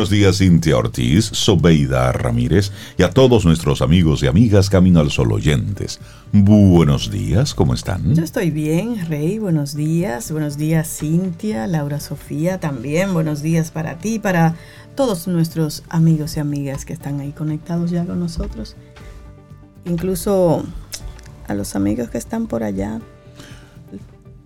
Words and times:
Buenos 0.00 0.10
días, 0.12 0.38
Cintia 0.38 0.78
Ortiz, 0.78 1.26
Sobeida 1.26 2.10
Ramírez 2.12 2.72
y 2.96 3.02
a 3.02 3.10
todos 3.10 3.44
nuestros 3.44 3.82
amigos 3.82 4.22
y 4.22 4.28
amigas 4.28 4.70
Camino 4.70 4.98
al 4.98 5.10
Sol 5.10 5.30
oyentes. 5.30 6.00
Buenos 6.32 7.10
días, 7.10 7.52
¿cómo 7.52 7.74
están? 7.74 8.14
Yo 8.14 8.24
estoy 8.24 8.50
bien, 8.50 9.06
Rey, 9.08 9.38
buenos 9.38 9.74
días. 9.74 10.32
Buenos 10.32 10.56
días, 10.56 10.88
Cintia, 10.88 11.66
Laura 11.66 12.00
Sofía 12.00 12.58
también. 12.58 13.12
Buenos 13.12 13.42
días 13.42 13.72
para 13.72 13.98
ti, 13.98 14.18
para 14.18 14.54
todos 14.94 15.28
nuestros 15.28 15.82
amigos 15.90 16.34
y 16.38 16.40
amigas 16.40 16.86
que 16.86 16.94
están 16.94 17.20
ahí 17.20 17.32
conectados 17.32 17.90
ya 17.90 18.06
con 18.06 18.20
nosotros. 18.20 18.76
Incluso 19.84 20.64
a 21.46 21.52
los 21.52 21.76
amigos 21.76 22.08
que 22.08 22.16
están 22.16 22.46
por 22.46 22.62
allá, 22.62 23.02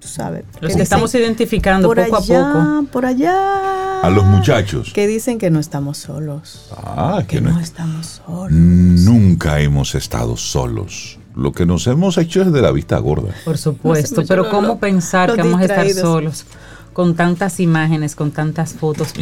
tú 0.05 0.11
sabes. 0.11 0.45
Los 0.61 0.77
que, 0.77 0.83
estamos 0.83 1.15
identificando 1.15 1.89
poco 1.89 2.17
a 2.17 2.21
poco. 2.21 2.87
Por 2.93 3.07
allá. 3.07 4.03
A 4.03 4.11
los 4.11 4.25
muchachos. 4.25 4.93
Que 4.93 5.07
dicen 5.07 5.39
que 5.39 5.51
no 5.51 5.59
estamos 5.59 5.97
solos. 5.97 6.71
Ah, 6.77 7.23
que, 7.27 7.41
no, 7.41 7.59
estamos 7.59 8.21
solos. 8.27 8.53
Nunca 8.53 9.61
hemos 9.61 9.95
estado 9.95 10.37
solos. 10.37 11.19
Lo 11.35 11.53
que 11.53 11.65
nos 11.65 11.87
hemos 11.87 12.19
hecho 12.19 12.43
es 12.43 12.53
de 12.53 12.61
la 12.61 12.71
vista 12.71 12.99
gorda. 12.99 13.35
Por 13.47 13.57
supuesto, 13.57 14.25
pero 14.29 14.51
¿cómo 14.51 14.79
pensar 14.79 15.35
que 15.35 15.43
vamos 15.43 15.63
a 15.63 15.65
estar 15.65 15.91
solos? 15.91 16.45
Con 16.93 17.17
tantas 17.17 17.59
imágenes, 17.61 18.15
con 18.15 18.31
tantas 18.31 18.75
fotos. 18.75 19.15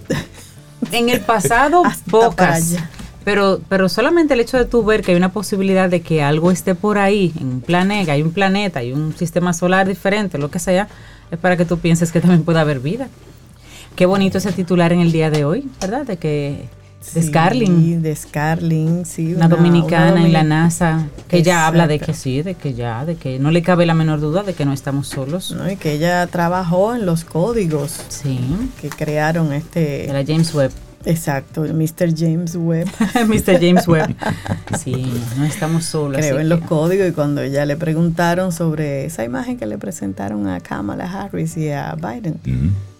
en 0.92 1.08
el 1.08 1.20
pasado, 1.20 1.82
pocas. 2.08 2.76
Pero, 3.26 3.60
pero 3.68 3.88
solamente 3.88 4.34
el 4.34 4.40
hecho 4.40 4.56
de 4.56 4.66
tú 4.66 4.84
ver 4.84 5.02
que 5.02 5.10
hay 5.10 5.16
una 5.16 5.32
posibilidad 5.32 5.90
de 5.90 6.00
que 6.00 6.22
algo 6.22 6.52
esté 6.52 6.76
por 6.76 6.96
ahí, 6.96 7.32
en 7.40 7.48
un 7.48 7.60
planeta, 7.60 8.12
hay 8.12 8.22
un 8.22 8.30
planeta, 8.30 8.78
hay 8.78 8.92
un 8.92 9.16
sistema 9.16 9.52
solar 9.52 9.88
diferente, 9.88 10.38
lo 10.38 10.48
que 10.48 10.60
sea, 10.60 10.86
es 11.32 11.36
para 11.36 11.56
que 11.56 11.64
tú 11.64 11.76
pienses 11.80 12.12
que 12.12 12.20
también 12.20 12.44
puede 12.44 12.60
haber 12.60 12.78
vida. 12.78 13.08
Qué 13.96 14.06
bonito 14.06 14.38
ese 14.38 14.52
titular 14.52 14.92
en 14.92 15.00
el 15.00 15.10
día 15.10 15.28
de 15.28 15.44
hoy, 15.44 15.68
¿verdad? 15.80 16.06
De 16.06 16.18
que 16.18 16.68
de 17.14 17.22
Scarling. 17.24 18.00
De 18.00 18.14
Scarling, 18.14 19.04
sí. 19.04 19.34
Una, 19.34 19.48
dominicana 19.48 20.24
en 20.24 20.32
la 20.32 20.44
NASA, 20.44 21.08
que 21.26 21.38
ella 21.38 21.66
habla 21.66 21.88
de 21.88 21.98
que 21.98 22.14
sí, 22.14 22.42
de 22.42 22.54
que 22.54 22.74
ya, 22.74 23.04
de 23.04 23.16
que 23.16 23.40
no 23.40 23.50
le 23.50 23.60
cabe 23.60 23.86
la 23.86 23.94
menor 23.94 24.20
duda 24.20 24.44
de 24.44 24.54
que 24.54 24.64
no 24.64 24.72
estamos 24.72 25.08
solos. 25.08 25.50
No, 25.50 25.68
y 25.68 25.74
que 25.74 25.94
ella 25.94 26.24
trabajó 26.28 26.94
en 26.94 27.04
los 27.04 27.24
códigos 27.24 28.04
sí. 28.08 28.38
que 28.80 28.88
crearon 28.88 29.52
este... 29.52 30.06
De 30.06 30.12
la 30.12 30.24
James 30.24 30.54
Webb. 30.54 30.85
Exacto, 31.06 31.64
el 31.64 31.74
Mr. 31.74 32.14
James 32.16 32.56
Webb. 32.56 32.88
Mr. 33.26 33.60
James 33.60 33.86
Webb. 33.88 34.14
Sí, 34.78 35.12
no 35.38 35.44
estamos 35.44 35.84
solos. 35.84 36.18
Creo 36.18 36.38
en 36.38 36.48
los 36.48 36.60
códigos 36.60 37.08
y 37.08 37.12
cuando 37.12 37.40
ella 37.40 37.64
le 37.64 37.76
preguntaron 37.76 38.52
sobre 38.52 39.06
esa 39.06 39.24
imagen 39.24 39.56
que 39.56 39.66
le 39.66 39.78
presentaron 39.78 40.48
a 40.48 40.60
Kamala 40.60 41.10
Harris 41.10 41.56
y 41.56 41.70
a 41.70 41.94
Biden, 41.94 42.38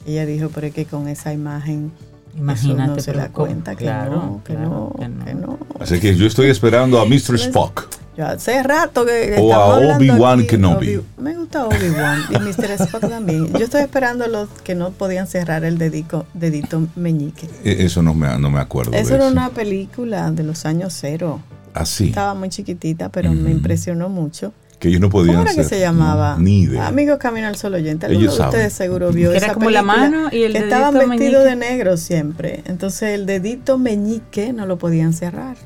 ella 0.06 0.24
dijo, 0.24 0.48
pero 0.54 0.68
es 0.68 0.74
que 0.74 0.84
con 0.84 1.08
esa 1.08 1.32
imagen 1.32 1.92
Imagínate, 2.36 2.96
no 2.96 3.00
se 3.00 3.12
da 3.12 3.28
cuenta 3.30 3.74
que, 3.74 3.86
no, 3.86 4.42
que, 4.44 4.54
no, 4.54 4.94
que, 4.98 5.34
no, 5.34 5.58
Así 5.80 6.00
que 6.00 6.14
yo 6.14 6.26
estoy 6.26 6.48
esperando 6.50 7.00
a 7.00 7.06
Mr. 7.06 7.36
Spock. 7.36 7.88
Yo 8.16 8.26
hace 8.26 8.62
rato 8.62 9.04
que. 9.04 9.36
O 9.38 9.52
a 9.52 9.96
Obi-Wan 9.96 10.46
Kenobi. 10.46 11.00
me 11.18 11.36
gusta 11.36 11.66
Obi-Wan 11.66 12.22
y 12.30 12.38
Mr. 12.38 12.70
Spock 12.80 13.08
también. 13.08 13.52
Yo 13.52 13.64
estoy 13.64 13.82
esperando 13.82 14.24
a 14.24 14.28
los 14.28 14.48
que 14.64 14.74
no 14.74 14.90
podían 14.90 15.26
cerrar 15.26 15.64
el 15.64 15.76
dedito, 15.76 16.26
dedito 16.32 16.86
meñique. 16.96 17.48
E, 17.64 17.84
eso 17.84 18.02
no 18.02 18.14
me, 18.14 18.38
no 18.38 18.50
me 18.50 18.60
acuerdo. 18.60 18.92
Eso 18.92 19.14
era 19.14 19.26
una 19.28 19.50
película 19.50 20.30
de 20.30 20.44
los 20.44 20.64
años 20.64 20.94
cero. 20.98 21.40
Así. 21.74 22.04
Ah, 22.04 22.08
Estaba 22.08 22.34
muy 22.34 22.48
chiquitita, 22.48 23.10
pero 23.10 23.32
me 23.32 23.50
impresionó 23.50 24.08
mucho. 24.08 24.52
Que 24.78 24.88
ellos 24.88 25.00
no 25.00 25.08
podían 25.08 25.36
¿Cómo 25.36 25.48
era 25.48 25.54
que 25.54 25.64
se 25.64 25.80
llamaba? 25.80 26.36
ni 26.38 26.62
idea. 26.62 26.86
Amigos 26.86 27.18
Camino 27.18 27.46
al 27.46 27.56
Sol 27.56 27.74
oyente. 27.74 28.06
Algunos 28.06 28.36
de 28.36 28.44
ustedes 28.44 28.72
seguro 28.72 29.10
vio 29.10 29.30
que 29.30 29.38
esa 29.38 29.46
era 29.46 29.54
como 29.54 29.70
la 29.70 29.82
mano 29.82 30.28
y 30.30 30.42
el 30.42 30.52
que 30.52 30.58
estaban 30.58 30.94
vestidos 30.94 31.44
de 31.44 31.56
negro 31.56 31.96
siempre. 31.96 32.62
Entonces 32.66 33.10
el 33.10 33.26
dedito 33.26 33.78
meñique 33.78 34.52
no 34.52 34.66
lo 34.66 34.76
podían 34.78 35.12
cerrar. 35.12 35.56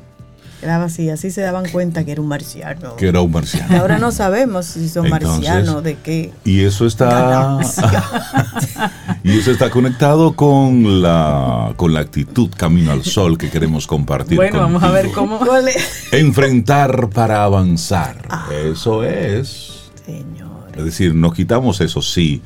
Quedaba 0.60 0.84
así, 0.84 1.09
así 1.09 1.31
se 1.31 1.41
daban 1.41 1.66
cuenta 1.71 2.04
que 2.04 2.12
era 2.12 2.21
un 2.21 2.28
marciano. 2.28 2.94
Que 2.97 3.09
era 3.09 3.22
un 3.22 3.31
marciano. 3.31 3.75
Y 3.75 3.78
ahora 3.78 3.98
no 3.98 4.12
sabemos 4.12 4.66
si 4.66 4.91
son 4.91 5.09
marcianos, 5.09 5.82
de 5.82 5.97
qué. 5.97 6.32
Y 6.44 6.65
eso 6.65 6.87
está 6.87 7.59
y 9.25 9.38
eso 9.38 9.53
está 9.53 9.71
conectado 9.71 10.37
con 10.37 11.00
la 11.00 11.72
con 11.76 11.94
la 11.94 12.00
actitud 12.00 12.50
camino 12.54 12.93
al 12.93 13.04
sol 13.04 13.38
que 13.38 13.48
queremos 13.48 13.87
compartir. 13.87 14.37
Bueno, 14.37 14.59
vamos 14.60 14.82
a 14.82 14.91
ver 14.91 15.10
cómo 15.12 15.41
enfrentar 16.12 17.09
para 17.09 17.44
avanzar. 17.44 18.27
Ah. 18.28 18.48
eso 18.62 19.03
es. 19.03 19.91
Señor. 20.04 20.72
Es 20.77 20.84
decir, 20.84 21.15
nos 21.15 21.32
quitamos 21.32 21.81
eso 21.81 22.03
sí. 22.03 22.42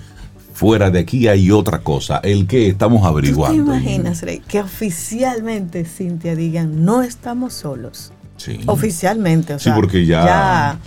Fuera 0.54 0.88
de 0.88 1.00
aquí 1.00 1.26
hay 1.26 1.50
otra 1.50 1.80
cosa, 1.80 2.20
el 2.22 2.46
que 2.46 2.68
estamos 2.68 3.04
averiguando. 3.04 3.64
¿Tú 3.64 3.70
te 3.72 3.76
imaginas, 3.76 4.22
Rey, 4.22 4.38
que 4.38 4.60
oficialmente, 4.60 5.84
Cintia, 5.84 6.36
digan, 6.36 6.84
no 6.84 7.02
estamos 7.02 7.54
solos? 7.54 8.12
Sí. 8.36 8.60
Oficialmente, 8.66 9.54
o 9.54 9.58
sea, 9.58 9.74
sí, 9.74 9.80
porque 9.80 10.06
ya, 10.06 10.24
ya 10.24 10.78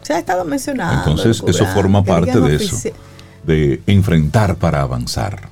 se 0.00 0.14
ha 0.14 0.18
estado 0.18 0.46
mencionando. 0.46 1.00
Entonces, 1.00 1.42
eso 1.46 1.66
forma 1.66 2.02
parte 2.02 2.40
de 2.40 2.56
eso, 2.56 2.76
de 3.44 3.82
enfrentar 3.86 4.56
para 4.56 4.80
avanzar. 4.80 5.50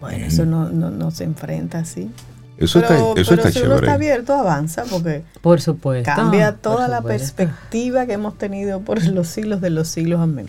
Bueno, 0.00 0.24
eso 0.24 0.46
no, 0.46 0.70
no, 0.70 0.90
no 0.90 1.10
se 1.10 1.24
enfrenta 1.24 1.80
así. 1.80 2.10
Eso 2.58 2.80
pero, 2.80 2.94
está, 2.94 3.20
eso 3.20 3.30
pero 3.30 3.42
está 3.42 3.48
si 3.48 3.54
chévere. 3.54 3.72
uno 3.74 3.80
está 3.80 3.94
abierto, 3.94 4.32
avanza, 4.34 4.84
porque 4.90 5.22
por 5.40 5.60
supuesto, 5.60 6.10
cambia 6.14 6.56
toda 6.56 6.76
por 6.86 6.88
la 6.90 6.96
supuesto. 6.98 7.34
perspectiva 7.36 8.06
que 8.06 8.14
hemos 8.14 8.36
tenido 8.36 8.80
por 8.80 9.02
los 9.06 9.28
siglos 9.28 9.60
de 9.60 9.70
los 9.70 9.88
siglos. 9.88 10.20
Amén. 10.20 10.46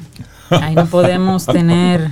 Ahí 0.49 0.73
no 0.75 0.87
podemos 0.87 1.45
tener 1.45 2.11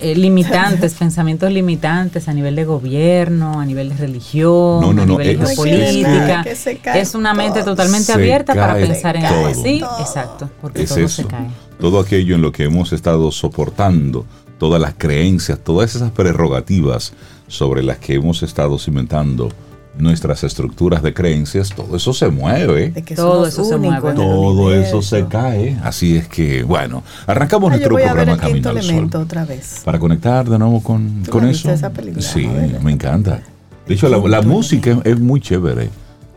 eh, 0.00 0.14
limitantes, 0.16 0.94
pensamientos 0.94 1.50
limitantes 1.50 2.28
a 2.28 2.32
nivel 2.34 2.56
de 2.56 2.64
gobierno, 2.64 3.58
a 3.60 3.64
nivel 3.64 3.88
de 3.90 3.96
religión, 3.96 4.80
No, 4.82 4.92
no, 4.92 5.02
a 5.02 5.06
no, 5.06 5.12
nivel 5.18 5.38
de 5.38 5.44
es- 5.44 5.48
geopolítica. 5.50 6.42
Que 6.42 6.54
se 6.56 6.76
cae 6.78 7.00
Es 7.00 7.14
una 7.14 7.32
mente 7.32 7.60
todo. 7.60 7.70
totalmente 7.76 8.12
abierta 8.12 8.54
para 8.54 8.74
pensar 8.74 9.16
en 9.16 9.24
algo. 9.24 9.54
Sí, 9.54 9.80
Todo. 9.80 10.00
exacto, 10.00 10.50
porque 10.60 10.82
es 10.82 10.88
todo 10.90 10.98
eso. 11.00 11.22
se 11.22 11.28
cae. 11.28 11.46
Todo 11.80 12.00
aquello 12.00 12.34
en 12.34 12.42
lo 12.42 12.52
que 12.52 12.64
hemos 12.64 12.92
estado 12.92 13.30
soportando, 13.32 14.26
todas 14.58 14.80
las 14.80 14.94
creencias, 14.98 15.58
todas 15.60 15.94
esas 15.94 16.10
prerrogativas 16.10 17.12
sobre 17.48 17.82
las 17.82 17.98
que 17.98 18.14
hemos 18.14 18.42
estado 18.42 18.78
cimentando 18.78 19.50
nuestras 19.98 20.44
estructuras 20.44 21.02
de 21.02 21.14
creencias, 21.14 21.70
todo 21.70 21.96
eso 21.96 22.12
se 22.12 22.28
mueve. 22.28 22.90
De 22.90 23.02
que 23.02 23.14
Todo 23.14 23.46
eso 23.46 23.64
se 23.64 23.76
mueve. 23.76 24.12
Todo 24.12 24.74
eso 24.74 25.00
se 25.02 25.26
cae. 25.26 25.78
Así 25.82 26.16
es 26.16 26.28
que, 26.28 26.62
bueno, 26.62 27.02
arrancamos 27.26 27.72
Ah, 27.72 27.76
yo 27.76 27.88
nuestro 27.88 27.94
voy 27.94 28.02
a 28.02 28.12
ver 28.12 28.26
programa 28.26 28.42
Camino 28.42 28.70
al 28.70 28.82
Sol. 28.82 29.10
otra 29.22 29.44
vez. 29.44 29.80
Para 29.84 29.98
conectar 29.98 30.48
de 30.48 30.58
nuevo 30.58 30.82
con, 30.82 31.22
¿Tú 31.22 31.30
con 31.30 31.48
eso. 31.48 31.70
esa 31.70 31.90
película? 31.90 32.22
Sí, 32.22 32.46
me 32.82 32.92
encanta. 32.92 33.40
De 33.86 33.94
hecho, 33.94 34.08
la, 34.08 34.42
música 34.42 34.90
es, 34.90 34.98
es 35.04 35.20
muy 35.20 35.40
chévere. 35.40 35.88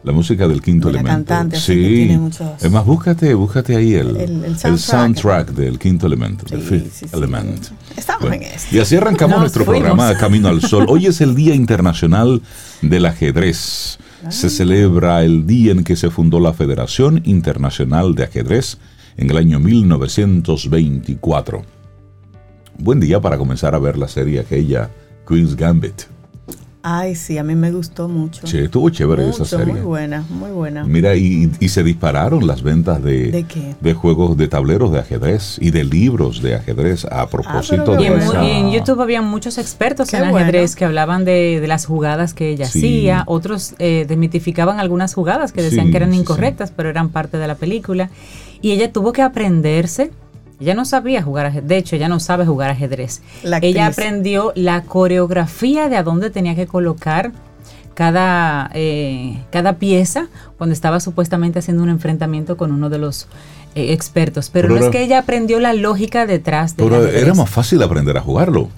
La 0.04 0.14
música 0.14 0.48
del 0.48 0.62
quinto 0.62 0.88
elemento. 0.90 1.12
cantante, 1.12 1.60
sí. 1.60 1.74
tiene 1.76 2.18
muchos- 2.18 2.64
Es 2.64 2.72
más, 2.72 2.86
búscate, 2.86 3.34
búscate 3.34 3.76
ahí 3.76 3.96
el, 3.96 4.16
El- 4.16 4.18
el 4.18 4.46
el 4.46 4.58
soundtrack. 4.58 4.78
soundtrack 4.80 5.50
del 5.52 5.78
quinto 5.78 6.08
elemento, 6.08 6.46
del 6.50 6.62
fifth 6.62 6.94
sí, 6.94 7.06
sí. 7.10 7.18
element. 7.18 7.68
Estamos 7.98 8.22
Bueno, 8.30 8.36
en 8.38 8.44
esto. 8.44 8.74
y 8.76 8.80
así 8.80 8.96
arrancamos 8.96 9.32
Nos 9.36 9.40
nuestro 9.42 9.66
fuimos. 9.66 9.90
programa 9.90 10.18
Camino 10.18 10.48
al 10.48 10.62
Sol. 10.62 10.86
Hoy 10.88 11.08
es 11.08 11.20
el 11.20 11.36
Día 11.36 11.54
Internacional 11.54 12.42
del 12.82 13.06
Ajedrez. 13.06 14.00
Ah. 14.26 14.32
Se 14.32 14.50
celebra 14.50 15.22
el 15.24 15.46
día 15.46 15.74
en 15.74 15.84
que 15.84 15.98
se 15.98 16.10
fundó 16.10 16.40
la 16.40 16.54
Federación 16.54 17.22
Internacional 17.26 18.16
de 18.16 18.24
Ajedrez 18.24 18.78
en 19.18 19.30
el 19.31 19.38
año 19.38 19.60
1924. 19.60 21.62
Buen 22.78 23.02
día 23.02 23.20
para 23.20 23.38
comenzar 23.38 23.76
a 23.76 23.80
ver 23.80 23.98
la 23.98 24.08
serie 24.08 24.40
aquella 24.40 24.90
Queen's 25.28 25.58
Gambit. 25.58 26.04
Ay, 26.82 27.14
sí, 27.16 27.38
a 27.38 27.44
mí 27.44 27.56
me 27.56 27.72
gustó 27.74 28.08
mucho. 28.08 28.48
Che, 28.48 28.64
estuvo 28.64 28.90
chévere 28.90 29.26
Mucho, 29.26 29.44
esa 29.44 29.58
serie. 29.58 29.74
Muy 29.74 29.81
buena, 29.81 30.24
muy 30.30 30.50
buena. 30.52 30.86
Mira, 30.86 31.14
y, 31.16 31.52
y 31.60 31.68
se 31.68 31.84
dispararon 31.84 32.48
las 32.48 32.62
ventas 32.64 33.04
de, 33.04 33.31
¿De 33.31 33.44
qué? 33.44 33.76
de 33.81 33.94
juegos 33.94 34.38
de 34.38 34.48
tableros 34.48 34.90
de 34.94 35.00
ajedrez 35.00 35.58
y 35.60 35.72
de 35.72 35.84
libros 35.84 36.42
de 36.42 36.56
ajedrez 36.56 37.04
a 37.04 37.28
propósito 37.28 37.84
pero 37.86 37.96
de 37.98 38.04
Y 38.04 38.06
en, 38.08 38.14
esa... 38.20 38.44
y 38.46 38.52
en 38.52 38.72
YouTube 38.72 39.02
había 39.02 39.22
muchos 39.22 39.58
expertos 39.58 40.10
Qué 40.10 40.16
en 40.18 40.30
bueno. 40.30 40.38
ajedrez 40.38 40.78
que 40.78 40.86
hablaban 40.86 41.26
de, 41.26 41.60
de 41.60 41.68
las 41.68 41.86
jugadas 41.86 42.34
que 42.34 42.50
ella 42.52 42.66
Sí. 42.66 42.80
hacía, 42.80 43.24
otros 43.28 43.74
eh, 43.80 44.06
desmitificaban 44.08 44.80
algunas 44.80 45.14
jugadas 45.14 45.52
que 45.52 45.62
decían 45.62 45.88
Sí, 45.88 45.92
que 45.92 45.98
eran 45.98 46.12
sí, 46.12 46.16
sí. 46.16 46.22
incorrectas, 46.22 46.72
pero 46.74 46.88
eran 46.90 47.10
parte 47.10 47.38
de 47.38 47.48
la 47.48 47.56
película. 47.56 48.10
Y 48.62 48.72
ella 48.72 48.90
tuvo 48.94 49.12
que 49.12 49.22
aprenderse, 49.22 50.12
ella 50.60 50.74
no 50.74 50.86
sabía 50.86 51.22
jugar 51.22 51.46
ajedrez, 51.46 51.68
de 51.68 51.78
hecho 51.78 51.96
ella 51.96 52.10
no 52.10 52.20
sabe 52.20 52.46
jugar 52.46 52.70
ajedrez. 52.70 53.22
La 53.44 53.60
ella 53.62 53.88
aprendió 53.88 54.52
la 54.56 54.84
coreografía 54.84 55.90
de 55.90 55.98
a 55.98 56.04
dónde 56.04 56.30
tenía 56.30 56.56
que 56.56 56.68
colocar 56.68 57.32
cada, 57.94 58.70
eh, 58.74 59.38
cada 59.52 59.74
pieza 59.74 60.28
cuando 60.58 60.74
estaba 60.74 61.00
supuestamente 61.00 61.60
haciendo 61.60 61.84
un 61.84 61.90
enfrentamiento 61.90 62.58
con 62.58 62.72
uno 62.72 62.90
de 62.90 62.98
los 62.98 63.28
eh, 63.76 63.94
expertos. 63.94 64.50
Pero, 64.50 64.70
Pero 64.70 64.80
no 64.80 64.86
es 64.86 64.92
que 64.92 65.04
ella 65.04 65.20
aprendió 65.20 65.60
la 65.60 65.74
lógica 65.74 66.26
detrás 66.26 66.76
de 66.76 66.84
Pero 66.84 67.06
era 67.08 67.34
más 67.34 67.50
fácil 67.50 67.82
aprender 67.82 68.18
a 68.18 68.22
jugarlo. 68.22 68.70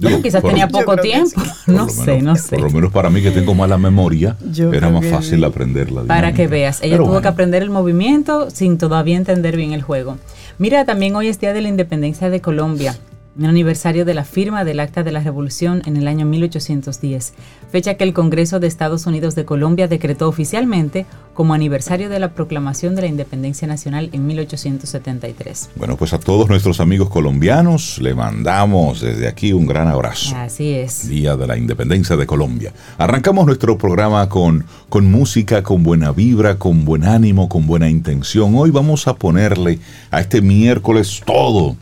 Bueno, 0.00 0.22
quizás 0.22 0.42
tenía 0.42 0.68
poco 0.68 0.96
tiempo. 0.96 1.40
No 1.66 1.88
sé, 1.88 2.20
no 2.20 2.34
sé. 2.34 2.56
Por 2.56 2.64
lo 2.64 2.70
menos 2.70 2.90
para 2.90 3.10
mí 3.10 3.22
que 3.22 3.30
tengo 3.30 3.54
mala 3.54 3.78
memoria, 3.78 4.36
era 4.72 4.88
más 4.88 5.06
fácil 5.06 5.44
aprenderla. 5.44 6.02
Para 6.02 6.32
que 6.32 6.48
veas, 6.48 6.82
ella 6.82 6.96
tuvo 6.96 7.20
que 7.20 7.28
aprender 7.28 7.62
el 7.62 7.70
movimiento 7.70 8.50
sin 8.50 8.78
todavía 8.78 9.16
entender 9.16 9.56
bien 9.56 9.72
el 9.72 9.82
juego. 9.82 10.16
Mira, 10.60 10.84
también 10.84 11.16
hoy 11.16 11.28
es 11.28 11.40
Día 11.40 11.54
de 11.54 11.62
la 11.62 11.68
Independencia 11.68 12.28
de 12.28 12.42
Colombia 12.42 12.94
un 13.38 13.46
aniversario 13.46 14.04
de 14.04 14.14
la 14.14 14.24
firma 14.24 14.64
del 14.64 14.80
Acta 14.80 15.02
de 15.02 15.12
la 15.12 15.20
Revolución 15.20 15.82
en 15.86 15.96
el 15.96 16.08
año 16.08 16.26
1810, 16.26 17.32
fecha 17.70 17.94
que 17.94 18.04
el 18.04 18.12
Congreso 18.12 18.58
de 18.58 18.66
Estados 18.66 19.06
Unidos 19.06 19.34
de 19.34 19.44
Colombia 19.44 19.88
decretó 19.88 20.28
oficialmente 20.28 21.06
como 21.34 21.54
aniversario 21.54 22.10
de 22.10 22.18
la 22.18 22.34
proclamación 22.34 22.96
de 22.96 23.02
la 23.02 23.06
independencia 23.06 23.66
nacional 23.68 24.10
en 24.12 24.26
1873. 24.26 25.70
Bueno, 25.76 25.96
pues 25.96 26.12
a 26.12 26.18
todos 26.18 26.48
nuestros 26.48 26.80
amigos 26.80 27.08
colombianos 27.08 27.98
le 27.98 28.14
mandamos 28.14 29.00
desde 29.00 29.28
aquí 29.28 29.52
un 29.52 29.66
gran 29.66 29.88
abrazo. 29.88 30.34
Así 30.36 30.72
es. 30.72 31.08
Día 31.08 31.36
de 31.36 31.46
la 31.46 31.56
Independencia 31.56 32.16
de 32.16 32.26
Colombia. 32.26 32.72
Arrancamos 32.98 33.46
nuestro 33.46 33.78
programa 33.78 34.28
con, 34.28 34.64
con 34.88 35.10
música, 35.10 35.62
con 35.62 35.82
buena 35.82 36.10
vibra, 36.12 36.58
con 36.58 36.84
buen 36.84 37.04
ánimo, 37.04 37.48
con 37.48 37.66
buena 37.66 37.88
intención. 37.88 38.54
Hoy 38.56 38.70
vamos 38.70 39.06
a 39.06 39.14
ponerle 39.14 39.78
a 40.10 40.20
este 40.20 40.42
miércoles 40.42 41.22
todo 41.24 41.76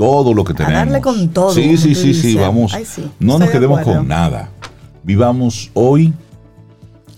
todo 0.00 0.32
lo 0.32 0.44
que 0.44 0.54
tenemos. 0.54 0.76
A 0.76 0.84
darle 0.84 1.00
con 1.02 1.28
todo. 1.28 1.52
Sí, 1.52 1.76
sí, 1.76 1.94
sí, 1.94 2.14
sí, 2.14 2.34
vamos. 2.34 2.74
no 3.18 3.38
nos 3.38 3.50
quedemos 3.50 3.82
con 3.82 4.08
nada. 4.08 4.48
Vivamos 5.02 5.70
hoy 5.74 6.14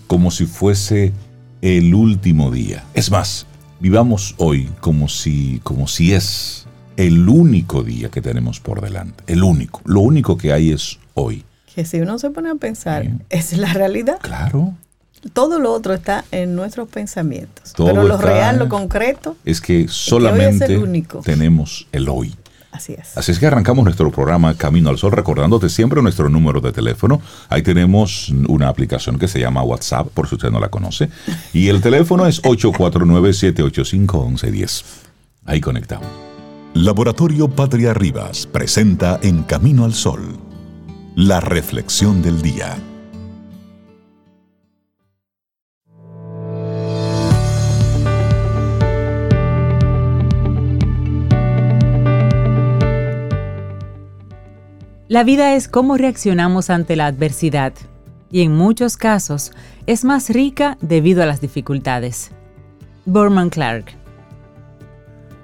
como 0.07 0.31
si 0.31 0.45
fuese 0.45 1.13
el 1.61 1.95
último 1.95 2.51
día. 2.51 2.83
Es 2.93 3.09
más, 3.09 3.45
vivamos 3.79 4.35
hoy 4.37 4.69
como 4.81 5.07
si, 5.07 5.61
como 5.63 5.87
si 5.87 6.13
es 6.13 6.65
el 6.97 7.29
único 7.29 7.83
día 7.83 8.09
que 8.09 8.21
tenemos 8.21 8.59
por 8.59 8.81
delante. 8.81 9.23
El 9.27 9.43
único. 9.43 9.81
Lo 9.85 10.01
único 10.01 10.37
que 10.37 10.51
hay 10.51 10.71
es 10.71 10.99
hoy. 11.13 11.45
Que 11.73 11.85
si 11.85 12.01
uno 12.01 12.19
se 12.19 12.31
pone 12.31 12.49
a 12.49 12.55
pensar, 12.55 13.09
es 13.29 13.57
la 13.57 13.71
realidad. 13.73 14.19
Claro. 14.21 14.73
Todo 15.31 15.57
lo 15.57 15.71
otro 15.71 15.93
está 15.93 16.25
en 16.31 16.53
nuestros 16.53 16.89
pensamientos. 16.89 17.73
pero 17.77 18.03
lo 18.03 18.17
real, 18.17 18.59
lo 18.59 18.67
concreto. 18.67 19.37
Es 19.45 19.61
que 19.61 19.87
solamente 19.87 20.81
tenemos 21.23 21.87
el 21.93 22.09
hoy. 22.09 22.35
Así 22.73 22.93
es. 22.93 23.15
Así 23.15 23.31
es 23.31 23.39
que 23.39 23.45
arrancamos 23.45 23.85
nuestro 23.85 24.11
programa 24.11 24.55
Camino 24.55 24.89
al 24.89 24.97
Sol 24.97 25.11
recordándote 25.11 25.69
siempre 25.69 26.01
nuestro 26.01 26.27
número 26.27 26.59
de 26.59 26.71
teléfono. 26.71 27.21
Ahí 27.47 27.61
tenemos 27.61 28.29
una 28.47 28.67
aplicación 28.67 29.19
que 29.19 29.27
se 29.27 29.39
llama 29.39 29.61
WhatsApp, 29.61 30.07
por 30.07 30.27
si 30.27 30.33
usted 30.35 30.49
no 30.49 30.59
la 30.59 30.69
conoce. 30.69 31.09
Y 31.53 31.67
el 31.67 31.81
teléfono 31.81 32.25
es 32.25 32.41
849-785-1110. 32.41 34.83
Ahí 35.45 35.61
conectamos. 35.61 36.07
Laboratorio 36.73 37.47
Patria 37.47 37.93
Rivas 37.93 38.47
presenta 38.47 39.19
En 39.21 39.43
Camino 39.43 39.85
al 39.85 39.93
Sol, 39.93 40.39
la 41.15 41.39
reflexión 41.39 42.23
del 42.23 42.41
día. 42.41 42.75
La 55.09 55.25
vida 55.25 55.55
es 55.55 55.67
cómo 55.67 55.97
reaccionamos 55.97 56.69
ante 56.69 56.95
la 56.95 57.07
adversidad 57.07 57.73
y 58.31 58.41
en 58.41 58.55
muchos 58.55 58.95
casos 58.95 59.51
es 59.85 60.05
más 60.05 60.29
rica 60.29 60.77
debido 60.79 61.21
a 61.21 61.25
las 61.25 61.41
dificultades. 61.41 62.31
Borman 63.05 63.49
Clark. 63.49 63.97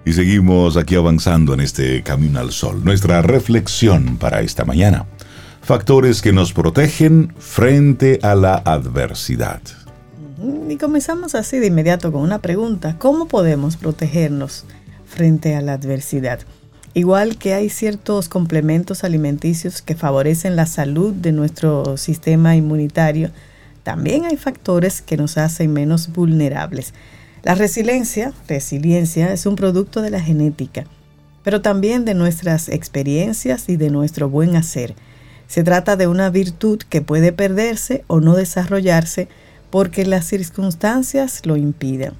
Y 0.05 0.13
seguimos 0.13 0.77
aquí 0.77 0.95
avanzando 0.95 1.53
en 1.53 1.59
este 1.59 2.01
camino 2.03 2.39
al 2.39 2.53
sol. 2.53 2.85
Nuestra 2.85 3.21
reflexión 3.21 4.15
para 4.17 4.39
esta 4.39 4.63
mañana. 4.63 5.05
Factores 5.61 6.21
que 6.21 6.31
nos 6.31 6.53
protegen 6.53 7.33
frente 7.37 8.17
a 8.23 8.35
la 8.35 8.55
adversidad. 8.63 9.61
Y 10.69 10.77
comenzamos 10.77 11.35
así 11.35 11.59
de 11.59 11.67
inmediato 11.67 12.13
con 12.13 12.21
una 12.21 12.39
pregunta. 12.39 12.95
¿Cómo 12.97 13.27
podemos 13.27 13.75
protegernos 13.75 14.63
frente 15.05 15.55
a 15.57 15.61
la 15.61 15.73
adversidad? 15.73 16.39
Igual 16.93 17.37
que 17.37 17.53
hay 17.53 17.69
ciertos 17.69 18.29
complementos 18.29 19.03
alimenticios 19.03 19.81
que 19.81 19.95
favorecen 19.95 20.55
la 20.55 20.65
salud 20.65 21.13
de 21.13 21.31
nuestro 21.31 21.97
sistema 21.97 22.55
inmunitario, 22.55 23.29
también 23.83 24.25
hay 24.25 24.37
factores 24.37 25.01
que 25.01 25.15
nos 25.15 25.37
hacen 25.37 25.71
menos 25.71 26.11
vulnerables. 26.11 26.93
La 27.43 27.55
resiliencia, 27.55 28.33
resiliencia 28.47 29.31
es 29.31 29.45
un 29.45 29.55
producto 29.55 30.01
de 30.01 30.09
la 30.09 30.19
genética, 30.19 30.85
pero 31.43 31.61
también 31.61 32.05
de 32.05 32.15
nuestras 32.15 32.69
experiencias 32.69 33.69
y 33.69 33.77
de 33.77 33.91
nuestro 33.91 34.29
buen 34.29 34.55
hacer. 34.55 34.95
Se 35.47 35.63
trata 35.63 35.95
de 35.95 36.07
una 36.07 36.29
virtud 36.29 36.79
que 36.89 37.01
puede 37.01 37.31
perderse 37.31 38.03
o 38.07 38.19
no 38.19 38.35
desarrollarse 38.35 39.27
porque 39.69 40.05
las 40.05 40.25
circunstancias 40.25 41.45
lo 41.45 41.55
impiden. 41.55 42.13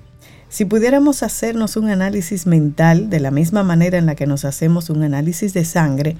Si 0.49 0.65
pudiéramos 0.65 1.21
hacernos 1.21 1.77
un 1.77 1.89
análisis 1.89 2.47
mental 2.47 3.11
de 3.11 3.19
la 3.19 3.29
misma 3.29 3.63
manera 3.63 3.99
en 3.99 4.07
la 4.07 4.15
que 4.15 4.25
nos 4.25 4.45
hacemos 4.45 4.89
un 4.89 5.03
análisis 5.03 5.53
de 5.53 5.63
sangre, 5.63 6.17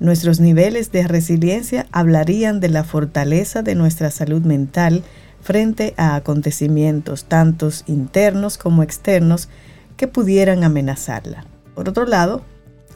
nuestros 0.00 0.40
niveles 0.40 0.92
de 0.92 1.06
resiliencia 1.06 1.86
hablarían 1.92 2.58
de 2.58 2.70
la 2.70 2.84
fortaleza 2.84 3.62
de 3.62 3.74
nuestra 3.74 4.10
salud 4.10 4.42
mental 4.42 5.02
frente 5.42 5.92
a 5.98 6.16
acontecimientos 6.16 7.26
tantos 7.26 7.84
internos 7.86 8.56
como 8.56 8.82
externos 8.82 9.50
que 9.98 10.08
pudieran 10.08 10.64
amenazarla. 10.64 11.44
Por 11.74 11.90
otro 11.90 12.06
lado, 12.06 12.42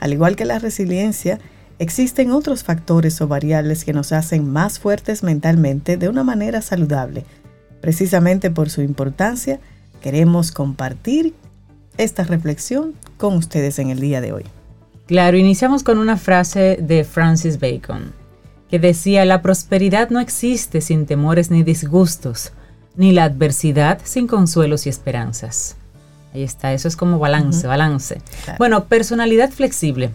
al 0.00 0.14
igual 0.14 0.34
que 0.34 0.46
la 0.46 0.58
resiliencia, 0.58 1.38
existen 1.78 2.32
otros 2.32 2.64
factores 2.64 3.20
o 3.20 3.28
variables 3.28 3.84
que 3.84 3.92
nos 3.92 4.12
hacen 4.12 4.50
más 4.50 4.78
fuertes 4.78 5.22
mentalmente 5.22 5.98
de 5.98 6.08
una 6.08 6.24
manera 6.24 6.62
saludable, 6.62 7.26
precisamente 7.82 8.50
por 8.50 8.70
su 8.70 8.80
importancia 8.80 9.60
queremos 10.00 10.52
compartir 10.52 11.35
esta 11.97 12.25
reflexión 12.25 12.94
con 13.17 13.37
ustedes 13.37 13.79
en 13.79 13.91
el 13.91 14.00
día 14.00 14.20
de 14.20 14.32
hoy. 14.32 14.44
Claro, 15.06 15.37
iniciamos 15.37 15.82
con 15.82 15.99
una 15.99 16.17
frase 16.17 16.79
de 16.81 17.05
Francis 17.05 17.58
Bacon, 17.58 18.12
que 18.70 18.79
decía, 18.79 19.25
la 19.25 19.43
prosperidad 19.43 20.11
no 20.11 20.20
existe 20.20 20.81
sin 20.81 21.06
temores 21.06 21.50
ni 21.50 21.62
disgustos, 21.62 22.52
ni 22.97 23.12
la 23.12 23.25
adversidad 23.25 24.00
sin 24.05 24.26
consuelos 24.26 24.87
y 24.87 24.88
esperanzas. 24.88 25.76
Ahí 26.32 26.44
está, 26.44 26.73
eso 26.73 26.87
es 26.87 26.97
como 26.97 27.19
balance, 27.19 27.67
balance. 27.67 28.23
Bueno, 28.58 28.85
personalidad 28.85 29.50
flexible. 29.50 30.11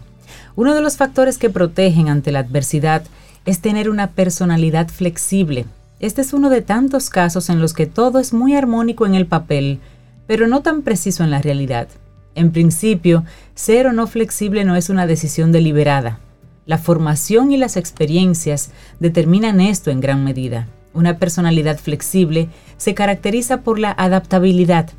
Uno 0.56 0.74
de 0.74 0.82
los 0.82 0.96
factores 0.96 1.38
que 1.38 1.50
protegen 1.50 2.08
ante 2.08 2.32
la 2.32 2.40
adversidad 2.40 3.04
es 3.46 3.60
tener 3.60 3.90
una 3.90 4.12
personalidad 4.12 4.88
flexible, 4.88 5.66
este 6.00 6.22
es 6.22 6.34
uno 6.34 6.50
de 6.50 6.62
tantos 6.62 7.10
casos 7.10 7.50
en 7.50 7.62
los 7.62 7.74
que 7.74 7.86
todo 7.86 8.20
es 8.20 8.34
muy 8.34 8.54
armónico 8.54 9.06
en 9.06 9.16
el 9.16 9.28
papel, 9.28 9.80
pero 10.28 10.48
no 10.48 10.62
tan 10.62 10.82
preciso 10.82 11.24
en 11.24 11.32
la 11.32 11.42
realidad. 11.42 11.88
En 12.36 12.52
principio, 12.52 13.24
ser 13.54 13.88
o 13.88 13.94
no 13.94 14.06
flexible 14.06 14.66
no 14.66 14.76
es 14.76 14.90
una 14.90 15.08
decisión 15.08 15.54
deliberada. 15.54 16.20
La 16.66 16.78
formación 16.78 17.52
y 17.52 17.58
las 17.58 17.78
experiencias 17.78 18.72
determinan 19.00 19.62
esto 19.62 19.90
en 19.90 20.02
gran 20.02 20.24
medida. 20.26 20.68
Una 20.94 21.18
personalidad 21.18 21.78
flexible 21.78 22.50
se 22.76 22.94
caracteriza 22.94 23.62
por 23.62 23.80
la 23.80 23.92
adaptabilidad. 23.92 24.90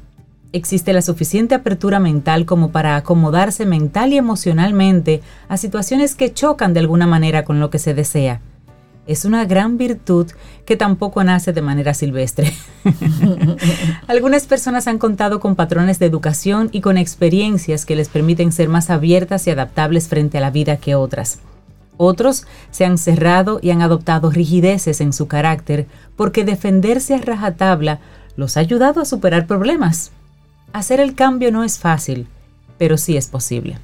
Existe 0.53 0.95
la 0.95 1.03
suficiente 1.03 1.55
apertura 1.55 2.01
mental 2.01 2.47
como 2.47 2.71
para 2.71 2.97
acomodarse 2.97 3.67
mental 3.67 4.15
y 4.15 4.17
emocionalmente 4.17 5.21
a 5.49 5.59
situaciones 5.59 6.15
que 6.15 6.33
chocan 6.33 6.73
de 6.73 6.81
alguna 6.81 7.07
manera 7.07 7.45
con 7.45 7.61
lo 7.61 7.69
que 7.69 7.79
se 7.79 7.93
desea 7.93 8.41
es 9.07 9.25
una 9.25 9.45
gran 9.45 9.79
virtud 9.79 10.31
que 10.65 10.77
tampoco 10.77 11.23
nace 11.23 11.53
de 11.53 11.63
manera 11.63 11.95
silvestre. 11.95 12.53
Algunas 14.09 14.47
personas 14.47 14.87
han 14.87 14.99
contado 14.99 15.41
con 15.41 15.55
patrones 15.55 15.99
de 15.99 16.07
educación 16.07 16.69
y 16.73 16.81
con 16.81 16.99
experiencias 16.99 17.87
que 17.87 17.97
les 17.97 18.09
permiten 18.09 18.53
ser 18.53 18.69
más 18.69 18.91
abiertas 18.91 19.47
y 19.47 19.51
adaptables 19.51 20.09
frente 20.09 20.39
a 20.39 20.41
la 20.41 20.51
vida 20.51 20.77
que 20.77 20.95
otras. 20.95 21.39
Otros 21.99 22.47
se 22.71 22.85
han 22.85 22.99
cerrado 22.99 23.59
y 23.63 23.71
han 23.71 23.81
adoptado 23.81 24.31
rigideces 24.31 25.01
en 25.01 25.13
su 25.13 25.29
carácter 25.29 25.87
porque 26.17 26.45
defenderse 26.45 27.15
a 27.15 27.19
rajatabla 27.19 28.01
los 28.37 28.57
ha 28.57 28.61
ayudado 28.61 29.01
a 29.01 29.07
superar 29.07 29.47
problemas. 29.47 30.11
Hacer 30.73 31.01
el 31.01 31.15
cambio 31.15 31.51
no 31.53 31.65
es 31.65 31.79
fácil, 31.79 32.27
pero 32.77 32.99
sí 32.99 33.17
es 33.17 33.29
posible. 33.29 33.79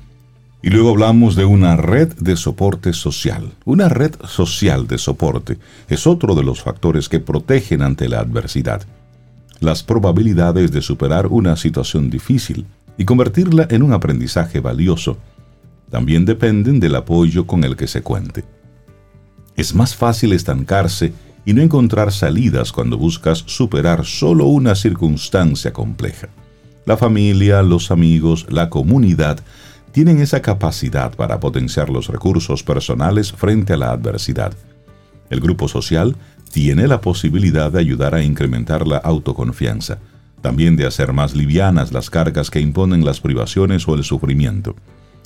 Y 0.63 0.71
luego 0.71 0.91
hablamos 0.91 1.35
de 1.35 1.45
una 1.45 1.77
red 1.77 2.13
de 2.15 2.37
soporte 2.37 2.93
social. 2.93 3.53
Una 3.65 3.89
red 3.89 4.15
social 4.29 4.87
de 4.87 4.97
soporte 4.97 5.59
es 5.89 6.07
otro 6.07 6.37
de 6.37 6.45
los 6.45 6.63
factores 6.63 7.09
que 7.09 7.19
protegen 7.19 7.83
ante 7.83 8.09
la 8.09 8.21
adversidad. 8.21 8.83
Las 9.59 9.83
probabilidades 9.83 10.71
de 10.71 10.81
superar 10.81 11.27
una 11.27 11.57
situación 11.57 12.11
difícil 12.11 12.67
y 12.97 13.05
convertirla 13.05 13.67
en 13.71 13.83
un 13.83 13.93
aprendizaje 13.93 14.61
valioso 14.61 15.19
también 15.91 16.25
dependen 16.25 16.79
del 16.79 16.95
apoyo 16.95 17.45
con 17.47 17.65
el 17.65 17.77
que 17.77 17.89
se 17.89 18.03
cuente. 18.03 18.45
Es 19.57 19.75
más 19.75 19.97
fácil 19.97 20.33
estancarse 20.33 21.13
y 21.45 21.55
no 21.55 21.63
encontrar 21.63 22.13
salidas 22.13 22.71
cuando 22.71 22.97
buscas 22.97 23.43
superar 23.47 24.05
solo 24.05 24.47
una 24.47 24.77
circunstancia 24.77 25.73
compleja. 25.73 26.29
La 26.87 26.97
familia, 26.97 27.63
los 27.63 27.91
amigos, 27.91 28.47
la 28.49 28.71
comunidad 28.71 29.41
tienen 29.93 30.21
esa 30.21 30.41
capacidad 30.41 31.15
para 31.15 31.39
potenciar 31.39 31.91
los 31.91 32.09
recursos 32.09 32.63
personales 32.63 33.33
frente 33.33 33.75
a 33.75 33.77
la 33.77 33.93
adversidad. 33.93 34.53
El 35.31 35.41
grupo 35.41 35.69
social 35.69 36.17
tiene 36.51 36.87
la 36.89 37.01
posibilidad 37.01 37.71
de 37.71 37.81
ayudar 37.81 38.15
a 38.15 38.23
incrementar 38.23 38.87
la 38.87 38.99
autoconfianza, 38.99 39.99
también 40.41 40.77
de 40.77 40.87
hacer 40.87 41.13
más 41.13 41.35
livianas 41.35 41.93
las 41.93 42.11
cargas 42.11 42.51
que 42.51 42.61
imponen 42.61 43.05
las 43.05 43.21
privaciones 43.21 43.87
o 43.87 43.95
el 43.95 44.05
sufrimiento. 44.05 44.75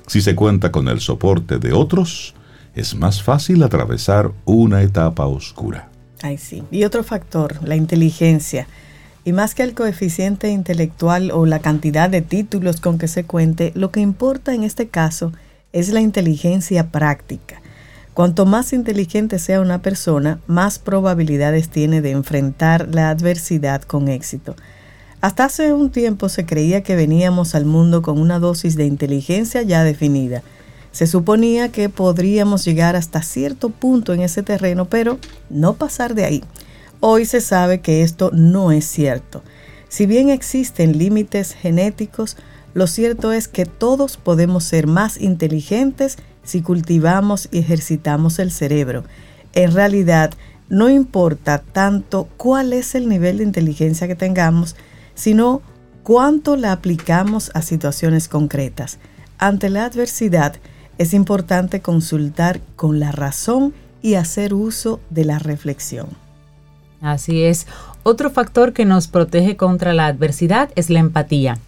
Si 0.07 0.21
se 0.21 0.35
cuenta 0.35 0.71
con 0.71 0.89
el 0.89 1.01
soporte 1.01 1.59
de 1.59 1.73
otros, 1.73 2.35
es 2.75 2.95
más 2.95 3.23
fácil 3.23 3.63
atravesar 3.63 4.31
una 4.45 4.83
etapa 4.83 5.27
oscura. 5.27 5.89
Ay, 6.23 6.39
sí. 6.39 6.63
Y 6.71 6.85
otro 6.85 7.03
factor, 7.03 7.57
la 7.65 7.77
inteligencia. 7.77 8.69
Y 9.27 9.33
más 9.33 9.57
que 9.57 9.65
el 9.65 9.75
coeficiente 9.75 10.51
intelectual 10.51 11.33
o 11.33 11.47
la 11.47 11.59
cantidad 11.59 12.09
de 12.09 12.23
títulos 12.23 12.81
con 12.81 12.97
que 12.97 13.09
se 13.09 13.25
cuente, 13.25 13.73
lo 13.75 13.91
que 13.91 13.99
importa 13.99 14.55
en 14.55 14.63
este 14.63 14.87
caso 14.87 15.33
es 15.73 15.89
la 15.89 16.01
inteligencia 16.01 16.93
práctica. 16.93 17.61
Cuanto 18.15 18.47
más 18.47 18.73
inteligente 18.73 19.41
sea 19.41 19.61
una 19.61 19.83
persona, 19.83 20.39
más 20.47 20.79
probabilidades 20.79 21.71
tiene 21.71 22.03
de 22.03 22.13
enfrentar 22.13 22.95
la 22.95 23.11
adversidad 23.11 23.83
con 23.83 24.07
éxito. 24.07 24.55
Hasta 25.21 25.47
hace 25.47 25.73
un 25.73 25.91
tiempo 25.91 26.29
se 26.29 26.47
creía 26.47 26.85
que 26.85 26.95
veníamos 26.95 27.57
al 27.57 27.65
mundo 27.65 28.03
con 28.03 28.21
una 28.21 28.39
dosis 28.39 28.77
de 28.77 28.87
inteligencia 28.87 29.63
ya 29.63 29.83
definida. 29.83 30.45
Se 30.93 31.09
suponía 31.09 31.73
que 31.73 31.89
podríamos 31.89 32.65
llegar 32.65 32.95
hasta 32.95 33.23
cierto 33.23 33.71
punto 33.71 34.13
en 34.13 34.21
ese 34.21 34.45
terreno, 34.45 34.85
pero 34.85 35.19
no 35.51 35.75
pasar 35.75 36.15
de 36.15 36.27
ahí. 36.27 36.45
Hoy 37.01 37.27
se 37.27 37.41
sabe 37.41 37.81
que 37.81 38.03
esto 38.03 38.31
no 38.33 38.73
es 38.73 38.87
cierto. 38.87 39.43
Si 39.89 40.07
bien 40.07 40.31
existen 40.31 40.99
límites 40.99 41.53
genéticos, 41.53 42.37
lo 42.75 42.87
cierto 42.87 43.33
es 43.33 43.49
que 43.49 43.67
todos 43.67 44.17
podemos 44.17 44.65
ser 44.65 44.87
más 44.87 45.21
inteligentes 45.21 46.17
si 46.43 46.63
cultivamos 46.63 47.49
y 47.53 47.59
ejercitamos 47.59 48.39
el 48.39 48.51
cerebro. 48.51 49.05
En 49.53 49.73
realidad, 49.73 50.33
no 50.69 50.89
importa 50.89 51.59
tanto 51.59 52.29
cuál 52.37 52.73
es 52.73 52.95
el 52.95 53.09
nivel 53.09 53.39
de 53.39 53.45
inteligencia 53.45 54.09
que 54.09 54.17
tengamos, 54.17 54.75
sino 55.15 55.63
cuánto 56.03 56.57
la 56.57 56.73
aplicamos 56.73 57.51
a 57.55 57.63
situaciones 57.63 58.29
concretas. 58.29 58.99
Ante 59.39 59.71
la 59.71 59.85
adversidad, 59.85 60.57
es 60.99 61.13
importante 61.15 61.81
consultar 61.81 62.61
con 62.75 63.01
la 63.01 63.13
razón 63.13 63.75
y 64.03 64.15
hacer 64.15 64.55
uso 64.55 65.01
de 65.11 65.25
la 65.25 65.39
reflexión. 65.39 66.26
Así 67.07 67.45
es. 67.45 67.69
Otro 68.03 68.31
factor 68.31 68.73
que 68.73 68.85
nos 68.85 69.07
protege 69.07 69.57
contra 69.57 69.95
la 69.95 70.07
adversidad 70.07 70.71
es 70.75 70.91
la 70.91 70.99
empatía. 70.99 71.59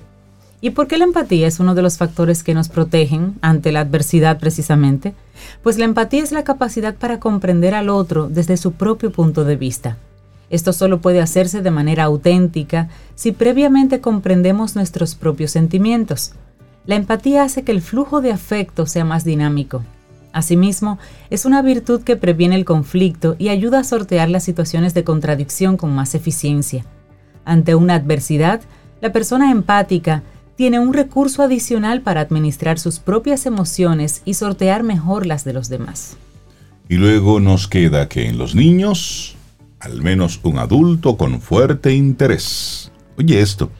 ¿Y 0.61 0.71
por 0.71 0.89
qué 0.89 0.99
la 0.99 1.05
empatía 1.05 1.47
es 1.47 1.61
uno 1.61 1.77
de 1.77 1.83
los 1.83 1.97
factores 1.97 2.43
que 2.43 2.55
nos 2.55 2.69
protegen 2.69 3.37
ante 3.41 3.71
la 3.71 3.81
adversidad 3.81 4.41
precisamente? 4.41 5.15
Pues 5.63 5.79
la 5.79 5.85
empatía 5.85 6.25
es 6.25 6.33
la 6.33 6.43
capacidad 6.43 6.97
para 6.97 7.21
comprender 7.21 7.77
al 7.77 7.89
otro 7.89 8.29
desde 8.29 8.57
su 8.57 8.73
propio 8.73 9.13
punto 9.13 9.45
de 9.45 9.55
vista. 9.55 9.97
Esto 10.51 10.73
solo 10.73 11.01
puede 11.01 11.21
hacerse 11.21 11.63
de 11.63 11.71
manera 11.71 12.03
auténtica 12.03 12.89
si 13.15 13.31
previamente 13.31 14.01
comprendemos 14.01 14.75
nuestros 14.75 15.15
propios 15.15 15.53
sentimientos. 15.53 16.33
La 16.85 16.97
empatía 16.97 17.45
hace 17.45 17.63
que 17.63 17.71
el 17.71 17.81
flujo 17.81 18.21
de 18.21 18.33
afecto 18.33 18.87
sea 18.87 19.05
más 19.05 19.23
dinámico, 19.23 19.85
Asimismo, 20.33 20.99
es 21.31 21.45
una 21.45 21.63
virtud 21.63 22.03
que 22.03 22.17
previene 22.17 22.55
el 22.55 22.65
conflicto 22.65 23.37
y 23.39 23.49
ayuda 23.49 23.81
a 23.81 23.85
sortear 23.85 24.29
las 24.29 24.45
situaciones 24.45 24.95
de 24.95 25.05
contradicción 25.05 25.77
con 25.77 25.95
más 25.95 26.15
eficiencia. 26.15 26.85
Ante 27.45 27.75
una 27.75 27.95
adversidad, 27.95 28.61
la 29.01 29.13
persona 29.13 29.51
empática 29.51 30.23
tiene 30.57 30.81
un 30.81 30.93
recurso 30.93 31.43
adicional 31.43 32.03
para 32.03 32.21
administrar 32.21 32.79
sus 32.79 32.99
propias 32.99 33.47
emociones 33.47 34.23
y 34.25 34.35
sortear 34.35 34.83
mejor 34.83 35.25
las 35.25 35.45
de 35.45 35.53
los 35.53 35.69
demás. 35.69 36.17
Y 36.89 36.97
luego 36.97 37.39
nos 37.39 37.69
queda 37.69 38.09
que 38.09 38.29
en 38.29 38.39
los 38.39 38.55
niños, 38.55 39.37
al 39.79 40.03
menos 40.03 40.41
un 40.43 40.59
adulto 40.59 41.17
con 41.17 41.41
fuerte 41.41 41.95
interés. 41.95 42.91
Oye 43.17 43.41
esto, 43.41 43.71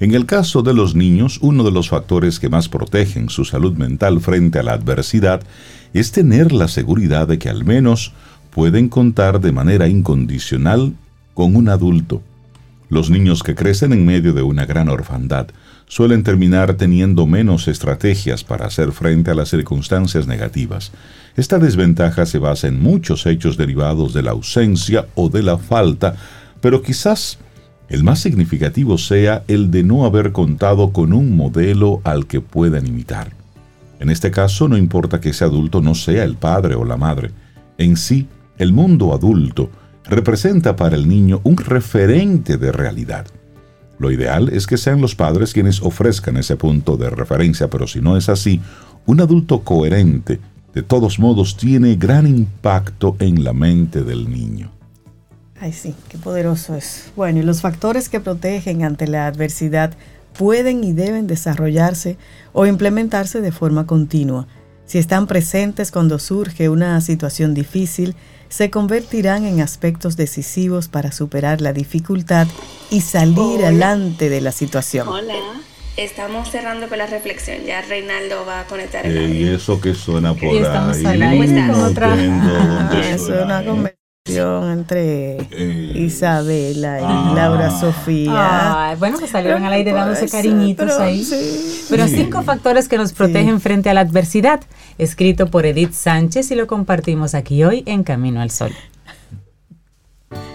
en 0.00 0.14
el 0.14 0.26
caso 0.26 0.62
de 0.62 0.74
los 0.74 0.94
niños, 0.94 1.38
uno 1.42 1.64
de 1.64 1.72
los 1.72 1.88
factores 1.88 2.38
que 2.38 2.48
más 2.48 2.68
protegen 2.68 3.28
su 3.30 3.44
salud 3.44 3.76
mental 3.76 4.20
frente 4.20 4.60
a 4.60 4.62
la 4.62 4.72
adversidad 4.72 5.42
es 5.92 6.12
tener 6.12 6.52
la 6.52 6.68
seguridad 6.68 7.26
de 7.26 7.38
que 7.38 7.48
al 7.48 7.64
menos 7.64 8.12
pueden 8.50 8.88
contar 8.88 9.40
de 9.40 9.50
manera 9.50 9.88
incondicional 9.88 10.94
con 11.34 11.56
un 11.56 11.68
adulto. 11.68 12.22
Los 12.90 13.10
niños 13.10 13.42
que 13.42 13.54
crecen 13.54 13.92
en 13.92 14.06
medio 14.06 14.32
de 14.32 14.42
una 14.42 14.66
gran 14.66 14.88
orfandad 14.88 15.48
suelen 15.88 16.22
terminar 16.22 16.74
teniendo 16.74 17.26
menos 17.26 17.66
estrategias 17.66 18.44
para 18.44 18.66
hacer 18.66 18.92
frente 18.92 19.30
a 19.30 19.34
las 19.34 19.50
circunstancias 19.50 20.26
negativas. 20.26 20.92
Esta 21.36 21.58
desventaja 21.58 22.24
se 22.24 22.38
basa 22.38 22.68
en 22.68 22.80
muchos 22.80 23.26
hechos 23.26 23.56
derivados 23.56 24.14
de 24.14 24.22
la 24.22 24.30
ausencia 24.30 25.06
o 25.14 25.28
de 25.28 25.42
la 25.42 25.58
falta, 25.58 26.14
pero 26.60 26.82
quizás 26.82 27.38
el 27.88 28.04
más 28.04 28.20
significativo 28.20 28.98
sea 28.98 29.44
el 29.48 29.70
de 29.70 29.82
no 29.82 30.04
haber 30.04 30.32
contado 30.32 30.92
con 30.92 31.12
un 31.12 31.36
modelo 31.36 32.00
al 32.04 32.26
que 32.26 32.40
puedan 32.40 32.86
imitar. 32.86 33.32
En 33.98 34.10
este 34.10 34.30
caso 34.30 34.68
no 34.68 34.76
importa 34.76 35.20
que 35.20 35.30
ese 35.30 35.44
adulto 35.44 35.80
no 35.80 35.94
sea 35.94 36.24
el 36.24 36.36
padre 36.36 36.74
o 36.74 36.84
la 36.84 36.96
madre. 36.96 37.30
En 37.78 37.96
sí, 37.96 38.28
el 38.58 38.72
mundo 38.72 39.14
adulto 39.14 39.70
representa 40.04 40.76
para 40.76 40.96
el 40.96 41.08
niño 41.08 41.40
un 41.44 41.56
referente 41.56 42.58
de 42.58 42.72
realidad. 42.72 43.26
Lo 43.98 44.10
ideal 44.12 44.50
es 44.50 44.66
que 44.66 44.76
sean 44.76 45.00
los 45.00 45.14
padres 45.14 45.52
quienes 45.52 45.82
ofrezcan 45.82 46.36
ese 46.36 46.56
punto 46.56 46.96
de 46.96 47.10
referencia, 47.10 47.68
pero 47.68 47.86
si 47.86 48.00
no 48.00 48.16
es 48.16 48.28
así, 48.28 48.60
un 49.06 49.20
adulto 49.20 49.60
coherente, 49.60 50.38
de 50.74 50.82
todos 50.82 51.18
modos, 51.18 51.56
tiene 51.56 51.96
gran 51.96 52.26
impacto 52.26 53.16
en 53.18 53.42
la 53.42 53.52
mente 53.52 54.04
del 54.04 54.30
niño. 54.30 54.70
Ay, 55.60 55.72
sí, 55.72 55.94
qué 56.08 56.18
poderoso 56.18 56.76
es. 56.76 57.10
Bueno, 57.16 57.40
y 57.40 57.42
los 57.42 57.60
factores 57.62 58.08
que 58.08 58.20
protegen 58.20 58.84
ante 58.84 59.06
la 59.08 59.26
adversidad 59.26 59.92
pueden 60.36 60.84
y 60.84 60.92
deben 60.92 61.26
desarrollarse 61.26 62.16
o 62.52 62.66
implementarse 62.66 63.40
de 63.40 63.50
forma 63.50 63.86
continua. 63.86 64.46
Si 64.86 64.98
están 64.98 65.26
presentes 65.26 65.90
cuando 65.90 66.18
surge 66.18 66.68
una 66.68 67.00
situación 67.00 67.54
difícil, 67.54 68.14
se 68.48 68.70
convertirán 68.70 69.44
en 69.44 69.60
aspectos 69.60 70.16
decisivos 70.16 70.88
para 70.88 71.12
superar 71.12 71.60
la 71.60 71.72
dificultad 71.72 72.46
y 72.90 73.02
salir 73.02 73.64
adelante 73.64 74.30
de 74.30 74.40
la 74.40 74.52
situación. 74.52 75.08
Hola. 75.08 75.34
Estamos 75.98 76.48
cerrando 76.48 76.88
con 76.88 76.98
la 76.98 77.08
reflexión. 77.08 77.64
Ya 77.66 77.82
Reinaldo 77.82 78.46
va 78.46 78.60
a 78.60 78.64
conectar 78.66 79.04
el 79.04 79.34
Y 79.34 79.48
eso 79.48 79.80
que 79.80 79.94
suena 79.94 80.32
por 80.32 80.54
y 80.54 80.58
estamos 80.58 80.96
ahí. 81.04 81.20
eso 83.12 83.34
es 83.34 83.97
entre 84.28 85.36
eh, 85.50 85.92
Isabela 85.94 87.00
y 87.00 87.04
ah. 87.04 87.32
Laura 87.34 87.70
Sofía. 87.70 88.96
bueno, 88.98 89.18
pues 89.18 89.30
salieron 89.30 89.64
al 89.64 89.72
aire 89.72 89.92
dándose 89.92 90.28
cariñitos 90.28 90.98
ahí. 90.98 91.26
Pero 91.88 92.06
cinco 92.08 92.42
factores 92.42 92.88
que 92.88 92.98
nos 92.98 93.12
protegen 93.12 93.60
frente 93.60 93.90
a 93.90 93.94
la 93.94 94.00
adversidad, 94.00 94.60
escrito 94.98 95.46
por 95.50 95.66
Edith 95.66 95.92
Sánchez 95.92 96.50
y 96.50 96.54
lo 96.54 96.66
compartimos 96.66 97.34
aquí 97.34 97.64
hoy 97.64 97.82
en 97.86 98.02
Camino 98.02 98.40
al 98.40 98.50
Sol. 98.50 98.72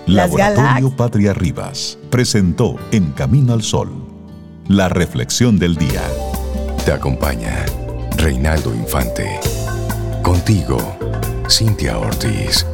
Laboratorio 0.06 0.96
Patria 0.96 1.34
Rivas 1.34 1.98
presentó 2.10 2.76
En 2.92 3.12
Camino 3.12 3.54
al 3.54 3.64
Sol 3.64 4.14
la 4.68 4.90
reflexión 4.90 5.60
del 5.60 5.76
día. 5.76 6.02
Te 6.86 6.92
acompaña 6.94 7.66
Reinaldo 8.18 8.74
Infante. 8.74 9.40
Contigo, 10.22 10.78
Cintia 11.50 11.98
Ortiz. 11.98 12.66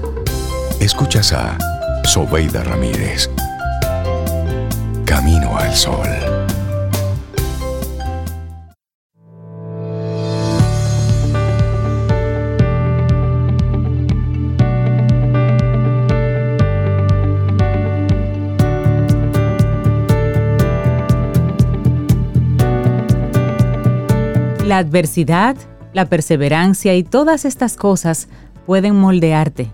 Escuchas 0.79 1.33
a 1.33 1.57
Sobeida 2.05 2.63
Ramírez. 2.63 3.29
Camino 5.05 5.57
al 5.57 5.75
Sol. 5.75 6.07
La 24.65 24.77
adversidad, 24.77 25.57
la 25.91 26.05
perseverancia 26.05 26.95
y 26.95 27.03
todas 27.03 27.43
estas 27.43 27.75
cosas 27.75 28.29
pueden 28.65 28.95
moldearte 28.95 29.73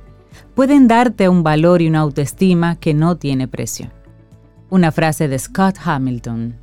pueden 0.55 0.87
darte 0.87 1.29
un 1.29 1.43
valor 1.43 1.81
y 1.81 1.87
una 1.87 1.99
autoestima 1.99 2.77
que 2.77 2.93
no 2.93 3.17
tiene 3.17 3.47
precio. 3.47 3.91
Una 4.69 4.91
frase 4.91 5.27
de 5.27 5.37
Scott 5.37 5.77
Hamilton. 5.83 6.55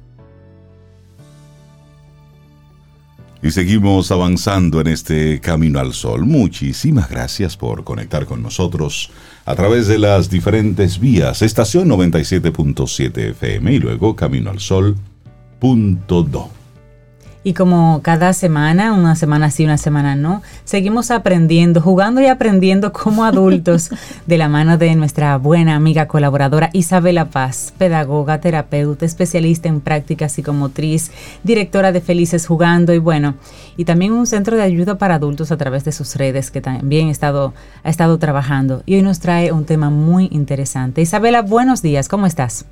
Y 3.42 3.50
seguimos 3.50 4.12
avanzando 4.12 4.80
en 4.80 4.86
este 4.86 5.40
camino 5.40 5.80
al 5.80 5.92
sol. 5.92 6.24
Muchísimas 6.24 7.10
gracias 7.10 7.56
por 7.56 7.82
conectar 7.82 8.24
con 8.24 8.40
nosotros 8.40 9.10
a 9.44 9.56
través 9.56 9.88
de 9.88 9.98
las 9.98 10.30
diferentes 10.30 11.00
vías. 11.00 11.42
Estación 11.42 11.88
97.7 11.88 13.30
FM 13.30 13.72
y 13.72 13.78
luego 13.80 14.14
camino 14.14 14.50
al 14.50 14.60
sol.do. 14.60 16.61
Y 17.44 17.54
como 17.54 18.00
cada 18.02 18.32
semana, 18.34 18.92
una 18.92 19.16
semana 19.16 19.50
sí, 19.50 19.64
una 19.64 19.76
semana 19.76 20.14
no, 20.14 20.42
seguimos 20.64 21.10
aprendiendo, 21.10 21.80
jugando 21.80 22.20
y 22.20 22.26
aprendiendo 22.26 22.92
como 22.92 23.24
adultos 23.24 23.90
de 24.26 24.38
la 24.38 24.48
mano 24.48 24.78
de 24.78 24.94
nuestra 24.94 25.36
buena 25.38 25.74
amiga 25.74 26.06
colaboradora 26.06 26.70
Isabela 26.72 27.30
Paz, 27.30 27.74
pedagoga, 27.76 28.40
terapeuta, 28.40 29.04
especialista 29.04 29.68
en 29.68 29.80
práctica 29.80 30.28
psicomotriz, 30.28 31.10
directora 31.42 31.90
de 31.90 32.00
Felices 32.00 32.46
Jugando 32.46 32.94
y 32.94 32.98
bueno, 32.98 33.34
y 33.76 33.86
también 33.86 34.12
un 34.12 34.26
centro 34.26 34.56
de 34.56 34.62
ayuda 34.62 34.98
para 34.98 35.16
adultos 35.16 35.50
a 35.50 35.56
través 35.56 35.84
de 35.84 35.92
sus 35.92 36.14
redes 36.14 36.52
que 36.52 36.60
también 36.60 37.08
ha 37.08 37.12
estado, 37.12 37.54
ha 37.82 37.90
estado 37.90 38.18
trabajando. 38.18 38.82
Y 38.86 38.96
hoy 38.96 39.02
nos 39.02 39.18
trae 39.18 39.50
un 39.50 39.64
tema 39.64 39.90
muy 39.90 40.28
interesante. 40.30 41.00
Isabela, 41.00 41.42
buenos 41.42 41.82
días, 41.82 42.08
¿cómo 42.08 42.26
estás? 42.26 42.66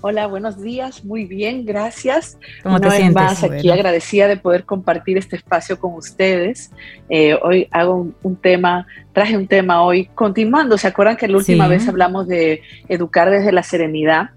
Hola, 0.00 0.28
buenos 0.28 0.62
días, 0.62 1.04
muy 1.04 1.24
bien, 1.24 1.66
gracias. 1.66 2.38
¿Cómo 2.62 2.80
te 2.80 2.88
sientes? 2.90 3.14
más 3.14 3.42
aquí 3.42 3.68
agradecida 3.70 4.28
de 4.28 4.36
poder 4.36 4.64
compartir 4.64 5.18
este 5.18 5.34
espacio 5.34 5.78
con 5.80 5.94
ustedes. 5.94 6.70
Eh, 7.08 7.36
hoy 7.42 7.66
hago 7.72 8.06
un, 8.22 8.36
tema, 8.36 8.86
traje 9.12 9.36
un 9.36 9.48
tema 9.48 9.82
hoy, 9.82 10.06
continuando, 10.14 10.78
¿se 10.78 10.86
acuerdan 10.86 11.16
que 11.16 11.26
la 11.26 11.36
última 11.36 11.66
vez 11.66 11.88
hablamos 11.88 12.28
de 12.28 12.62
educar 12.88 13.28
desde 13.28 13.50
la 13.50 13.64
serenidad? 13.64 14.30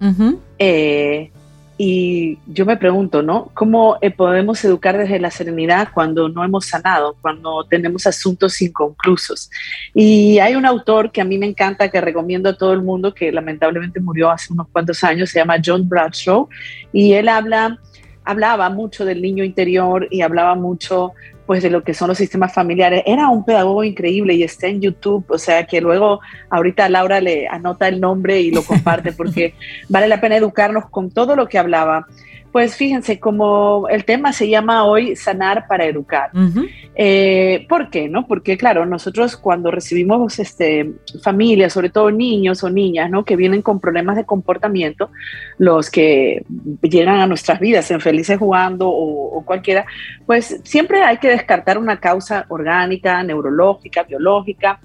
Y 1.84 2.38
yo 2.46 2.68
me 2.68 2.78
pregunto, 2.78 3.24
¿no? 3.24 3.50
¿Cómo 3.56 3.98
eh, 4.02 4.12
podemos 4.12 4.64
educar 4.64 4.96
desde 4.96 5.20
la 5.20 5.32
serenidad 5.32 5.88
cuando 5.92 6.30
no 6.30 6.44
hemos 6.44 6.68
sanado, 6.68 7.16
cuando 7.22 7.66
tenemos 7.68 8.06
asuntos 8.06 8.62
inconclusos? 8.62 9.50
Y 9.96 10.38
hay 10.38 10.54
un 10.54 10.68
autor 10.68 11.12
que 11.12 11.22
a 11.22 11.26
mí 11.26 11.40
me 11.40 11.48
encanta, 11.48 11.90
que 11.90 12.00
recomiendo 12.00 12.50
a 12.50 12.56
todo 12.56 12.74
el 12.74 12.84
mundo, 12.84 13.16
que 13.16 13.32
lamentablemente 13.32 14.00
murió 14.00 14.30
hace 14.30 14.54
unos 14.54 14.68
cuantos 14.68 15.04
años, 15.04 15.32
se 15.32 15.40
llama 15.40 15.56
John 15.66 15.90
Bradshaw, 15.90 16.48
y 16.94 17.14
él 17.14 17.28
habla, 17.28 17.80
hablaba 18.26 18.70
mucho 18.70 19.04
del 19.04 19.20
niño 19.20 19.44
interior 19.44 20.08
y 20.12 20.22
hablaba 20.22 20.54
mucho 20.54 21.14
pues 21.52 21.64
de 21.64 21.70
lo 21.70 21.84
que 21.84 21.94
son 21.94 22.08
los 22.08 22.18
sistemas 22.18 22.54
familiares. 22.54 23.04
Era 23.06 23.28
un 23.28 23.44
pedagogo 23.44 23.84
increíble 23.84 24.34
y 24.36 24.44
está 24.44 24.68
en 24.68 24.80
YouTube, 24.80 25.26
o 25.28 25.38
sea 25.38 25.66
que 25.66 25.82
luego 25.82 26.22
ahorita 26.50 26.88
Laura 26.88 27.20
le 27.20 27.46
anota 27.46 27.90
el 27.90 28.00
nombre 28.00 28.40
y 28.40 28.52
lo 28.52 28.64
comparte 28.64 29.12
porque 29.12 29.54
vale 29.90 30.08
la 30.08 30.22
pena 30.22 30.38
educarnos 30.38 30.86
con 30.90 31.12
todo 31.12 31.36
lo 31.36 31.50
que 31.50 31.58
hablaba. 31.58 32.08
Pues 32.52 32.76
fíjense, 32.76 33.20
como 33.20 33.88
el 33.90 34.04
tema 34.04 34.34
se 34.34 34.50
llama 34.50 34.84
hoy 34.84 35.16
sanar 35.16 35.68
para 35.68 35.86
educar. 35.86 36.32
Eh, 36.96 37.66
¿Por 37.70 37.90
qué? 37.90 38.10
No? 38.10 38.28
Porque 38.28 38.58
claro, 38.58 38.86
nosotros 38.86 39.38
cuando 39.38 39.72
recibimos 39.72 40.38
este, 40.38 40.92
familias, 41.24 41.72
sobre 41.72 41.90
todo 41.90 42.12
niños 42.12 42.62
o 42.64 42.70
niñas, 42.70 43.10
¿no? 43.10 43.24
que 43.24 43.38
vienen 43.38 43.62
con 43.62 43.80
problemas 43.80 44.18
de 44.18 44.26
comportamiento, 44.26 45.12
los 45.58 45.90
que 45.90 46.44
llegan 46.82 47.20
a 47.22 47.28
nuestras 47.28 47.62
vidas 47.62 47.90
en 47.90 48.02
felices 48.02 48.38
jugando 48.38 48.90
o, 48.90 49.38
o 49.38 49.46
cualquiera, 49.46 49.86
pues 50.26 50.60
siempre 50.66 51.04
hay 51.04 51.18
que 51.18 51.30
descartar 51.30 51.78
una 51.78 52.02
causa 52.02 52.46
orgánica, 52.50 53.24
neurológica, 53.24 54.04
biológica. 54.04 54.82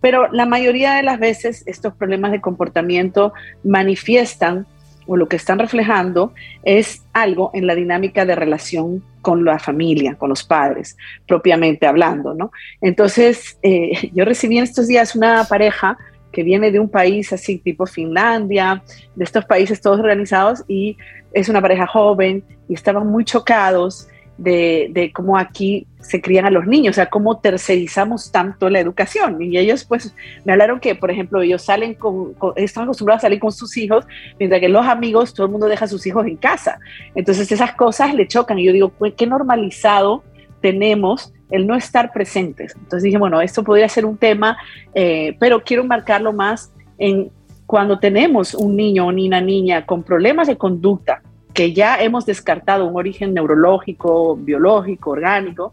Pero 0.00 0.32
la 0.32 0.46
mayoría 0.46 0.94
de 0.94 1.02
las 1.02 1.18
veces 1.18 1.62
estos 1.66 1.92
problemas 1.92 2.32
de 2.32 2.40
comportamiento 2.40 3.34
manifiestan 3.62 4.66
o 5.06 5.16
lo 5.16 5.28
que 5.28 5.36
están 5.36 5.58
reflejando 5.58 6.32
es 6.62 7.04
algo 7.12 7.50
en 7.54 7.66
la 7.66 7.74
dinámica 7.74 8.24
de 8.24 8.34
relación 8.34 9.02
con 9.22 9.44
la 9.44 9.58
familia, 9.58 10.14
con 10.14 10.30
los 10.30 10.44
padres, 10.44 10.96
propiamente 11.26 11.86
hablando, 11.86 12.34
¿no? 12.34 12.52
Entonces, 12.80 13.58
eh, 13.62 14.10
yo 14.14 14.24
recibí 14.24 14.58
en 14.58 14.64
estos 14.64 14.86
días 14.86 15.14
una 15.14 15.44
pareja 15.44 15.98
que 16.32 16.42
viene 16.42 16.70
de 16.70 16.78
un 16.78 16.88
país 16.88 17.32
así 17.32 17.58
tipo 17.58 17.86
Finlandia, 17.86 18.82
de 19.16 19.24
estos 19.24 19.44
países 19.44 19.80
todos 19.80 19.98
organizados, 19.98 20.64
y 20.68 20.96
es 21.32 21.48
una 21.48 21.60
pareja 21.60 21.86
joven 21.86 22.44
y 22.68 22.74
estaban 22.74 23.06
muy 23.06 23.24
chocados 23.24 24.08
de, 24.40 25.12
cómo 25.14 25.36
aquí 25.36 25.86
se 26.00 26.20
crían 26.22 26.46
a 26.46 26.50
los 26.50 26.66
niños, 26.66 26.94
o 26.94 26.96
sea, 26.96 27.06
cómo 27.06 27.38
tercerizamos 27.38 28.32
tanto 28.32 28.70
la 28.70 28.80
educación. 28.80 29.40
Y 29.42 29.58
ellos 29.58 29.84
pues 29.84 30.14
me 30.44 30.52
hablaron 30.52 30.80
que, 30.80 30.94
por 30.94 31.10
ejemplo, 31.10 31.42
ellos 31.42 31.62
salen 31.62 31.94
con, 31.94 32.34
están 32.56 32.84
acostumbrados 32.84 33.20
a 33.20 33.26
salir 33.26 33.38
con 33.38 33.52
sus 33.52 33.76
hijos, 33.76 34.06
mientras 34.38 34.60
que 34.60 34.68
los 34.68 34.86
amigos, 34.86 35.34
todo 35.34 35.46
el 35.46 35.52
mundo 35.52 35.68
deja 35.68 35.84
a 35.84 35.88
sus 35.88 36.06
hijos 36.06 36.26
en 36.26 36.36
casa. 36.36 36.78
Entonces 37.14 37.52
esas 37.52 37.74
cosas 37.74 38.14
le 38.14 38.26
chocan. 38.26 38.58
Y 38.58 38.64
yo 38.64 38.72
digo, 38.72 38.92
qué 39.16 39.26
normalizado 39.26 40.24
tenemos 40.62 41.32
el 41.50 41.66
no 41.66 41.76
estar 41.76 42.12
presentes. 42.12 42.74
Entonces 42.76 43.02
dije, 43.02 43.18
bueno, 43.18 43.40
esto 43.42 43.62
podría 43.62 43.88
ser 43.88 44.06
un 44.06 44.16
tema, 44.16 44.56
eh, 44.94 45.36
pero 45.38 45.62
quiero 45.62 45.84
marcarlo 45.84 46.32
más 46.32 46.72
en 46.98 47.30
cuando 47.66 47.98
tenemos 47.98 48.54
un 48.54 48.74
niño 48.74 49.06
o 49.06 49.08
una 49.10 49.40
niña 49.40 49.84
con 49.86 50.02
problemas 50.02 50.48
de 50.48 50.56
conducta, 50.56 51.22
que 51.54 51.72
ya 51.72 52.00
hemos 52.00 52.26
descartado 52.26 52.86
un 52.86 52.96
origen 52.96 53.34
neurológico, 53.34 54.36
biológico, 54.36 55.10
orgánico, 55.10 55.72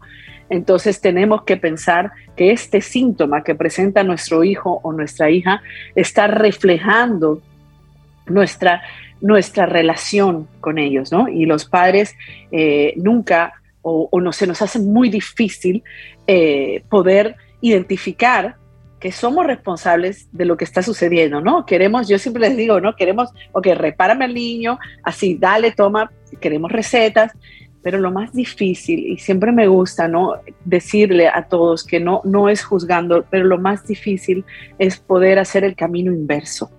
entonces 0.50 1.00
tenemos 1.00 1.42
que 1.42 1.56
pensar 1.56 2.12
que 2.36 2.52
este 2.52 2.80
síntoma 2.80 3.44
que 3.44 3.54
presenta 3.54 4.02
nuestro 4.02 4.44
hijo 4.44 4.80
o 4.82 4.92
nuestra 4.92 5.30
hija 5.30 5.62
está 5.94 6.26
reflejando 6.26 7.42
nuestra, 8.26 8.82
nuestra 9.20 9.66
relación 9.66 10.48
con 10.60 10.78
ellos, 10.78 11.12
¿no? 11.12 11.28
Y 11.28 11.44
los 11.44 11.66
padres 11.66 12.14
eh, 12.50 12.94
nunca 12.96 13.54
o, 13.82 14.20
no 14.20 14.32
se 14.32 14.46
nos 14.46 14.60
hace 14.60 14.78
muy 14.78 15.08
difícil 15.08 15.82
eh, 16.26 16.82
poder 16.90 17.36
identificar 17.60 18.56
que 19.00 19.12
somos 19.12 19.46
responsables 19.46 20.28
de 20.32 20.44
lo 20.44 20.56
que 20.56 20.64
está 20.64 20.82
sucediendo, 20.82 21.40
¿no? 21.40 21.66
Queremos, 21.66 22.08
yo 22.08 22.18
siempre 22.18 22.48
les 22.48 22.56
digo, 22.56 22.80
¿no? 22.80 22.96
Queremos, 22.96 23.30
ok, 23.52 23.68
repárame 23.74 24.24
al 24.24 24.34
niño, 24.34 24.78
así, 25.02 25.36
dale, 25.38 25.72
toma, 25.72 26.10
queremos 26.40 26.72
recetas, 26.72 27.32
pero 27.82 27.98
lo 27.98 28.10
más 28.10 28.32
difícil, 28.32 28.98
y 29.06 29.18
siempre 29.18 29.52
me 29.52 29.68
gusta, 29.68 30.08
¿no? 30.08 30.34
Decirle 30.64 31.28
a 31.28 31.46
todos 31.48 31.84
que 31.84 32.00
no, 32.00 32.20
no 32.24 32.48
es 32.48 32.64
juzgando, 32.64 33.24
pero 33.30 33.44
lo 33.44 33.58
más 33.58 33.86
difícil 33.86 34.44
es 34.78 34.98
poder 34.98 35.38
hacer 35.38 35.64
el 35.64 35.76
camino 35.76 36.12
inverso. 36.12 36.70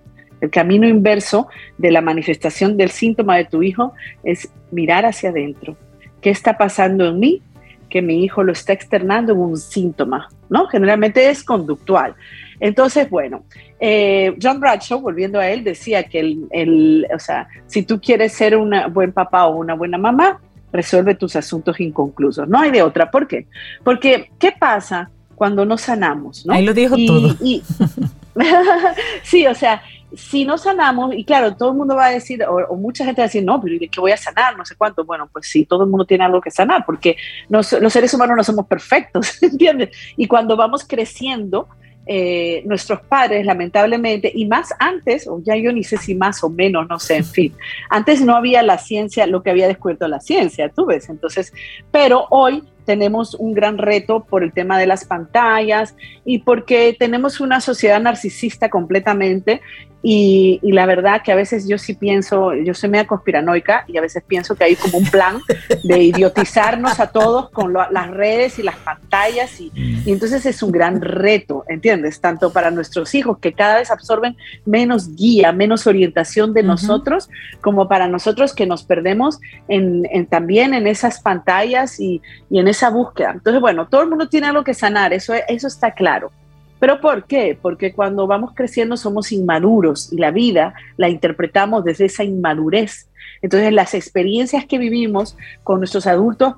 El 0.42 0.50
camino 0.50 0.88
inverso 0.88 1.48
de 1.78 1.92
la 1.92 2.02
manifestación 2.02 2.78
del 2.78 2.92
síntoma 2.92 3.38
de 3.38 3.46
tu 3.46 3.64
hijo 3.64 3.94
es 4.24 4.50
mirar 4.72 5.06
hacia 5.06 5.30
adentro. 5.30 5.76
¿Qué 6.22 6.30
está 6.30 6.58
pasando 6.58 7.06
en 7.08 7.20
mí? 7.20 7.42
que 7.90 8.02
mi 8.02 8.24
hijo 8.24 8.44
lo 8.44 8.52
está 8.52 8.72
externando 8.72 9.34
en 9.34 9.40
un 9.40 9.58
síntoma, 9.58 10.30
¿no? 10.50 10.68
Generalmente 10.68 11.30
es 11.30 11.44
conductual. 11.44 12.16
Entonces, 12.60 13.10
bueno, 13.10 13.44
eh, 13.80 14.36
John 14.42 14.60
Bradshaw, 14.60 15.00
volviendo 15.00 15.40
a 15.40 15.50
él, 15.50 15.64
decía 15.64 16.04
que 16.04 16.20
el, 16.52 17.08
o 17.14 17.20
sea, 17.20 17.48
si 17.68 17.84
tú 17.84 18.02
quieres 18.02 18.34
ser 18.34 18.58
un 18.58 18.74
buen 18.92 19.14
papá 19.14 19.48
o 19.48 19.56
una 19.56 19.76
buena 19.76 19.98
mamá, 19.98 20.40
resuelve 20.72 21.16
tus 21.16 21.36
asuntos 21.36 21.80
inconclusos. 21.80 22.48
No 22.48 22.60
hay 22.60 22.72
de 22.72 22.82
otra. 22.82 23.10
¿Por 23.10 23.28
qué? 23.28 23.48
Porque, 23.84 24.32
¿qué 24.38 24.52
pasa 24.52 25.10
cuando 25.36 25.66
no 25.66 25.78
sanamos? 25.78 26.46
Ahí 26.50 26.66
lo 26.66 26.74
dijo 26.74 26.96
todo. 27.08 27.36
sí, 29.24 29.48
o 29.48 29.56
sea, 29.56 29.82
si 30.15 30.45
no 30.45 30.58
sanamos, 30.58 31.13
y 31.13 31.24
claro, 31.24 31.56
todo 31.56 31.69
el 31.72 31.78
mundo 31.78 31.95
va 31.95 32.08
a 32.08 32.12
decir, 32.12 32.43
o, 32.43 32.76
mucha 32.76 33.06
gente 33.06 33.22
va 33.22 33.26
a 33.26 33.28
decir, 33.28 33.43
no, 33.43 33.62
pero 33.62 33.78
¿de 33.78 33.88
qué 33.88 34.00
voy 34.00 34.12
a 34.12 34.17
sanar? 34.17 34.58
No 34.58 34.65
sé 34.65 34.76
cuánto. 34.76 35.06
Bueno, 35.06 35.30
pues 35.32 35.48
sí, 35.48 35.65
todo 35.65 35.84
el 35.84 35.89
mundo 35.89 36.06
tiene 36.06 36.24
algo 36.24 36.41
que 36.41 36.52
sanar, 36.52 36.86
porque 36.86 37.15
los 37.50 37.67
seres 37.67 38.13
humanos 38.13 38.38
no 38.38 38.43
somos 38.43 38.67
perfectos, 38.67 39.41
¿entiendes? 39.43 39.89
Y 40.17 40.28
cuando 40.28 40.56
vamos 40.56 40.86
creciendo, 40.88 41.67
eh, 42.12 42.63
nuestros 42.65 43.02
padres, 43.02 43.45
lamentablemente, 43.45 44.32
y 44.34 44.48
más 44.48 44.74
antes, 44.80 45.28
o 45.28 45.43
ya 45.43 45.56
yo 45.56 45.72
ni 45.72 45.84
sé 45.84 45.98
si 45.98 46.15
más 46.15 46.43
o 46.43 46.50
menos, 46.50 46.89
no 46.89 46.98
sé, 46.98 47.17
en 47.17 47.26
fin, 47.26 47.54
antes 47.88 48.22
no 48.22 48.36
había 48.36 48.63
la 48.63 48.80
ciencia, 48.80 49.28
lo 49.28 49.43
que 49.43 49.52
había 49.52 49.67
descubierto 49.67 50.08
la 50.08 50.19
ciencia, 50.19 50.69
tú 50.69 50.88
ves, 50.88 51.08
entonces, 51.08 51.54
pero 51.91 52.26
hoy 52.32 52.63
tenemos 52.86 53.36
un 53.36 53.54
gran 53.54 53.78
reto 53.78 54.26
por 54.28 54.43
el 54.43 54.52
tema 54.52 54.80
de 54.80 54.88
las 54.88 55.06
pantallas 55.06 55.95
y 56.26 56.39
porque 56.39 56.95
tenemos 56.98 57.39
una 57.39 57.62
sociedad 57.62 58.02
narcisista 58.02 58.72
completamente 58.72 59.62
y, 60.02 60.60
la 60.64 60.86
verdad 60.86 61.22
que 61.24 61.32
a 61.32 61.36
veces 61.36 61.68
yo 61.68 61.78
sí 61.78 61.94
pienso, 61.94 62.54
yo 62.54 62.74
soy 62.74 62.90
media 62.90 63.06
conspiranoica 63.06 63.84
y 63.88 63.98
a 63.98 64.02
veces 64.02 64.24
pienso 64.26 64.56
que 64.56 64.64
hay 64.64 64.76
como 64.76 64.98
un 64.98 65.06
plan 65.06 65.40
de 65.84 66.04
idiotizarnos 66.04 67.00
a 67.00 67.08
todos 67.08 67.50
con 67.50 67.74
las 67.74 68.10
redes 68.12 68.60
y 68.60 68.64
las 68.64 68.78
pantallas 68.78 69.60
y, 69.60 69.72
mm. 69.72 70.08
y, 70.08 70.12
entonces 70.12 70.46
es 70.46 70.64
un 70.64 70.72
gran 70.72 71.02
reto, 71.02 71.66
¿entiendes? 71.68 72.22
Tanto 72.22 72.54
para 72.54 72.72
nuestros 72.72 73.14
hijos 73.14 73.40
que 73.40 73.54
cada 73.54 73.78
vez 73.78 73.92
absorben 73.92 74.38
menos 74.66 75.16
guía, 75.16 75.52
menos 75.52 75.86
orientación 75.86 76.54
de 76.54 76.64
nosotros, 76.64 77.30
como 77.62 77.90
para 77.90 78.08
nosotros 78.08 78.54
que 78.54 78.66
nos 78.66 78.84
perdemos 78.84 79.40
en, 79.68 80.06
también 80.28 80.74
en 80.74 80.88
esas 80.88 81.20
pantallas 81.20 82.00
y, 82.00 82.22
y, 82.50 82.60
en 82.60 82.68
esa 82.70 82.90
búsqueda. 82.90 83.32
Entonces, 83.32 83.60
bueno, 83.60 83.88
todo 83.88 84.02
el 84.02 84.10
mundo 84.10 84.30
tiene 84.30 84.48
algo 84.48 84.64
que 84.64 84.74
sanar, 84.74 85.12
eso, 85.12 85.34
eso 85.48 85.68
está 85.68 85.92
claro. 85.92 86.32
¿Pero 86.80 87.02
por 87.02 87.26
qué? 87.26 87.58
Porque 87.62 87.94
cuando 87.94 88.26
vamos 88.28 88.52
creciendo 88.56 88.98
somos 88.98 89.32
inmaduros 89.32 90.12
y 90.13 90.18
la 90.18 90.32
vida 90.32 90.74
la 90.98 91.10
interpretamos 91.10 91.84
desde 91.84 92.06
esa 92.06 92.24
inmadurez. 92.24 93.10
Entonces 93.42 93.74
las 93.74 93.94
experiencias 93.94 94.65
que 94.65 94.78
vivimos 94.78 95.38
con 95.63 95.80
nuestros 95.80 96.08
adultos 96.08 96.56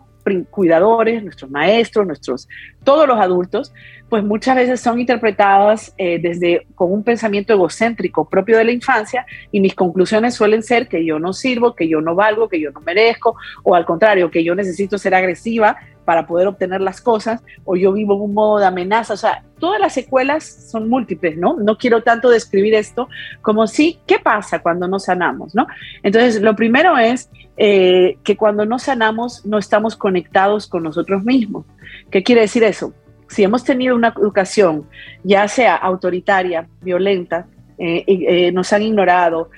cuidadores, 0.49 1.23
nuestros 1.23 1.49
maestros, 1.49 2.05
nuestros, 2.05 2.47
todos 2.83 3.07
los 3.07 3.19
adultos, 3.19 3.73
pues 4.09 4.23
muchas 4.23 4.55
veces 4.55 4.81
son 4.81 4.99
interpretadas 4.99 5.93
eh, 5.97 6.19
desde 6.21 6.67
con 6.75 6.91
un 6.91 7.03
pensamiento 7.03 7.53
egocéntrico 7.53 8.27
propio 8.27 8.57
de 8.57 8.65
la 8.65 8.71
infancia 8.71 9.25
y 9.51 9.61
mis 9.61 9.73
conclusiones 9.73 10.35
suelen 10.35 10.63
ser 10.63 10.87
que 10.87 11.05
yo 11.05 11.17
no 11.17 11.33
sirvo, 11.33 11.75
que 11.75 11.87
yo 11.87 12.01
no 12.01 12.13
valgo, 12.13 12.49
que 12.49 12.59
yo 12.59 12.71
no 12.71 12.81
merezco, 12.81 13.35
o 13.63 13.73
al 13.73 13.85
contrario, 13.85 14.29
que 14.29 14.43
yo 14.43 14.53
necesito 14.53 14.97
ser 14.97 15.15
agresiva 15.15 15.77
para 16.05 16.25
poder 16.25 16.47
obtener 16.47 16.81
las 16.81 17.01
cosas, 17.01 17.41
o 17.65 17.75
yo 17.75 17.93
vivo 17.93 18.15
en 18.15 18.21
un 18.21 18.33
modo 18.33 18.59
de 18.59 18.65
amenaza, 18.65 19.13
o 19.13 19.17
sea, 19.17 19.43
todas 19.59 19.79
las 19.79 19.93
secuelas 19.93 20.69
son 20.71 20.89
múltiples, 20.89 21.37
¿no? 21.37 21.55
No 21.57 21.77
quiero 21.77 22.01
tanto 22.01 22.29
describir 22.29 22.73
esto 22.73 23.07
como 23.41 23.67
si, 23.67 23.99
¿qué 24.07 24.19
pasa 24.19 24.59
cuando 24.59 24.87
no 24.87 24.99
sanamos, 24.99 25.53
¿no? 25.55 25.67
Entonces, 26.03 26.41
lo 26.41 26.55
primero 26.55 26.97
es 26.97 27.29
eh, 27.57 28.17
que 28.23 28.35
cuando 28.35 28.65
no 28.65 28.79
sanamos 28.79 29.45
no 29.45 29.59
estamos 29.59 29.95
conectados 29.95 30.67
con 30.67 30.83
nosotros 30.83 31.23
mismos. 31.23 31.65
¿Qué 32.09 32.23
quiere 32.23 32.41
decir 32.41 32.63
eso? 32.63 32.93
Si 33.29 33.43
hemos 33.43 33.63
tenido 33.63 33.95
una 33.95 34.13
educación, 34.17 34.87
ya 35.23 35.47
sea 35.47 35.75
autoritaria, 35.75 36.67
violenta, 36.81 37.45
eh, 37.77 38.03
eh, 38.07 38.51
nos 38.51 38.73
han 38.73 38.81
ignorado, 38.81 39.49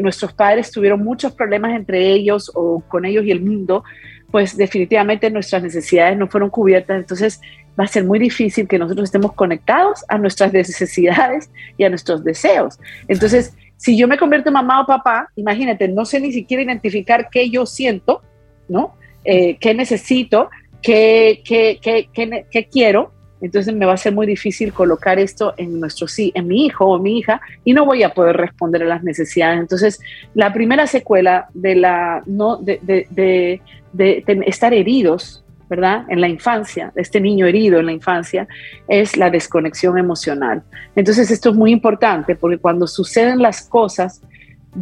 nuestros 0.00 0.32
padres 0.32 0.72
tuvieron 0.72 1.04
muchos 1.04 1.32
problemas 1.32 1.72
entre 1.72 2.12
ellos 2.12 2.50
o 2.54 2.80
con 2.88 3.04
ellos 3.04 3.24
y 3.24 3.30
el 3.30 3.40
mundo, 3.40 3.84
pues 4.30 4.56
definitivamente 4.56 5.30
nuestras 5.30 5.62
necesidades 5.62 6.16
no 6.18 6.28
fueron 6.28 6.50
cubiertas. 6.50 6.98
Entonces 6.98 7.40
va 7.78 7.84
a 7.84 7.88
ser 7.88 8.04
muy 8.04 8.18
difícil 8.18 8.66
que 8.66 8.78
nosotros 8.78 9.04
estemos 9.04 9.32
conectados 9.32 10.04
a 10.08 10.18
nuestras 10.18 10.52
necesidades 10.54 11.50
y 11.76 11.84
a 11.84 11.88
nuestros 11.88 12.24
deseos. 12.24 12.78
Entonces, 13.06 13.54
si 13.76 13.96
yo 13.96 14.08
me 14.08 14.18
convierto 14.18 14.48
en 14.48 14.54
mamá 14.54 14.82
o 14.82 14.86
papá, 14.86 15.30
imagínate, 15.36 15.88
no 15.88 16.04
sé 16.04 16.20
ni 16.20 16.32
siquiera 16.32 16.62
identificar 16.62 17.28
qué 17.30 17.48
yo 17.48 17.64
siento, 17.64 18.22
¿no? 18.68 18.96
Eh, 19.24 19.56
qué 19.60 19.74
necesito, 19.74 20.50
qué, 20.82 21.42
qué, 21.44 21.78
qué, 21.80 22.08
qué, 22.50 22.68
quiero, 22.68 23.12
entonces 23.40 23.74
me 23.74 23.86
va 23.86 23.94
a 23.94 23.96
ser 23.96 24.12
muy 24.12 24.26
difícil 24.26 24.72
colocar 24.72 25.18
esto 25.18 25.54
en 25.56 25.78
nuestro 25.80 26.08
sí, 26.08 26.32
en 26.34 26.48
mi 26.48 26.66
hijo 26.66 26.86
o 26.86 26.98
mi 26.98 27.18
hija, 27.18 27.40
y 27.64 27.72
no 27.72 27.84
voy 27.84 28.02
a 28.02 28.14
poder 28.14 28.36
responder 28.36 28.82
a 28.82 28.86
las 28.86 29.02
necesidades. 29.02 29.60
Entonces, 29.60 30.00
la 30.34 30.52
primera 30.52 30.86
secuela 30.86 31.48
de 31.54 31.74
la 31.74 32.22
no 32.26 32.56
de, 32.56 32.78
de, 32.82 33.06
de, 33.10 33.62
de 33.92 34.42
estar 34.46 34.74
heridos 34.74 35.44
¿verdad? 35.68 36.06
En 36.08 36.20
la 36.20 36.28
infancia, 36.28 36.92
este 36.96 37.20
niño 37.20 37.46
herido 37.46 37.78
en 37.78 37.86
la 37.86 37.92
infancia, 37.92 38.48
es 38.88 39.16
la 39.16 39.28
desconexión 39.28 39.98
emocional. 39.98 40.62
Entonces 40.96 41.30
esto 41.30 41.50
es 41.50 41.56
muy 41.56 41.72
importante 41.72 42.34
porque 42.34 42.58
cuando 42.58 42.86
suceden 42.86 43.42
las 43.42 43.68
cosas, 43.68 44.22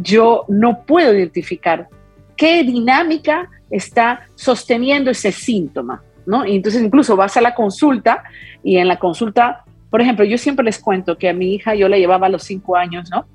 yo 0.01 0.45
no 0.47 0.85
puedo 0.85 1.13
identificar 1.13 1.89
qué 2.35 2.63
dinámica 2.63 3.49
está 3.69 4.21
sosteniendo 4.35 5.11
ese 5.11 5.31
síntoma, 5.31 6.03
¿no? 6.27 6.45
Y 6.45 6.57
entonces 6.57 6.83
incluso 6.83 7.15
vas 7.15 7.35
a 7.37 7.41
la 7.41 7.55
consulta 7.55 8.23
y 8.63 8.77
en 8.77 8.87
la 8.87 8.99
consulta, 8.99 9.63
por 9.89 10.01
ejemplo, 10.01 10.25
yo 10.25 10.37
siempre 10.37 10.63
les 10.63 10.77
cuento 10.77 11.17
que 11.17 11.29
a 11.29 11.33
mi 11.33 11.55
hija 11.55 11.73
yo 11.73 11.89
la 11.89 11.97
llevaba 11.97 12.27
a 12.27 12.29
los 12.29 12.43
cinco 12.43 12.75
años, 12.75 13.09
¿no? 13.09 13.25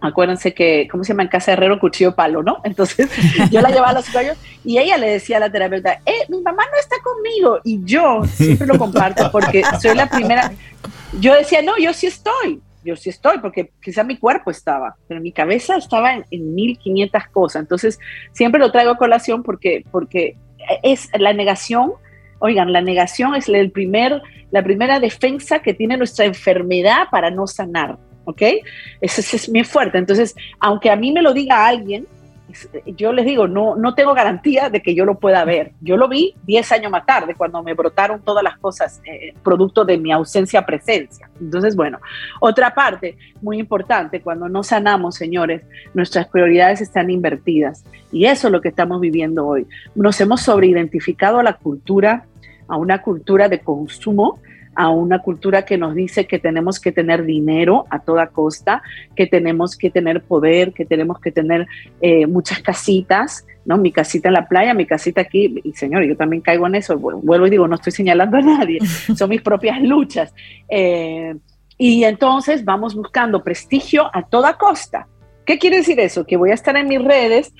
acuérdense 0.00 0.54
que, 0.54 0.86
¿cómo 0.90 1.04
se 1.04 1.12
llama? 1.12 1.24
En 1.24 1.28
casa 1.28 1.52
herrero, 1.52 1.78
cuchillo 1.80 2.14
palo, 2.14 2.42
¿no? 2.42 2.60
Entonces 2.64 3.10
yo 3.50 3.60
la 3.60 3.68
llevaba 3.68 3.90
a 3.90 3.94
los 3.94 4.12
gallos 4.12 4.36
y 4.64 4.78
ella 4.78 4.96
le 4.96 5.10
decía 5.10 5.38
a 5.38 5.40
la 5.40 5.50
terapeuta, 5.50 5.94
eh, 6.06 6.24
mi 6.28 6.40
mamá 6.40 6.62
no 6.70 6.78
está 6.78 6.96
conmigo. 7.02 7.60
Y 7.64 7.80
yo 7.84 8.22
siempre 8.24 8.66
lo 8.66 8.78
comparto 8.78 9.30
porque 9.32 9.62
soy 9.80 9.96
la 9.96 10.08
primera. 10.08 10.52
Yo 11.20 11.34
decía, 11.34 11.62
no, 11.62 11.76
yo 11.78 11.92
sí 11.92 12.06
estoy, 12.06 12.60
yo 12.84 12.94
sí 12.94 13.10
estoy, 13.10 13.38
porque 13.38 13.72
quizá 13.82 14.04
mi 14.04 14.16
cuerpo 14.16 14.50
estaba, 14.50 14.94
pero 15.08 15.20
mi 15.20 15.32
cabeza 15.32 15.76
estaba 15.76 16.14
en, 16.14 16.24
en 16.30 16.54
1500 16.54 17.22
cosas. 17.32 17.62
Entonces 17.62 17.98
siempre 18.32 18.60
lo 18.60 18.70
traigo 18.70 18.92
a 18.92 18.98
colación 18.98 19.42
porque, 19.42 19.84
porque 19.90 20.36
es 20.82 21.08
la 21.18 21.32
negación. 21.32 21.92
Oigan, 22.40 22.72
la 22.72 22.80
negación 22.80 23.34
es 23.34 23.48
el 23.48 23.70
primer, 23.70 24.22
la 24.50 24.62
primera 24.62 25.00
defensa 25.00 25.60
que 25.60 25.74
tiene 25.74 25.96
nuestra 25.96 26.24
enfermedad 26.24 27.08
para 27.10 27.30
no 27.30 27.46
sanar. 27.46 27.98
¿ok? 28.28 28.42
Eso, 29.00 29.36
es 29.36 29.48
muy 29.48 29.64
fuerte. 29.64 29.96
Entonces, 29.96 30.36
aunque 30.60 30.90
a 30.90 30.96
mí 30.96 31.12
me 31.12 31.22
lo 31.22 31.32
diga 31.32 31.66
alguien, 31.66 32.06
yo 32.86 33.12
les 33.12 33.26
digo, 33.26 33.46
no, 33.46 33.76
no 33.76 33.94
tengo 33.94 34.14
garantía 34.14 34.70
de 34.70 34.80
que 34.80 34.94
yo 34.94 35.04
lo 35.04 35.18
pueda 35.18 35.44
ver. 35.44 35.72
Yo 35.80 35.96
lo 35.96 36.08
vi 36.08 36.34
10 36.44 36.72
años 36.72 36.90
más 36.90 37.04
tarde, 37.04 37.34
cuando 37.34 37.62
me 37.62 37.74
brotaron 37.74 38.22
todas 38.22 38.42
las 38.42 38.58
cosas, 38.58 39.00
eh, 39.04 39.34
producto 39.42 39.84
de 39.84 39.98
mi 39.98 40.12
ausencia-presencia. 40.12 41.28
Entonces, 41.40 41.76
bueno, 41.76 41.98
otra 42.40 42.74
parte 42.74 43.16
muy 43.42 43.58
importante, 43.58 44.20
cuando 44.20 44.48
no 44.48 44.62
sanamos, 44.62 45.16
señores, 45.16 45.62
nuestras 45.94 46.28
prioridades 46.28 46.80
están 46.80 47.10
invertidas. 47.10 47.84
Y 48.10 48.24
eso 48.24 48.48
es 48.48 48.52
lo 48.52 48.60
que 48.60 48.68
estamos 48.68 49.00
viviendo 49.00 49.46
hoy. 49.46 49.66
Nos 49.94 50.20
hemos 50.20 50.40
sobreidentificado 50.40 51.38
a 51.38 51.42
la 51.42 51.54
cultura, 51.54 52.24
a 52.66 52.76
una 52.76 53.02
cultura 53.02 53.48
de 53.48 53.60
consumo 53.60 54.40
a 54.78 54.90
una 54.90 55.18
cultura 55.18 55.64
que 55.64 55.76
nos 55.76 55.96
dice 55.96 56.28
que 56.28 56.38
tenemos 56.38 56.78
que 56.78 56.92
tener 56.92 57.24
dinero 57.24 57.86
a 57.90 57.98
toda 57.98 58.28
costa, 58.28 58.80
que 59.16 59.26
tenemos 59.26 59.76
que 59.76 59.90
tener 59.90 60.22
poder, 60.22 60.72
que 60.72 60.84
tenemos 60.84 61.18
que 61.18 61.32
tener 61.32 61.66
eh, 62.00 62.28
muchas 62.28 62.60
casitas, 62.60 63.44
¿no? 63.64 63.76
Mi 63.76 63.90
casita 63.90 64.28
en 64.28 64.34
la 64.34 64.46
playa, 64.46 64.74
mi 64.74 64.86
casita 64.86 65.22
aquí, 65.22 65.60
y 65.64 65.72
señor, 65.72 66.04
yo 66.04 66.16
también 66.16 66.42
caigo 66.42 66.64
en 66.68 66.76
eso, 66.76 66.96
vuelvo 66.96 67.48
y 67.48 67.50
digo, 67.50 67.66
no 67.66 67.74
estoy 67.74 67.90
señalando 67.90 68.36
a 68.36 68.40
nadie, 68.40 68.78
son 69.16 69.28
mis 69.30 69.42
propias 69.42 69.82
luchas. 69.82 70.32
Eh, 70.68 71.34
y 71.76 72.04
entonces 72.04 72.64
vamos 72.64 72.94
buscando 72.94 73.42
prestigio 73.42 74.08
a 74.12 74.22
toda 74.28 74.58
costa. 74.58 75.08
¿Qué 75.44 75.58
quiere 75.58 75.78
decir 75.78 75.98
eso? 75.98 76.24
Que 76.24 76.36
voy 76.36 76.52
a 76.52 76.54
estar 76.54 76.76
en 76.76 76.86
mis 76.86 77.02
redes 77.02 77.52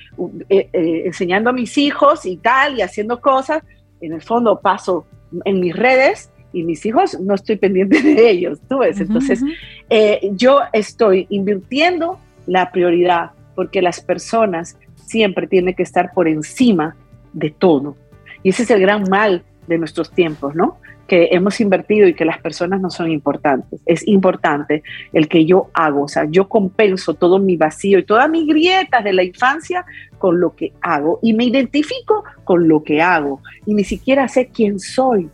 eh, 0.47 0.69
enseñando 1.03 1.49
a 1.49 1.53
mis 1.53 1.77
hijos 1.77 2.25
y 2.25 2.37
tal, 2.37 2.77
y 2.77 2.81
haciendo 2.81 3.19
cosas. 3.19 3.61
En 3.99 4.13
el 4.13 4.21
fondo 4.21 4.61
paso 4.61 5.05
en 5.43 5.59
mis 5.59 5.75
redes 5.75 6.31
y 6.51 6.63
mis 6.63 6.85
hijos 6.85 7.19
no 7.19 7.35
estoy 7.35 7.57
pendiente 7.57 8.01
de 8.01 8.29
ellos, 8.31 8.59
tú 8.67 8.79
ves. 8.79 8.99
Entonces, 8.99 9.41
eh, 9.89 10.31
yo 10.33 10.59
estoy 10.73 11.27
invirtiendo 11.29 12.19
la 12.47 12.71
prioridad 12.71 13.31
porque 13.55 13.81
las 13.81 14.01
personas 14.01 14.77
siempre 14.95 15.47
tienen 15.47 15.75
que 15.75 15.83
estar 15.83 16.13
por 16.13 16.27
encima 16.27 16.95
de 17.33 17.49
todo. 17.51 17.95
Y 18.43 18.49
ese 18.49 18.63
es 18.63 18.71
el 18.71 18.79
gran 18.79 19.03
mal 19.09 19.43
de 19.67 19.77
nuestros 19.77 20.11
tiempos, 20.11 20.55
¿no? 20.55 20.77
Que 21.07 21.29
hemos 21.31 21.59
invertido 21.59 22.07
y 22.07 22.13
que 22.13 22.25
las 22.25 22.39
personas 22.39 22.79
no 22.79 22.89
son 22.89 23.11
importantes. 23.11 23.81
Es 23.85 24.07
importante 24.07 24.83
el 25.11 25.27
que 25.27 25.45
yo 25.45 25.69
hago, 25.73 26.03
o 26.03 26.07
sea, 26.07 26.25
yo 26.29 26.47
compenso 26.47 27.15
todo 27.15 27.39
mi 27.39 27.57
vacío 27.57 27.99
y 27.99 28.05
todas 28.05 28.29
mis 28.29 28.47
grietas 28.47 29.03
de 29.03 29.13
la 29.13 29.23
infancia 29.23 29.85
con 30.17 30.39
lo 30.39 30.55
que 30.55 30.73
hago 30.81 31.19
y 31.21 31.33
me 31.33 31.45
identifico 31.45 32.23
con 32.43 32.67
lo 32.67 32.83
que 32.83 33.01
hago 33.01 33.41
y 33.65 33.73
ni 33.73 33.83
siquiera 33.83 34.27
sé 34.27 34.47
quién 34.47 34.79
soy 34.79 35.29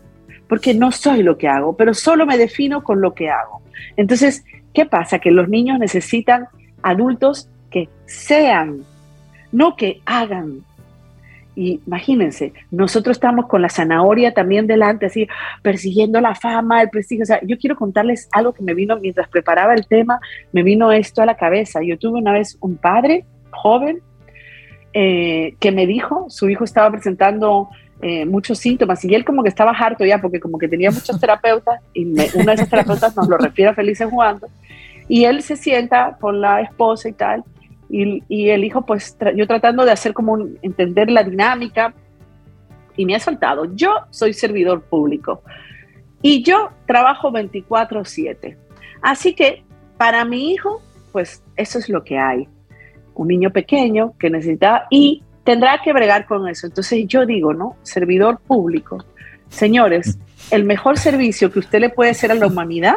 porque 0.48 0.74
no 0.74 0.92
soy 0.92 1.24
lo 1.24 1.38
que 1.38 1.48
hago, 1.48 1.76
pero 1.76 1.94
solo 1.94 2.26
me 2.26 2.38
defino 2.38 2.84
con 2.84 3.02
lo 3.02 3.14
que 3.14 3.30
hago. 3.30 3.62
Entonces, 3.98 4.44
¿qué 4.74 4.86
pasa? 4.86 5.20
Que 5.20 5.32
los 5.32 5.50
niños 5.50 5.80
necesitan 5.80 6.48
adultos 6.84 7.50
que 7.72 7.90
sean, 8.06 8.84
no 9.52 9.76
que 9.76 10.02
hagan. 10.06 10.64
Y 11.58 11.80
imagínense, 11.88 12.52
nosotros 12.70 13.16
estamos 13.16 13.48
con 13.48 13.62
la 13.62 13.70
zanahoria 13.70 14.34
también 14.34 14.68
delante, 14.68 15.06
así 15.06 15.28
persiguiendo 15.62 16.20
la 16.20 16.36
fama, 16.36 16.82
el 16.82 16.90
prestigio. 16.90 17.24
O 17.24 17.26
sea, 17.26 17.40
yo 17.44 17.58
quiero 17.58 17.78
contarles 17.78 18.28
algo 18.34 18.54
que 18.54 18.62
me 18.62 18.74
vino 18.74 18.98
mientras 19.00 19.30
preparaba 19.30 19.74
el 19.74 19.88
tema, 19.88 20.20
me 20.52 20.64
vino 20.64 20.92
esto 20.92 21.22
a 21.22 21.26
la 21.26 21.38
cabeza. 21.38 21.82
Yo 21.82 21.98
tuve 21.98 22.20
una 22.20 22.34
vez 22.34 22.58
un 22.60 22.76
padre 22.76 23.26
joven 23.52 24.02
eh, 24.94 25.56
que 25.60 25.72
me 25.72 25.88
dijo, 25.88 26.26
su 26.30 26.50
hijo 26.50 26.66
estaba 26.66 26.92
presentando 26.92 27.70
eh, 28.08 28.24
muchos 28.24 28.60
síntomas. 28.60 29.04
Y 29.04 29.16
él 29.16 29.26
como 29.26 29.42
que 29.42 29.50
estaba 29.50 29.72
harto 29.72 30.06
ya 30.06 30.22
porque 30.22 30.40
como 30.40 30.60
que 30.60 30.68
tenía 30.68 30.92
muchos 30.92 31.20
terapeutas 31.20 31.82
y 31.92 32.06
una 32.06 32.24
de 32.24 32.54
esas 32.54 32.70
terapeutas 32.70 33.16
nos 33.18 33.28
lo 33.28 33.36
refiere 33.36 33.72
a 33.72 33.74
Felices 33.74 34.08
Jugando 34.08 34.48
y 35.08 35.24
él 35.24 35.42
se 35.42 35.56
sienta 35.56 36.16
con 36.22 36.40
la 36.40 36.62
esposa 36.62 37.10
y 37.10 37.14
tal 37.14 37.44
y, 37.90 38.22
y 38.28 38.50
el 38.50 38.64
hijo 38.64 38.86
pues 38.86 39.18
yo 39.36 39.48
tratando 39.48 39.86
de 39.86 39.92
hacer 39.92 40.14
como 40.14 40.38
entender 40.62 41.10
la 41.10 41.24
dinámica 41.24 41.96
y 42.96 43.08
me 43.08 43.16
ha 43.16 43.20
soltado, 43.20 43.74
yo 43.74 43.92
soy 44.12 44.34
servidor 44.34 44.84
público 44.84 45.42
y 46.22 46.44
yo 46.44 46.70
trabajo 46.86 47.32
24/7 47.32 48.56
así 49.02 49.34
que 49.34 49.64
para 49.98 50.26
mi 50.26 50.52
hijo 50.52 50.80
pues 51.12 51.44
eso 51.56 51.80
es 51.80 51.90
lo 51.90 52.04
que 52.04 52.20
hay. 52.20 52.48
Un 53.16 53.30
niño 53.30 53.50
pequeño 53.50 54.14
que 54.20 54.30
necesita 54.30 54.86
y 54.92 55.24
tendrá 55.46 55.80
que 55.82 55.94
bregar 55.94 56.26
con 56.26 56.50
eso. 56.50 56.68
Entonces 56.68 57.06
yo 57.08 57.26
digo, 57.26 57.54
¿no? 57.54 57.78
Servidor 57.84 58.40
público. 58.40 59.06
Señores, 59.48 60.18
el 60.52 60.66
mejor 60.66 60.98
servicio 60.98 61.52
que 61.52 61.60
usted 61.60 61.80
le 61.80 61.90
puede 61.90 62.12
hacer 62.12 62.32
a 62.32 62.36
la 62.36 62.48
humanidad, 62.48 62.96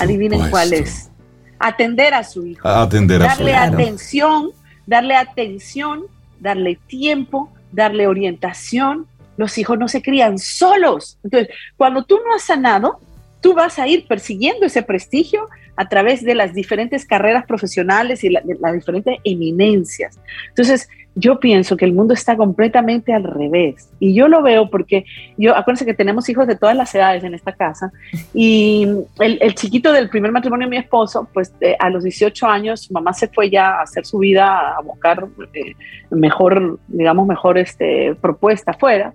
adivinen 0.00 0.50
cuál 0.50 0.74
es. 0.74 1.10
Atender 1.58 2.12
a 2.12 2.24
su 2.24 2.44
hijo. 2.44 2.68
Atender 2.68 3.22
a 3.22 3.26
darle 3.26 3.54
atención, 3.54 4.50
darle 4.86 5.14
atención, 5.14 6.02
darle 6.40 6.78
tiempo, 6.88 7.50
darle 7.72 8.06
orientación. 8.06 9.06
Los 9.36 9.56
hijos 9.56 9.78
no 9.78 9.88
se 9.88 10.02
crían 10.02 10.38
solos. 10.38 11.18
Entonces, 11.22 11.54
cuando 11.76 12.04
tú 12.04 12.18
no 12.24 12.34
has 12.34 12.42
sanado, 12.42 12.98
tú 13.40 13.54
vas 13.54 13.78
a 13.78 13.86
ir 13.86 14.06
persiguiendo 14.06 14.66
ese 14.66 14.82
prestigio 14.82 15.48
a 15.76 15.88
través 15.88 16.24
de 16.24 16.34
las 16.34 16.54
diferentes 16.54 17.06
carreras 17.06 17.46
profesionales 17.46 18.24
y 18.24 18.30
las 18.30 18.72
diferentes 18.72 19.18
eminencias. 19.24 20.18
Entonces, 20.48 20.88
yo 21.16 21.38
pienso 21.38 21.76
que 21.76 21.84
el 21.84 21.92
mundo 21.92 22.12
está 22.12 22.36
completamente 22.36 23.12
al 23.12 23.24
revés. 23.24 23.88
Y 24.00 24.14
yo 24.14 24.26
lo 24.26 24.42
veo 24.42 24.68
porque 24.68 25.04
yo, 25.36 25.56
acuérdense 25.56 25.84
que 25.84 25.94
tenemos 25.94 26.28
hijos 26.28 26.46
de 26.46 26.56
todas 26.56 26.76
las 26.76 26.94
edades 26.94 27.22
en 27.24 27.34
esta 27.34 27.52
casa. 27.52 27.92
Y 28.36 28.88
el, 29.20 29.54
chiquito 29.54 29.92
del 29.92 30.08
primer 30.08 30.32
matrimonio 30.32 30.66
de 30.66 30.70
mi 30.70 30.76
esposo, 30.76 31.28
pues 31.32 31.52
eh, 31.60 31.76
a 31.78 31.88
los 31.88 32.02
18 32.02 32.46
años, 32.46 32.80
su 32.80 32.92
mamá 32.92 33.12
se 33.12 33.28
fue 33.28 33.48
ya 33.48 33.78
a 33.78 33.82
hacer 33.82 34.04
su 34.04 34.18
vida, 34.18 34.76
a 34.76 34.80
buscar 34.82 35.28
eh, 35.52 35.74
mejor, 36.10 36.80
digamos, 36.88 37.26
mejor 37.28 37.58
este, 37.58 38.14
propuesta 38.20 38.72
afuera. 38.72 39.14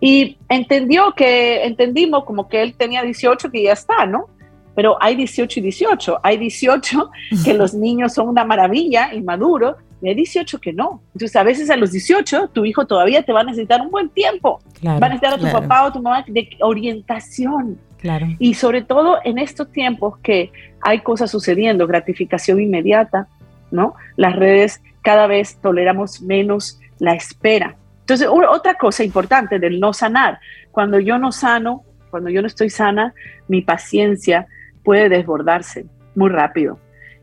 Y 0.00 0.38
entendió 0.48 1.12
que, 1.14 1.64
entendimos 1.64 2.24
como 2.24 2.48
que 2.48 2.62
él 2.62 2.74
tenía 2.74 3.02
18, 3.02 3.50
que 3.50 3.62
ya 3.62 3.72
está, 3.72 4.06
¿no? 4.06 4.26
Pero 4.74 4.96
hay 5.00 5.14
18 5.14 5.60
y 5.60 5.62
18. 5.62 6.20
Hay 6.22 6.36
18 6.36 7.10
que 7.44 7.54
los 7.54 7.74
niños 7.74 8.14
son 8.14 8.28
una 8.28 8.44
maravilla, 8.44 9.14
inmaduros, 9.14 9.76
y 10.00 10.08
hay 10.08 10.14
18 10.14 10.60
que 10.60 10.72
no. 10.72 11.02
Entonces, 11.14 11.36
a 11.36 11.42
veces 11.42 11.70
a 11.70 11.76
los 11.76 11.92
18, 11.92 12.48
tu 12.48 12.64
hijo 12.64 12.86
todavía 12.86 13.22
te 13.22 13.32
va 13.32 13.40
a 13.40 13.44
necesitar 13.44 13.80
un 13.80 13.90
buen 13.90 14.08
tiempo. 14.10 14.60
va 14.86 14.94
a 14.94 15.08
necesitar 15.08 15.34
a 15.34 15.38
tu 15.38 15.50
papá 15.50 15.86
o 15.86 15.92
tu 15.92 16.00
mamá 16.00 16.24
de 16.26 16.48
orientación. 16.60 17.78
Claro. 17.98 18.26
Y 18.38 18.54
sobre 18.54 18.82
todo 18.82 19.18
en 19.24 19.38
estos 19.38 19.72
tiempos 19.72 20.18
que 20.18 20.52
hay 20.80 21.00
cosas 21.00 21.30
sucediendo, 21.30 21.86
gratificación 21.86 22.60
inmediata, 22.60 23.26
¿no? 23.72 23.94
Las 24.16 24.36
redes 24.36 24.80
cada 25.02 25.26
vez 25.26 25.58
toleramos 25.60 26.22
menos 26.22 26.78
la 27.00 27.14
espera. 27.14 27.76
Entonces, 28.00 28.28
otra 28.30 28.74
cosa 28.74 29.04
importante 29.04 29.58
del 29.58 29.80
no 29.80 29.92
sanar, 29.92 30.38
cuando 30.70 31.00
yo 31.00 31.18
no 31.18 31.32
sano, 31.32 31.82
cuando 32.10 32.30
yo 32.30 32.40
no 32.40 32.46
estoy 32.46 32.70
sana, 32.70 33.14
mi 33.48 33.62
paciencia 33.62 34.46
puede 34.84 35.08
desbordarse 35.08 35.86
muy 36.14 36.30
rápido. 36.30 36.78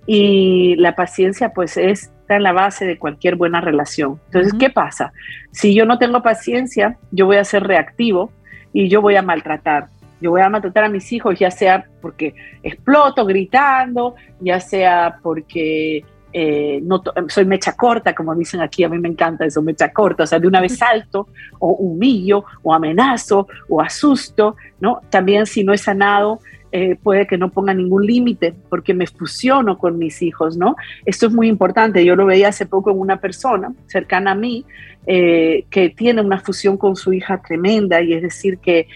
Y 0.06 0.76
la 0.76 0.96
paciencia 0.96 1.54
pues 1.54 1.78
es 1.78 2.12
está 2.26 2.38
en 2.38 2.44
la 2.44 2.54
base 2.54 2.86
de 2.86 2.98
cualquier 2.98 3.36
buena 3.36 3.62
relación. 3.62 4.20
Entonces, 4.26 4.54
¿qué 4.60 4.72
pasa? 4.72 5.14
Si 5.52 5.76
yo 5.76 5.86
no 5.86 6.00
tengo 6.00 6.24
paciencia, 6.24 6.98
yo 7.12 7.28
voy 7.28 7.38
a 7.38 7.44
ser 7.44 7.64
reactivo 7.64 8.32
y 8.74 8.90
yo 8.90 9.00
voy 9.00 9.16
a 9.16 9.22
maltratar. 9.22 9.90
Yo 10.20 10.32
voy 10.32 10.42
a 10.42 10.50
maltratar 10.50 10.86
a 10.86 10.90
mis 10.90 11.14
hijos, 11.14 11.38
ya 11.38 11.52
sea 11.52 11.86
porque 12.02 12.34
exploto 12.64 13.28
gritando, 13.28 14.16
ya 14.40 14.60
sea 14.60 15.20
porque 15.22 16.04
eh, 16.34 16.80
no 16.82 17.04
soy 17.28 17.46
mecha 17.46 17.74
corta, 17.74 18.16
como 18.16 18.34
dicen 18.34 18.60
aquí, 18.60 18.84
a 18.84 18.90
mí 18.90 18.98
me 18.98 19.10
encanta 19.10 19.46
eso, 19.46 19.62
mecha 19.62 19.94
corta, 19.94 20.24
o 20.24 20.28
sea, 20.28 20.40
de 20.40 20.48
una 20.48 20.62
vez 20.62 20.80
salto, 20.80 21.28
o 21.60 21.74
humillo, 21.74 22.44
o 22.64 22.74
amenazo, 22.74 23.48
o 23.70 23.82
asusto, 23.82 24.56
¿no? 24.80 25.00
También 25.12 25.46
si 25.46 25.64
no 25.64 25.74
he 25.74 25.78
sanado, 25.78 26.40
eh, 26.71 26.95
puede 27.01 27.28
que 27.28 27.38
no 27.38 27.51
ponga 27.51 27.73
ningún 27.73 28.06
límite 28.06 28.54
porque 28.69 28.93
me 28.93 29.08
fusiono 29.08 29.78
con 29.78 29.97
mis 29.97 30.21
hijos, 30.21 30.58
¿no? 30.58 30.75
Esto 31.06 31.28
es 31.28 31.34
muy 31.34 31.47
importante. 31.47 32.04
Yo 32.04 32.15
lo 32.15 32.25
veía 32.25 32.49
hace 32.49 32.65
poco 32.65 32.91
en 32.91 32.99
una 32.99 33.21
persona 33.21 33.73
cercana 33.88 34.32
a 34.32 34.36
mí 34.36 34.65
eh, 35.08 35.65
que 35.69 35.89
tiene 35.89 36.21
una 36.21 36.39
fusión 36.39 36.78
con 36.78 36.95
su 36.95 37.13
hija 37.13 37.41
tremenda 37.41 38.01
y 38.01 38.13
es 38.13 38.21
decir 38.21 38.58
que 38.58 38.88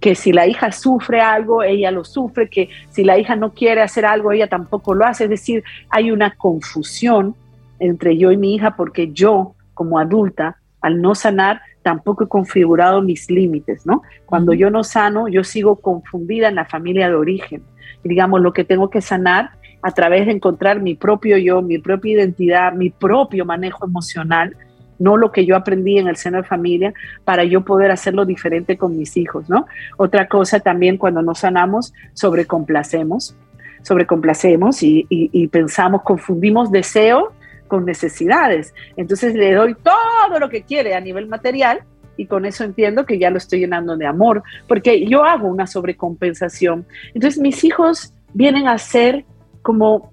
que 0.00 0.14
si 0.14 0.32
la 0.32 0.46
hija 0.46 0.72
sufre 0.72 1.20
algo, 1.20 1.62
ella 1.62 1.90
lo 1.90 2.04
sufre, 2.04 2.48
que 2.48 2.68
si 2.90 3.02
la 3.02 3.18
hija 3.18 3.34
no 3.34 3.52
quiere 3.54 3.80
hacer 3.80 4.04
algo, 4.04 4.32
ella 4.32 4.46
tampoco 4.46 4.94
lo 4.94 5.06
hace. 5.06 5.24
Es 5.24 5.30
decir, 5.30 5.64
hay 5.88 6.10
una 6.10 6.32
confusión 6.36 7.34
entre 7.78 8.16
yo 8.16 8.30
y 8.30 8.36
mi 8.36 8.54
hija 8.54 8.76
porque 8.76 9.12
yo, 9.12 9.54
como 9.74 9.98
adulta, 9.98 10.58
al 10.80 11.00
no 11.00 11.14
sanar, 11.14 11.62
tampoco 11.86 12.24
he 12.24 12.28
configurado 12.28 13.00
mis 13.00 13.30
límites, 13.30 13.86
¿no? 13.86 14.02
Cuando 14.24 14.52
yo 14.52 14.70
no 14.70 14.82
sano, 14.82 15.28
yo 15.28 15.44
sigo 15.44 15.76
confundida 15.76 16.48
en 16.48 16.56
la 16.56 16.64
familia 16.64 17.06
de 17.08 17.14
origen. 17.14 17.62
Digamos, 18.02 18.40
lo 18.40 18.52
que 18.52 18.64
tengo 18.64 18.90
que 18.90 19.00
sanar 19.00 19.50
a 19.82 19.92
través 19.92 20.26
de 20.26 20.32
encontrar 20.32 20.82
mi 20.82 20.96
propio 20.96 21.38
yo, 21.38 21.62
mi 21.62 21.78
propia 21.78 22.14
identidad, 22.14 22.72
mi 22.72 22.90
propio 22.90 23.44
manejo 23.44 23.86
emocional, 23.86 24.56
no 24.98 25.16
lo 25.16 25.30
que 25.30 25.46
yo 25.46 25.54
aprendí 25.54 25.96
en 25.96 26.08
el 26.08 26.16
seno 26.16 26.38
de 26.38 26.42
familia, 26.42 26.92
para 27.22 27.44
yo 27.44 27.60
poder 27.60 27.92
hacerlo 27.92 28.24
diferente 28.24 28.76
con 28.76 28.98
mis 28.98 29.16
hijos, 29.16 29.48
¿no? 29.48 29.66
Otra 29.96 30.26
cosa 30.26 30.58
también 30.58 30.96
cuando 30.96 31.22
nos 31.22 31.38
sanamos, 31.38 31.94
sobrecomplacemos, 32.14 33.36
sobrecomplacemos 33.82 34.82
y, 34.82 35.06
y, 35.08 35.30
y 35.30 35.46
pensamos, 35.46 36.02
confundimos 36.02 36.72
deseo 36.72 37.32
con 37.68 37.84
necesidades. 37.84 38.74
Entonces 38.96 39.34
le 39.34 39.52
doy 39.54 39.74
todo 39.74 40.38
lo 40.38 40.48
que 40.48 40.62
quiere 40.62 40.94
a 40.94 41.00
nivel 41.00 41.26
material 41.26 41.80
y 42.16 42.26
con 42.26 42.44
eso 42.46 42.64
entiendo 42.64 43.04
que 43.04 43.18
ya 43.18 43.30
lo 43.30 43.38
estoy 43.38 43.60
llenando 43.60 43.96
de 43.96 44.06
amor, 44.06 44.42
porque 44.68 45.06
yo 45.06 45.24
hago 45.24 45.48
una 45.48 45.66
sobrecompensación. 45.66 46.86
Entonces 47.14 47.40
mis 47.40 47.62
hijos 47.64 48.14
vienen 48.32 48.68
a 48.68 48.78
ser 48.78 49.24
como 49.62 50.12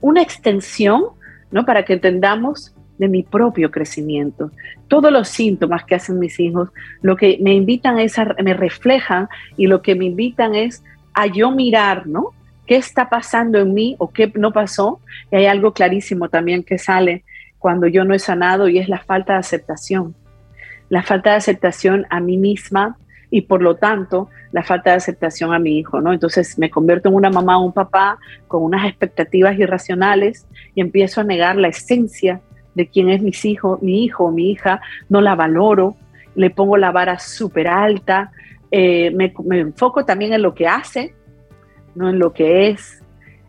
una 0.00 0.22
extensión, 0.22 1.04
¿no? 1.50 1.64
Para 1.64 1.84
que 1.84 1.94
entendamos 1.94 2.74
de 2.98 3.08
mi 3.08 3.22
propio 3.22 3.70
crecimiento. 3.70 4.50
Todos 4.88 5.12
los 5.12 5.28
síntomas 5.28 5.84
que 5.84 5.94
hacen 5.94 6.18
mis 6.18 6.38
hijos, 6.38 6.70
lo 7.02 7.16
que 7.16 7.38
me 7.40 7.54
invitan 7.54 7.98
es 7.98 8.18
a, 8.18 8.34
me 8.42 8.54
reflejan 8.54 9.28
y 9.56 9.66
lo 9.66 9.82
que 9.82 9.94
me 9.94 10.04
invitan 10.04 10.54
es 10.54 10.82
a 11.12 11.26
yo 11.26 11.50
mirar, 11.50 12.06
¿no? 12.06 12.30
Qué 12.66 12.76
está 12.76 13.08
pasando 13.08 13.58
en 13.58 13.74
mí 13.74 13.96
o 13.98 14.10
qué 14.10 14.32
no 14.34 14.52
pasó. 14.52 15.00
Y 15.30 15.36
hay 15.36 15.46
algo 15.46 15.72
clarísimo 15.72 16.28
también 16.28 16.62
que 16.62 16.78
sale 16.78 17.24
cuando 17.58 17.86
yo 17.86 18.04
no 18.04 18.14
he 18.14 18.18
sanado 18.18 18.68
y 18.68 18.78
es 18.78 18.88
la 18.88 18.98
falta 18.98 19.34
de 19.34 19.38
aceptación. 19.40 20.14
La 20.88 21.02
falta 21.02 21.30
de 21.30 21.36
aceptación 21.36 22.06
a 22.10 22.20
mí 22.20 22.36
misma 22.36 22.98
y 23.30 23.42
por 23.42 23.62
lo 23.62 23.76
tanto 23.76 24.28
la 24.52 24.62
falta 24.62 24.90
de 24.90 24.96
aceptación 24.96 25.52
a 25.52 25.58
mi 25.58 25.78
hijo, 25.78 26.00
¿no? 26.00 26.12
Entonces 26.12 26.58
me 26.58 26.70
convierto 26.70 27.08
en 27.08 27.16
una 27.16 27.30
mamá 27.30 27.58
o 27.58 27.64
un 27.64 27.72
papá 27.72 28.18
con 28.46 28.62
unas 28.62 28.86
expectativas 28.86 29.58
irracionales 29.58 30.46
y 30.74 30.80
empiezo 30.80 31.20
a 31.20 31.24
negar 31.24 31.56
la 31.56 31.68
esencia 31.68 32.40
de 32.74 32.86
quién 32.86 33.08
es 33.08 33.22
mis 33.22 33.44
hijos, 33.44 33.82
mi 33.82 34.04
hijo 34.04 34.26
o 34.26 34.30
mi 34.30 34.50
hija, 34.50 34.80
no 35.08 35.20
la 35.20 35.34
valoro, 35.34 35.96
le 36.34 36.50
pongo 36.50 36.76
la 36.76 36.92
vara 36.92 37.18
súper 37.18 37.66
alta, 37.66 38.30
eh, 38.70 39.10
me, 39.12 39.32
me 39.44 39.60
enfoco 39.60 40.04
también 40.04 40.32
en 40.32 40.42
lo 40.42 40.54
que 40.54 40.68
hace, 40.68 41.14
no 41.94 42.08
en 42.08 42.18
lo 42.18 42.32
que 42.32 42.70
es. 42.70 43.02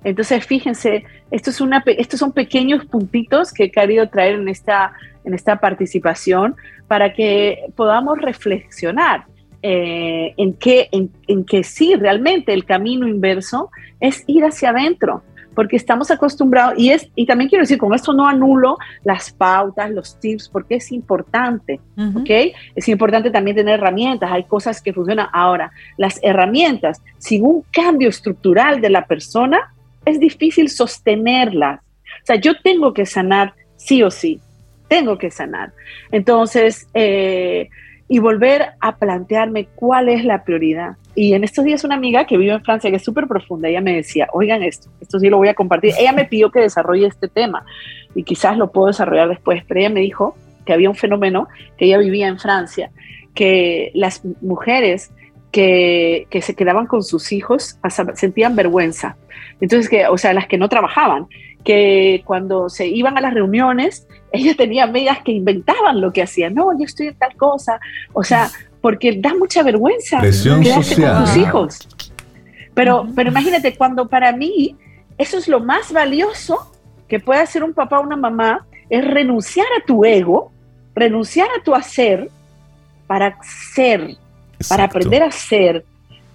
Entonces, 0.03 0.45
fíjense, 0.45 1.03
esto 1.31 1.49
es 1.49 1.61
una, 1.61 1.83
estos 1.85 2.19
son 2.19 2.31
pequeños 2.31 2.85
puntitos 2.85 3.51
que 3.51 3.65
he 3.65 3.71
querido 3.71 4.07
traer 4.07 4.35
en 4.35 4.47
esta, 4.47 4.93
en 5.23 5.33
esta 5.33 5.59
participación 5.59 6.55
para 6.87 7.13
que 7.13 7.65
podamos 7.75 8.19
reflexionar 8.19 9.25
eh, 9.63 10.33
en, 10.37 10.53
que, 10.53 10.89
en, 10.91 11.09
en 11.27 11.43
que 11.43 11.63
sí, 11.63 11.95
realmente 11.95 12.53
el 12.53 12.65
camino 12.65 13.07
inverso 13.07 13.71
es 13.99 14.23
ir 14.27 14.45
hacia 14.45 14.69
adentro 14.69 15.23
porque 15.55 15.77
estamos 15.77 16.11
acostumbrados, 16.11 16.75
y, 16.77 16.91
es, 16.91 17.09
y 17.15 17.25
también 17.25 17.49
quiero 17.49 17.63
decir, 17.63 17.77
con 17.77 17.93
esto 17.93 18.13
no 18.13 18.27
anulo 18.27 18.77
las 19.03 19.31
pautas, 19.31 19.89
los 19.89 20.19
tips, 20.19 20.49
porque 20.49 20.75
es 20.75 20.91
importante, 20.91 21.79
¿ok? 21.97 22.53
Es 22.75 22.87
importante 22.89 23.31
también 23.31 23.55
tener 23.55 23.79
herramientas, 23.79 24.31
hay 24.31 24.43
cosas 24.43 24.81
que 24.81 24.93
funcionan. 24.93 25.27
Ahora, 25.31 25.71
las 25.97 26.19
herramientas, 26.21 27.01
sin 27.17 27.45
un 27.45 27.63
cambio 27.71 28.09
estructural 28.09 28.81
de 28.81 28.89
la 28.89 29.05
persona, 29.05 29.73
es 30.05 30.19
difícil 30.19 30.69
sostenerlas. 30.69 31.79
O 31.79 32.25
sea, 32.25 32.35
yo 32.35 32.59
tengo 32.61 32.93
que 32.93 33.05
sanar 33.05 33.53
sí 33.77 34.03
o 34.03 34.11
sí, 34.11 34.39
tengo 34.87 35.17
que 35.17 35.31
sanar. 35.31 35.73
Entonces, 36.11 36.87
eh, 36.93 37.69
y 38.07 38.19
volver 38.19 38.73
a 38.79 38.97
plantearme 38.97 39.67
cuál 39.75 40.09
es 40.09 40.23
la 40.25 40.43
prioridad. 40.43 40.97
Y 41.15 41.33
en 41.33 41.43
estos 41.43 41.63
días 41.63 41.83
una 41.83 41.95
amiga 41.95 42.25
que 42.25 42.37
vive 42.37 42.51
en 42.51 42.63
Francia, 42.63 42.89
que 42.89 42.97
es 42.97 43.03
súper 43.03 43.27
profunda, 43.27 43.69
ella 43.69 43.81
me 43.81 43.95
decía, 43.95 44.27
oigan 44.33 44.63
esto, 44.63 44.89
esto 44.99 45.19
sí 45.19 45.29
lo 45.29 45.37
voy 45.37 45.47
a 45.47 45.53
compartir. 45.53 45.93
Ella 45.97 46.11
me 46.11 46.25
pidió 46.25 46.51
que 46.51 46.59
desarrolle 46.59 47.07
este 47.07 47.29
tema 47.29 47.65
y 48.13 48.23
quizás 48.23 48.57
lo 48.57 48.71
puedo 48.71 48.87
desarrollar 48.87 49.29
después, 49.29 49.63
pero 49.65 49.79
ella 49.79 49.89
me 49.89 50.01
dijo 50.01 50.35
que 50.65 50.73
había 50.73 50.89
un 50.89 50.95
fenómeno 50.95 51.47
que 51.77 51.85
ella 51.85 51.97
vivía 51.97 52.27
en 52.27 52.39
Francia, 52.39 52.91
que 53.33 53.91
las 53.93 54.23
mujeres 54.41 55.11
que, 55.51 56.27
que, 56.29 56.41
se 56.41 56.53
quedaban 56.53 56.85
con 56.85 57.01
sus 57.01 57.31
hijos 57.31 57.79
sentían 58.15 58.55
vergüenza. 58.55 59.15
Entonces, 59.61 59.89
que, 59.89 60.07
o 60.07 60.17
sea, 60.17 60.33
las 60.33 60.47
que 60.47 60.57
no 60.57 60.67
trabajaban, 60.67 61.27
que 61.63 62.23
cuando 62.25 62.69
se 62.69 62.87
iban 62.87 63.17
a 63.17 63.21
las 63.21 63.33
reuniones, 63.33 64.07
ella 64.31 64.53
tenía 64.55 64.83
amigas 64.83 65.19
que 65.23 65.31
inventaban 65.31 66.01
lo 66.01 66.11
que 66.11 66.21
hacían. 66.21 66.53
No, 66.53 66.77
yo 66.77 66.85
estoy 66.85 67.07
en 67.07 67.15
tal 67.15 67.35
cosa. 67.35 67.79
O 68.13 68.23
sea, 68.23 68.49
porque 68.85 69.19
da 69.19 69.33
mucha 69.33 69.63
vergüenza 69.63 70.21
quedarse 70.21 71.01
con 71.01 71.23
tus 71.23 71.37
hijos. 71.37 71.87
Pero, 72.75 73.07
pero 73.15 73.31
imagínate, 73.31 73.75
cuando 73.75 74.07
para 74.07 74.31
mí 74.31 74.75
eso 75.17 75.39
es 75.39 75.47
lo 75.47 75.59
más 75.59 75.91
valioso 75.91 76.71
que 77.07 77.19
puede 77.19 77.39
hacer 77.39 77.63
un 77.63 77.73
papá 77.73 77.99
o 77.99 78.03
una 78.03 78.15
mamá, 78.15 78.67
es 78.91 79.03
renunciar 79.03 79.65
a 79.75 79.83
tu 79.87 80.05
ego, 80.05 80.51
renunciar 80.93 81.47
a 81.59 81.63
tu 81.63 81.73
hacer 81.73 82.29
para 83.07 83.39
ser, 83.41 84.17
para 84.69 84.83
aprender 84.83 85.23
a 85.23 85.31
ser, 85.31 85.83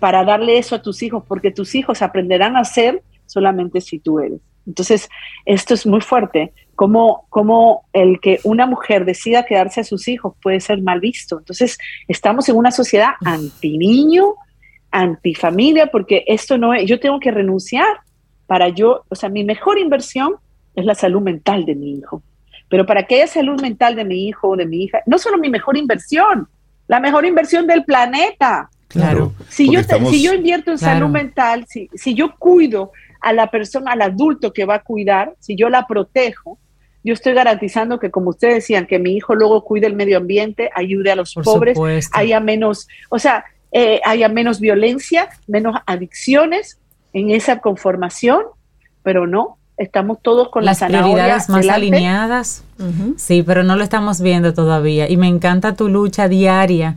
para 0.01 0.25
darle 0.25 0.59
eso 0.59 0.75
a 0.75 0.83
tus 0.83 1.05
hijos, 1.05 1.23
porque 1.29 1.53
tus 1.53 1.77
hijos 1.77 2.03
aprenderán 2.03 2.57
a 2.57 2.65
ser 2.65 3.01
solamente 3.27 3.81
si 3.81 4.01
tú 4.01 4.19
eres. 4.19 4.41
Entonces, 4.67 5.09
esto 5.47 5.75
es 5.75 5.87
muy 5.87 6.01
fuerte, 6.01 6.53
como, 6.81 7.27
como 7.29 7.85
el 7.93 8.21
que 8.21 8.41
una 8.43 8.65
mujer 8.65 9.05
decida 9.05 9.45
quedarse 9.45 9.83
a 9.83 9.85
sus 9.85 10.09
hijos 10.09 10.33
puede 10.43 10.61
ser 10.61 10.81
mal 10.81 10.99
visto. 10.99 11.37
Entonces, 11.39 11.77
estamos 12.09 12.49
en 12.49 12.57
una 12.57 12.71
sociedad 12.71 13.11
anti 13.23 13.77
niño, 13.77 14.33
anti 14.91 15.35
familia, 15.35 15.89
porque 15.89 16.25
esto 16.27 16.57
no 16.57 16.73
es, 16.73 16.89
yo 16.89 16.99
tengo 16.99 17.21
que 17.21 17.33
renunciar 17.33 17.99
para 18.47 18.71
yo, 18.71 19.05
o 19.11 19.15
sea, 19.15 19.29
mi 19.29 19.45
mejor 19.45 19.79
inversión 19.79 20.37
es 20.75 20.87
la 20.87 20.95
salud 20.95 21.21
mental 21.21 21.67
de 21.67 21.75
mi 21.75 21.99
hijo. 21.99 22.23
pero 22.71 22.87
para 22.87 23.03
que 23.03 23.17
haya 23.17 23.27
salud 23.27 23.61
mental 23.61 23.95
de 23.95 24.07
mi 24.07 24.27
hijo 24.27 24.49
o 24.49 24.57
de 24.57 24.65
mi 24.65 24.85
hija, 24.85 25.03
no 25.05 25.19
solo 25.19 25.37
mi 25.37 25.51
mejor 25.51 25.77
inversión, 25.77 26.49
la 26.89 26.99
mejor 26.99 27.27
inversión 27.27 27.67
del 27.67 27.85
planeta. 27.85 28.71
Claro. 28.89 29.35
Si 29.51 29.71
yo, 29.71 29.83
si 29.83 30.23
yo 30.23 30.33
invierto 30.33 30.71
en 30.71 30.79
salud 30.79 31.11
mental, 31.11 31.67
si, 31.69 31.91
si 31.93 32.15
yo 32.15 32.37
cuido 32.39 32.93
a 33.21 33.35
la 33.35 33.51
persona, 33.51 33.93
al 33.93 34.01
adulto 34.01 34.55
que 34.55 34.65
va 34.65 34.77
a 34.77 34.83
cuidar, 34.83 35.35
si 35.41 35.57
yo 35.57 35.69
la 35.69 35.87
protejo, 35.87 36.59
yo 37.03 37.15
estoy 37.15 37.33
garantizando 37.35 37.99
que, 37.99 38.11
como 38.11 38.31
ustedes 38.31 38.55
decían, 38.55 38.87
que 38.87 38.99
mi 38.99 39.15
hijo 39.15 39.35
luego 39.35 39.65
cuide 39.65 39.87
el 39.87 39.95
medio 39.95 40.19
ambiente, 40.19 40.71
ayude 40.75 41.11
a 41.11 41.17
los 41.17 41.35
pobres, 41.35 41.79
haya 42.13 42.41
menos, 42.41 42.89
o 43.09 43.19
sea, 43.19 43.45
eh, 43.73 44.01
haya 44.05 44.29
menos 44.29 44.61
violencia, 44.61 45.29
menos 45.47 45.77
adicciones 45.87 46.79
en 47.13 47.31
esa 47.31 47.61
conformación, 47.61 48.43
pero 49.03 49.27
no, 49.27 49.59
estamos 49.77 50.19
todos 50.21 50.51
con 50.51 50.65
las 50.65 50.81
prioridades 50.81 51.49
más 51.49 51.67
alineadas. 51.69 52.65
Sí, 53.17 53.43
pero 53.43 53.63
no 53.63 53.77
lo 53.77 53.83
estamos 53.83 54.21
viendo 54.21 54.53
todavía. 54.53 55.09
Y 55.09 55.17
me 55.17 55.27
encanta 55.27 55.75
tu 55.75 55.89
lucha 55.89 56.29
diaria, 56.29 56.97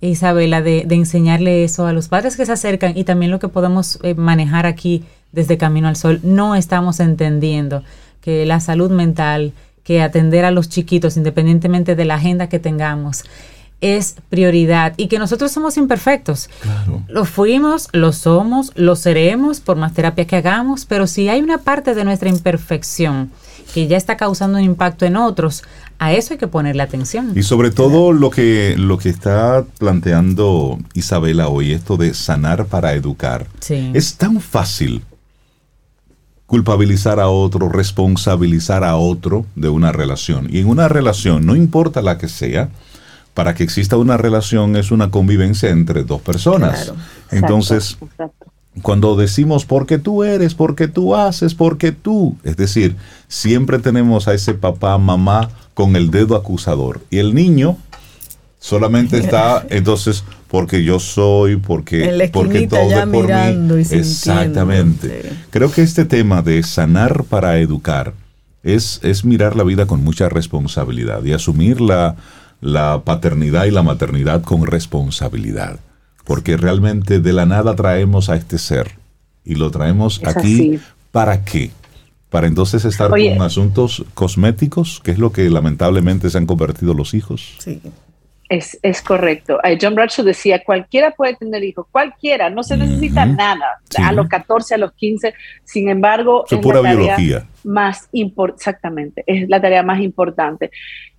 Isabela, 0.00 0.60
de, 0.60 0.86
enseñarle 0.90 1.62
eso 1.64 1.86
a 1.86 1.92
los 1.92 2.08
padres 2.08 2.36
que 2.36 2.44
se 2.44 2.52
acercan 2.52 2.96
y 2.96 3.04
también 3.04 3.30
lo 3.30 3.38
que 3.38 3.48
podemos 3.48 4.00
eh, 4.02 4.14
manejar 4.14 4.66
aquí 4.66 5.04
desde 5.32 5.58
Camino 5.58 5.88
al 5.88 5.96
Sol. 5.96 6.20
No 6.22 6.54
estamos 6.54 7.00
entendiendo 7.00 7.84
que 8.24 8.46
la 8.46 8.58
salud 8.58 8.90
mental, 8.90 9.52
que 9.82 10.00
atender 10.00 10.46
a 10.46 10.50
los 10.50 10.70
chiquitos, 10.70 11.18
independientemente 11.18 11.94
de 11.94 12.06
la 12.06 12.14
agenda 12.14 12.48
que 12.48 12.58
tengamos, 12.58 13.22
es 13.82 14.16
prioridad 14.30 14.94
y 14.96 15.08
que 15.08 15.18
nosotros 15.18 15.52
somos 15.52 15.76
imperfectos. 15.76 16.48
Lo 17.06 17.26
fuimos, 17.26 17.90
lo 17.92 18.14
somos, 18.14 18.72
lo 18.76 18.96
seremos 18.96 19.60
por 19.60 19.76
más 19.76 19.92
terapia 19.92 20.26
que 20.26 20.36
hagamos, 20.36 20.86
pero 20.86 21.06
si 21.06 21.28
hay 21.28 21.42
una 21.42 21.58
parte 21.58 21.94
de 21.94 22.02
nuestra 22.04 22.30
imperfección 22.30 23.30
que 23.74 23.86
ya 23.86 23.98
está 23.98 24.16
causando 24.16 24.56
un 24.56 24.64
impacto 24.64 25.04
en 25.04 25.16
otros, 25.16 25.64
a 25.98 26.14
eso 26.14 26.32
hay 26.32 26.38
que 26.38 26.48
ponerle 26.48 26.82
atención. 26.82 27.32
Y 27.36 27.42
sobre 27.42 27.70
todo 27.70 28.12
lo 28.12 28.30
que, 28.30 28.74
lo 28.78 28.96
que 28.96 29.10
está 29.10 29.66
planteando 29.78 30.78
Isabela 30.94 31.48
hoy, 31.48 31.72
esto 31.72 31.98
de 31.98 32.14
sanar 32.14 32.64
para 32.64 32.94
educar. 32.94 33.46
Es 33.68 34.16
tan 34.16 34.40
fácil 34.40 35.02
culpabilizar 36.46 37.20
a 37.20 37.28
otro, 37.28 37.68
responsabilizar 37.68 38.84
a 38.84 38.96
otro 38.96 39.46
de 39.54 39.68
una 39.68 39.92
relación. 39.92 40.48
Y 40.50 40.58
en 40.60 40.68
una 40.68 40.88
relación, 40.88 41.46
no 41.46 41.56
importa 41.56 42.02
la 42.02 42.18
que 42.18 42.28
sea, 42.28 42.70
para 43.32 43.54
que 43.54 43.64
exista 43.64 43.96
una 43.96 44.16
relación 44.16 44.76
es 44.76 44.90
una 44.90 45.10
convivencia 45.10 45.70
entre 45.70 46.04
dos 46.04 46.20
personas. 46.20 46.92
Entonces, 47.30 47.98
cuando 48.82 49.16
decimos 49.16 49.64
porque 49.64 49.98
tú 49.98 50.22
eres, 50.22 50.54
porque 50.54 50.88
tú 50.88 51.14
haces, 51.14 51.54
porque 51.54 51.92
tú, 51.92 52.36
es 52.44 52.56
decir, 52.56 52.96
siempre 53.28 53.78
tenemos 53.78 54.28
a 54.28 54.34
ese 54.34 54.54
papá, 54.54 54.98
mamá 54.98 55.50
con 55.74 55.96
el 55.96 56.10
dedo 56.10 56.36
acusador. 56.36 57.00
Y 57.10 57.18
el 57.18 57.34
niño 57.34 57.76
solamente 58.60 59.18
está 59.18 59.66
entonces 59.70 60.24
porque 60.54 60.84
yo 60.84 61.00
soy, 61.00 61.56
porque, 61.56 62.30
porque 62.32 62.68
todo 62.68 62.88
es 62.88 63.06
por 63.08 63.26
mí. 63.26 63.82
Exactamente. 63.90 65.32
Creo 65.50 65.72
que 65.72 65.82
este 65.82 66.04
tema 66.04 66.42
de 66.42 66.62
sanar 66.62 67.24
para 67.24 67.58
educar 67.58 68.14
es, 68.62 69.00
es 69.02 69.24
mirar 69.24 69.56
la 69.56 69.64
vida 69.64 69.86
con 69.86 70.04
mucha 70.04 70.28
responsabilidad 70.28 71.24
y 71.24 71.32
asumir 71.32 71.80
la, 71.80 72.14
la 72.60 73.02
paternidad 73.04 73.64
y 73.64 73.72
la 73.72 73.82
maternidad 73.82 74.42
con 74.42 74.64
responsabilidad. 74.64 75.80
Porque 76.22 76.56
realmente 76.56 77.18
de 77.18 77.32
la 77.32 77.46
nada 77.46 77.74
traemos 77.74 78.28
a 78.28 78.36
este 78.36 78.58
ser 78.58 78.92
y 79.44 79.56
lo 79.56 79.72
traemos 79.72 80.20
aquí 80.24 80.78
para 81.10 81.44
qué? 81.44 81.72
Para 82.30 82.46
entonces 82.46 82.84
estar 82.84 83.10
con 83.10 83.42
asuntos 83.42 84.04
cosméticos, 84.14 85.00
que 85.02 85.10
es 85.10 85.18
lo 85.18 85.32
que 85.32 85.50
lamentablemente 85.50 86.30
se 86.30 86.38
han 86.38 86.46
convertido 86.46 86.94
los 86.94 87.12
hijos. 87.12 87.56
Sí. 87.58 87.80
Es, 88.48 88.78
es, 88.82 89.00
correcto. 89.00 89.58
John 89.80 89.94
Bradshaw 89.94 90.24
decía, 90.24 90.62
cualquiera 90.62 91.12
puede 91.12 91.34
tener 91.34 91.64
hijos, 91.64 91.86
cualquiera, 91.90 92.50
no 92.50 92.62
se 92.62 92.76
necesita 92.76 93.24
nada, 93.24 93.80
a 93.96 94.12
los 94.12 94.28
14, 94.28 94.74
a 94.74 94.78
los 94.78 94.92
15, 94.92 95.32
sin 95.64 95.88
embargo, 95.88 96.44
es, 96.50 96.58
pura 96.58 96.80
biología. 96.82 97.46
Más 97.64 98.10
exactamente, 98.12 99.24
es 99.26 99.48
la 99.48 99.60
tarea 99.60 99.82
más 99.82 100.00
importante. 100.00 100.70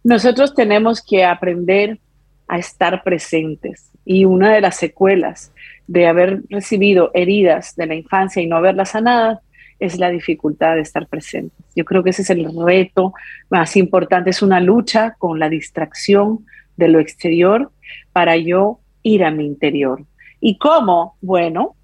Nosotros 0.04 0.54
tenemos 0.54 1.02
que 1.02 1.26
aprender 1.26 2.00
a 2.48 2.60
estar 2.60 3.04
presentes 3.04 3.92
y 4.06 4.26
una 4.26 4.54
de 4.54 4.62
las 4.62 4.78
secuelas 4.78 5.52
de 5.88 6.08
haber 6.08 6.42
recibido 6.50 7.12
heridas 7.14 7.76
de 7.76 7.88
la 7.88 7.96
infancia 7.96 8.42
y 8.42 8.48
no 8.48 8.58
haberlas 8.58 8.92
sanadas 8.92 9.40
es 9.80 10.00
la 10.00 10.10
dificultad 10.10 10.76
de 10.76 10.82
estar 10.82 11.08
presentes. 11.08 11.66
Yo 11.76 11.84
creo 11.86 12.04
que 12.04 12.12
ese 12.12 12.22
es 12.22 12.30
el 12.30 12.48
reto 12.66 13.14
más 13.50 13.76
importante, 13.76 14.30
es 14.30 14.42
una 14.42 14.60
lucha 14.60 15.16
con 15.18 15.40
la 15.40 15.50
distracción 15.50 16.46
de 16.78 16.88
lo 16.88 17.00
exterior 17.00 17.72
para 18.12 18.38
yo 18.38 18.80
ir 19.04 19.24
a 19.24 19.32
mi 19.32 19.46
interior. 19.46 20.04
¿Y 20.40 20.58
cómo? 20.58 21.16
Bueno, 21.22 21.76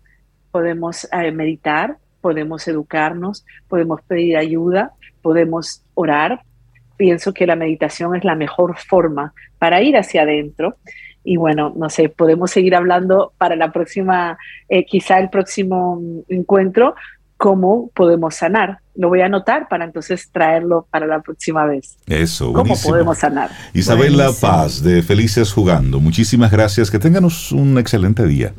podemos 0.52 1.08
eh, 1.12 1.32
meditar, 1.32 1.98
podemos 2.20 2.68
educarnos, 2.68 3.46
podemos 3.68 4.02
pedir 4.04 4.38
ayuda, 4.38 4.94
podemos 5.22 5.84
orar. 5.94 6.42
Pienso 6.98 7.34
que 7.34 7.48
la 7.48 7.56
meditación 7.56 8.16
es 8.16 8.24
la 8.24 8.36
mejor 8.36 8.78
forma 8.78 9.34
para 9.58 9.82
ir 9.82 9.98
hacia 9.98 10.24
adentro. 10.24 10.76
Y 11.24 11.38
bueno, 11.38 11.74
no 11.76 11.90
sé, 11.90 12.10
podemos 12.10 12.52
seguir 12.52 12.76
hablando 12.76 13.34
para 13.38 13.56
la 13.56 13.72
próxima, 13.72 14.38
eh, 14.70 14.86
quizá 14.86 15.20
el 15.20 15.30
próximo 15.30 16.02
encuentro, 16.28 16.96
cómo 17.38 17.90
podemos 17.96 18.36
sanar. 18.36 18.81
Lo 18.96 19.10
voy 19.10 19.22
a 19.22 19.26
anotar 19.28 19.68
para 19.70 19.86
entonces 19.86 20.30
traerlo 20.32 20.88
para 20.92 21.08
la 21.08 21.22
próxima 21.22 21.66
vez. 21.66 21.98
Eso, 22.08 22.52
¿Cómo 22.54 22.76
podemos 22.76 23.18
sanar? 23.18 23.50
Isabel 23.74 24.18
La 24.18 24.32
Paz 24.34 24.84
de 24.84 25.02
Felices 25.02 25.54
Jugando, 25.54 26.00
muchísimas 26.00 26.52
gracias. 26.52 26.92
Que 26.92 27.00
tengan 27.00 27.26
un 27.26 27.78
excelente 27.78 28.26
día. 28.26 28.54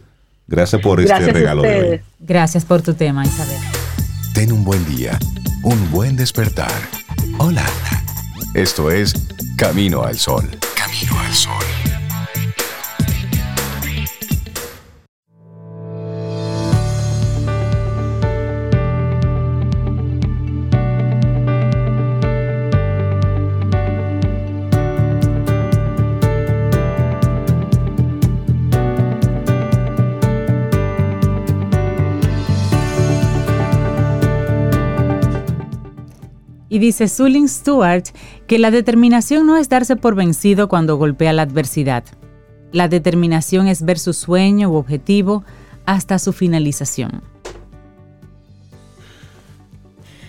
Gracias 0.47 0.81
por 0.83 1.01
este 1.01 1.33
regalo 1.33 1.63
de 1.63 1.81
hoy. 1.81 2.01
Gracias 2.21 2.65
por 2.65 2.83
tu 2.83 2.95
tema, 2.95 3.25
Isabel. 3.25 3.57
Ten 4.35 4.53
un 4.53 4.65
buen 4.65 4.85
día, 4.87 5.19
un 5.63 5.91
buen 5.91 6.17
despertar. 6.17 6.73
Hola. 7.39 7.65
Esto 8.55 8.91
es 8.91 9.15
Camino 9.57 10.03
al 10.03 10.19
Sol. 10.19 10.45
Camino 10.77 11.19
al 11.19 11.33
Sol. 11.33 11.92
Y 36.73 36.79
dice 36.79 37.07
Sulin 37.07 37.51
Stewart 37.51 38.05
que 38.47 38.59
la 38.59 38.71
determinación 38.71 39.47
no 39.47 39.59
es 39.59 39.69
darse 39.69 39.95
por 39.95 40.15
vencido 40.15 40.69
cuando 40.69 40.97
golpea 40.97 41.35
la 41.35 41.43
adversidad. 41.43 42.03
La 42.73 42.89
determinación 42.89 43.67
es 43.67 43.83
ver 43.83 43.99
su 43.99 44.15
sueño 44.15 44.71
u 44.71 44.77
objetivo 44.77 45.45
hasta 45.85 46.19
su 46.19 46.33
finalización. 46.33 47.21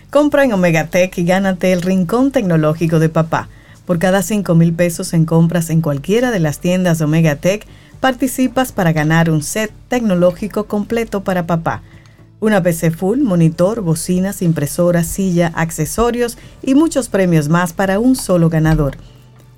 Compra 0.10 0.44
en 0.44 0.52
Omegatech 0.52 1.18
y 1.18 1.24
gánate 1.24 1.72
el 1.72 1.82
rincón 1.82 2.32
tecnológico 2.32 3.00
de 3.00 3.08
papá. 3.08 3.48
Por 3.86 3.98
cada 3.98 4.22
5 4.22 4.54
mil 4.54 4.74
pesos 4.74 5.14
en 5.14 5.24
compras 5.24 5.70
en 5.70 5.80
cualquiera 5.80 6.30
de 6.30 6.42
las 6.42 6.60
tiendas 6.60 7.00
de 7.00 7.06
Omegatech, 7.06 7.66
participas 8.02 8.74
para 8.74 8.92
ganar 8.92 9.30
un 9.30 9.44
set 9.44 9.72
tecnológico 9.88 10.66
completo 10.66 11.24
para 11.24 11.48
papá 11.48 11.84
una 12.44 12.62
PC 12.62 12.92
full, 12.92 13.22
monitor, 13.22 13.80
bocinas, 13.80 14.42
impresora, 14.42 15.06
silla, 15.06 15.54
accesorios 15.56 16.38
y 16.62 16.76
muchos 16.76 17.08
premios 17.08 17.48
más 17.48 17.72
para 17.72 18.00
un 18.00 18.18
solo 18.18 18.50
ganador. 18.50 18.98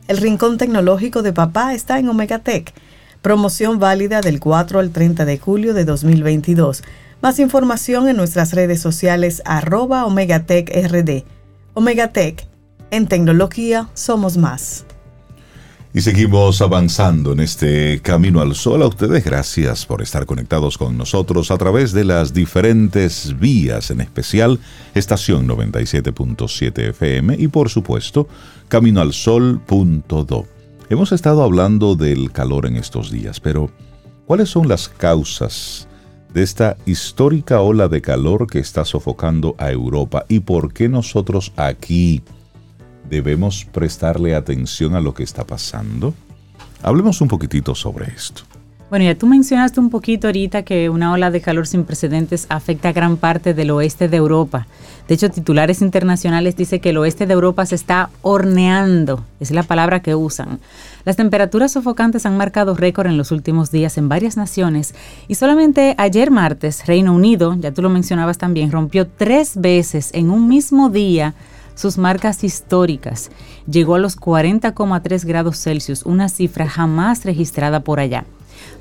El 0.08 0.17
Rincón 0.17 0.60
Tecnológico 0.60 1.24
de 1.24 1.34
Papá 1.34 1.74
está 1.74 1.98
en 1.98 2.08
Omega 2.10 2.38
Tech. 2.38 2.71
Promoción 3.24 3.80
válida 3.80 4.21
del 4.21 4.39
4 4.39 4.80
al 4.80 4.91
30 4.91 5.26
de 5.26 5.39
julio 5.39 5.74
de 5.74 5.84
2022. 5.84 6.84
Más 7.24 7.39
información 7.39 8.08
en 8.08 8.17
nuestras 8.17 8.54
redes 8.54 8.82
sociales 8.82 9.41
arroba 9.45 10.06
OmegaTechRD. 10.06 11.24
Tech, 12.13 12.48
en 12.91 13.08
tecnología 13.08 13.89
somos 13.95 14.38
más. 14.38 14.86
Y 15.95 16.01
seguimos 16.01 16.62
avanzando 16.62 17.31
en 17.31 17.39
este 17.39 18.01
camino 18.01 18.41
al 18.41 18.53
sol. 18.53 18.84
A 18.84 18.88
ustedes 18.88 19.23
gracias 19.23 19.86
por 19.86 20.01
estar 20.01 20.25
conectados 20.25 20.78
con 20.78 20.97
nosotros 20.97 21.51
a 21.51 21.57
través 21.57 21.93
de 21.93 22.03
las 22.03 22.34
diferentes 22.34 23.39
vías, 23.39 23.91
en 23.91 24.01
especial 24.01 24.59
estación 24.93 25.47
97.7 25.47 26.89
FM 26.89 27.38
y 27.39 27.47
por 27.47 27.70
supuesto 27.70 28.28
caminoalsol.do. 28.67 30.45
Hemos 30.89 31.13
estado 31.13 31.43
hablando 31.43 31.95
del 31.95 32.30
calor 32.34 32.65
en 32.65 32.76
estos 32.76 33.09
días, 33.09 33.39
pero 33.39 33.72
¿cuáles 34.26 34.49
son 34.49 34.67
las 34.67 34.89
causas 34.89 35.88
de 36.34 36.43
esta 36.43 36.76
histórica 36.86 37.61
ola 37.61 37.88
de 37.88 38.01
calor 38.01 38.47
que 38.47 38.59
está 38.59 38.84
sofocando 38.84 39.55
a 39.57 39.72
Europa 39.72 40.26
y 40.28 40.41
por 40.41 40.74
qué 40.74 40.89
nosotros 40.89 41.53
aquí 41.55 42.22
debemos 43.10 43.66
prestarle 43.66 44.36
atención 44.36 44.95
a 44.95 45.01
lo 45.01 45.14
que 45.14 45.24
está 45.24 45.43
pasando. 45.43 46.14
Hablemos 46.82 47.22
un 47.22 47.28
poquitito 47.28 47.76
sobre 47.76 48.08
esto. 48.08 48.43
Bueno, 48.89 49.06
ya 49.06 49.16
tú 49.16 49.26
mencionaste 49.26 49.80
un 49.80 49.89
poquito 49.89 50.28
ahorita 50.28 50.62
que 50.62 50.91
una 50.91 51.12
ola 51.12 51.32
de 51.32 51.41
calor 51.41 51.66
sin 51.66 51.86
precedentes 51.86 52.45
afecta 52.49 52.89
a 52.89 52.93
gran 52.93 53.18
parte 53.18 53.56
del 53.56 53.72
oeste 53.72 54.08
de 54.08 54.18
Europa. 54.18 54.68
De 55.08 55.16
hecho, 55.16 55.30
titulares 55.30 55.82
internacionales 55.82 56.56
dicen 56.56 56.80
que 56.80 56.91
el 56.91 56.97
oeste 56.97 57.26
de 57.26 57.34
Europa 57.34 57.66
se 57.66 57.74
está 57.74 58.12
horneando, 58.22 59.24
es 59.39 59.49
la 59.49 59.64
palabra 59.64 60.01
que 60.01 60.14
usan. 60.14 60.60
Las 61.03 61.16
temperaturas 61.16 61.72
sofocantes 61.72 62.28
han 62.28 62.38
marcado 62.38 62.76
récord 62.76 63.08
en 63.08 63.18
los 63.18 63.32
últimos 63.32 63.72
días 63.72 63.97
en 63.97 64.08
varias 64.08 64.38
naciones 64.38 64.93
y 65.28 65.34
solamente 65.34 65.95
ayer 65.97 66.30
martes 66.30 66.86
Reino 66.86 67.14
Unido, 67.14 67.56
ya 67.60 67.72
tú 67.72 67.82
lo 67.82 67.89
mencionabas 67.89 68.38
también, 68.38 68.72
rompió 68.72 69.08
tres 69.08 69.60
veces 69.60 70.12
en 70.14 70.30
un 70.30 70.47
mismo 70.47 70.89
día 70.89 71.34
sus 71.76 71.97
marcas 71.97 72.43
históricas. 72.43 73.30
Llegó 73.69 73.95
a 73.95 73.99
los 73.99 74.17
40,3 74.19 75.26
grados 75.26 75.61
Celsius, 75.61 76.03
una 76.03 76.30
cifra 76.30 76.67
jamás 76.67 77.23
registrada 77.26 77.82
por 77.82 77.99
allá. 77.99 78.26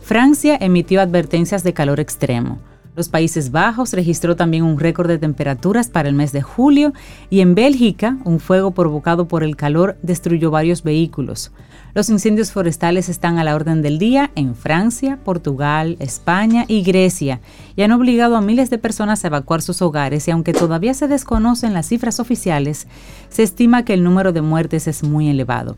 Francia 0.02 0.56
emitió 0.60 1.00
advertencias 1.00 1.62
de 1.62 1.74
calor 1.74 2.00
extremo. 2.00 2.58
Los 2.96 3.08
Países 3.08 3.50
Bajos 3.50 3.92
registró 3.92 4.36
también 4.36 4.62
un 4.62 4.78
récord 4.78 5.08
de 5.08 5.18
temperaturas 5.18 5.88
para 5.88 6.08
el 6.08 6.14
mes 6.14 6.30
de 6.30 6.42
julio 6.42 6.92
y 7.28 7.40
en 7.40 7.56
Bélgica 7.56 8.18
un 8.24 8.38
fuego 8.38 8.70
provocado 8.70 9.26
por 9.26 9.42
el 9.42 9.56
calor 9.56 9.96
destruyó 10.02 10.52
varios 10.52 10.84
vehículos. 10.84 11.50
Los 11.94 12.08
incendios 12.08 12.52
forestales 12.52 13.08
están 13.08 13.38
a 13.38 13.44
la 13.44 13.56
orden 13.56 13.82
del 13.82 13.98
día 13.98 14.30
en 14.36 14.54
Francia, 14.54 15.18
Portugal, 15.24 15.96
España 15.98 16.66
y 16.68 16.82
Grecia 16.82 17.40
y 17.74 17.82
han 17.82 17.90
obligado 17.90 18.36
a 18.36 18.40
miles 18.40 18.70
de 18.70 18.78
personas 18.78 19.24
a 19.24 19.26
evacuar 19.26 19.60
sus 19.60 19.82
hogares 19.82 20.28
y 20.28 20.30
aunque 20.30 20.52
todavía 20.52 20.94
se 20.94 21.08
desconocen 21.08 21.74
las 21.74 21.88
cifras 21.88 22.20
oficiales, 22.20 22.86
se 23.28 23.42
estima 23.42 23.84
que 23.84 23.94
el 23.94 24.04
número 24.04 24.32
de 24.32 24.42
muertes 24.42 24.86
es 24.86 25.02
muy 25.02 25.28
elevado. 25.28 25.76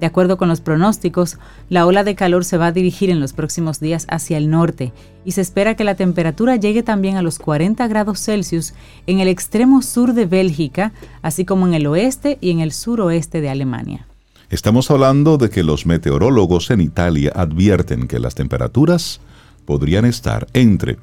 De 0.00 0.06
acuerdo 0.06 0.36
con 0.36 0.48
los 0.48 0.60
pronósticos, 0.60 1.38
la 1.68 1.84
ola 1.84 2.04
de 2.04 2.14
calor 2.14 2.44
se 2.44 2.56
va 2.56 2.66
a 2.66 2.72
dirigir 2.72 3.10
en 3.10 3.20
los 3.20 3.32
próximos 3.32 3.80
días 3.80 4.06
hacia 4.08 4.38
el 4.38 4.48
norte 4.48 4.92
y 5.24 5.32
se 5.32 5.40
espera 5.40 5.74
que 5.74 5.84
la 5.84 5.96
temperatura 5.96 6.56
llegue 6.56 6.82
también 6.82 7.16
a 7.16 7.22
los 7.22 7.38
40 7.38 7.86
grados 7.88 8.20
Celsius 8.20 8.74
en 9.06 9.20
el 9.20 9.28
extremo 9.28 9.82
sur 9.82 10.14
de 10.14 10.26
Bélgica, 10.26 10.92
así 11.22 11.44
como 11.44 11.66
en 11.66 11.74
el 11.74 11.86
oeste 11.86 12.38
y 12.40 12.50
en 12.50 12.60
el 12.60 12.72
suroeste 12.72 13.40
de 13.40 13.50
Alemania. 13.50 14.06
Estamos 14.50 14.90
hablando 14.90 15.36
de 15.36 15.50
que 15.50 15.62
los 15.62 15.84
meteorólogos 15.84 16.70
en 16.70 16.80
Italia 16.80 17.32
advierten 17.34 18.06
que 18.08 18.18
las 18.18 18.34
temperaturas 18.34 19.20
podrían 19.66 20.04
estar 20.04 20.46
entre 20.54 20.96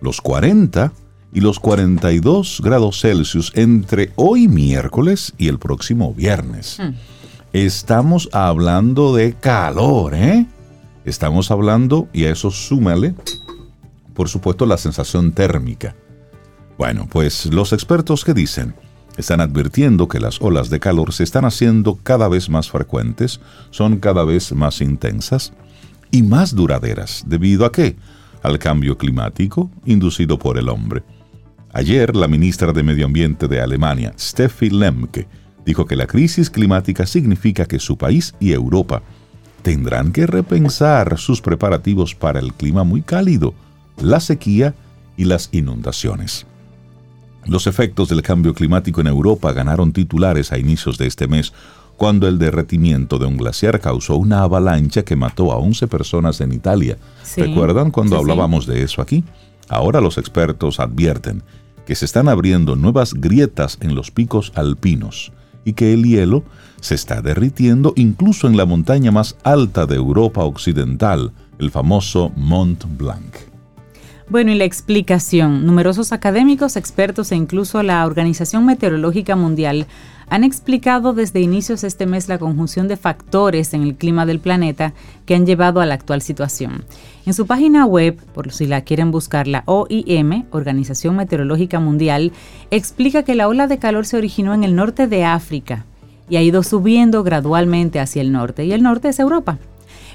los 0.00 0.20
40 0.20 0.92
y 1.32 1.40
los 1.40 1.58
42 1.58 2.60
grados 2.62 3.00
Celsius 3.00 3.50
entre 3.54 4.12
hoy 4.16 4.46
miércoles 4.46 5.32
y 5.38 5.48
el 5.48 5.58
próximo 5.58 6.14
viernes. 6.14 6.78
Hmm. 6.78 6.94
Estamos 7.52 8.30
hablando 8.32 9.14
de 9.14 9.34
calor, 9.34 10.14
¿eh? 10.14 10.46
Estamos 11.04 11.50
hablando, 11.50 12.08
y 12.14 12.24
a 12.24 12.30
eso 12.30 12.50
súmale, 12.50 13.14
por 14.14 14.30
supuesto, 14.30 14.64
la 14.64 14.78
sensación 14.78 15.32
térmica. 15.32 15.94
Bueno, 16.78 17.06
pues 17.10 17.44
los 17.52 17.74
expertos 17.74 18.24
que 18.24 18.32
dicen 18.32 18.74
están 19.18 19.42
advirtiendo 19.42 20.08
que 20.08 20.18
las 20.18 20.40
olas 20.40 20.70
de 20.70 20.80
calor 20.80 21.12
se 21.12 21.24
están 21.24 21.44
haciendo 21.44 21.98
cada 22.02 22.26
vez 22.26 22.48
más 22.48 22.70
frecuentes, 22.70 23.38
son 23.70 23.98
cada 23.98 24.24
vez 24.24 24.52
más 24.52 24.80
intensas 24.80 25.52
y 26.10 26.22
más 26.22 26.54
duraderas. 26.54 27.24
¿Debido 27.26 27.66
a 27.66 27.72
qué? 27.72 27.96
Al 28.42 28.58
cambio 28.58 28.96
climático 28.96 29.70
inducido 29.84 30.38
por 30.38 30.56
el 30.56 30.70
hombre. 30.70 31.02
Ayer, 31.74 32.16
la 32.16 32.28
ministra 32.28 32.72
de 32.72 32.82
Medio 32.82 33.04
Ambiente 33.04 33.46
de 33.46 33.60
Alemania, 33.60 34.14
Steffi 34.18 34.70
Lemke, 34.70 35.28
dijo 35.64 35.86
que 35.86 35.96
la 35.96 36.06
crisis 36.06 36.50
climática 36.50 37.06
significa 37.06 37.66
que 37.66 37.78
su 37.78 37.96
país 37.96 38.34
y 38.40 38.52
Europa 38.52 39.02
tendrán 39.62 40.12
que 40.12 40.26
repensar 40.26 41.18
sus 41.18 41.40
preparativos 41.40 42.14
para 42.14 42.40
el 42.40 42.52
clima 42.52 42.84
muy 42.84 43.02
cálido, 43.02 43.54
la 44.00 44.20
sequía 44.20 44.74
y 45.16 45.24
las 45.24 45.48
inundaciones. 45.52 46.46
Los 47.46 47.66
efectos 47.66 48.08
del 48.08 48.22
cambio 48.22 48.54
climático 48.54 49.00
en 49.00 49.06
Europa 49.06 49.52
ganaron 49.52 49.92
titulares 49.92 50.52
a 50.52 50.58
inicios 50.58 50.98
de 50.98 51.06
este 51.06 51.26
mes 51.26 51.52
cuando 51.96 52.26
el 52.26 52.38
derretimiento 52.38 53.18
de 53.18 53.26
un 53.26 53.36
glaciar 53.36 53.80
causó 53.80 54.16
una 54.16 54.42
avalancha 54.42 55.04
que 55.04 55.16
mató 55.16 55.52
a 55.52 55.56
11 55.56 55.86
personas 55.88 56.40
en 56.40 56.52
Italia. 56.52 56.98
¿Recuerdan 57.36 57.90
cuando 57.90 58.16
hablábamos 58.16 58.66
de 58.66 58.82
eso 58.82 59.02
aquí? 59.02 59.24
Ahora 59.68 60.00
los 60.00 60.18
expertos 60.18 60.80
advierten 60.80 61.42
que 61.86 61.94
se 61.94 62.04
están 62.04 62.28
abriendo 62.28 62.76
nuevas 62.76 63.14
grietas 63.14 63.78
en 63.80 63.94
los 63.94 64.10
picos 64.10 64.52
alpinos 64.54 65.32
y 65.64 65.74
que 65.74 65.92
el 65.92 66.04
hielo 66.04 66.44
se 66.80 66.94
está 66.94 67.22
derritiendo 67.22 67.92
incluso 67.96 68.48
en 68.48 68.56
la 68.56 68.66
montaña 68.66 69.10
más 69.10 69.36
alta 69.44 69.86
de 69.86 69.96
Europa 69.96 70.44
Occidental, 70.44 71.32
el 71.58 71.70
famoso 71.70 72.32
Mont 72.36 72.84
Blanc. 72.96 73.36
Bueno, 74.28 74.50
y 74.50 74.54
la 74.54 74.64
explicación. 74.64 75.66
Numerosos 75.66 76.12
académicos, 76.12 76.76
expertos 76.76 77.32
e 77.32 77.36
incluso 77.36 77.82
la 77.82 78.06
Organización 78.06 78.64
Meteorológica 78.64 79.36
Mundial 79.36 79.86
han 80.28 80.44
explicado 80.44 81.12
desde 81.12 81.40
inicios 81.40 81.84
este 81.84 82.06
mes 82.06 82.28
la 82.28 82.38
conjunción 82.38 82.88
de 82.88 82.96
factores 82.96 83.74
en 83.74 83.82
el 83.82 83.94
clima 83.94 84.26
del 84.26 84.40
planeta 84.40 84.92
que 85.26 85.34
han 85.34 85.46
llevado 85.46 85.80
a 85.80 85.86
la 85.86 85.94
actual 85.94 86.22
situación. 86.22 86.84
En 87.24 87.34
su 87.34 87.46
página 87.46 87.86
web, 87.86 88.20
por 88.34 88.52
si 88.52 88.66
la 88.66 88.80
quieren 88.82 89.10
buscar, 89.10 89.46
la 89.46 89.62
OIM, 89.66 90.44
Organización 90.50 91.16
Meteorológica 91.16 91.80
Mundial, 91.80 92.32
explica 92.70 93.22
que 93.22 93.34
la 93.34 93.48
ola 93.48 93.66
de 93.66 93.78
calor 93.78 94.06
se 94.06 94.16
originó 94.16 94.54
en 94.54 94.64
el 94.64 94.74
norte 94.74 95.06
de 95.06 95.24
África 95.24 95.84
y 96.28 96.36
ha 96.36 96.42
ido 96.42 96.62
subiendo 96.62 97.22
gradualmente 97.22 98.00
hacia 98.00 98.22
el 98.22 98.32
norte, 98.32 98.64
y 98.64 98.72
el 98.72 98.82
norte 98.82 99.08
es 99.08 99.18
Europa. 99.18 99.58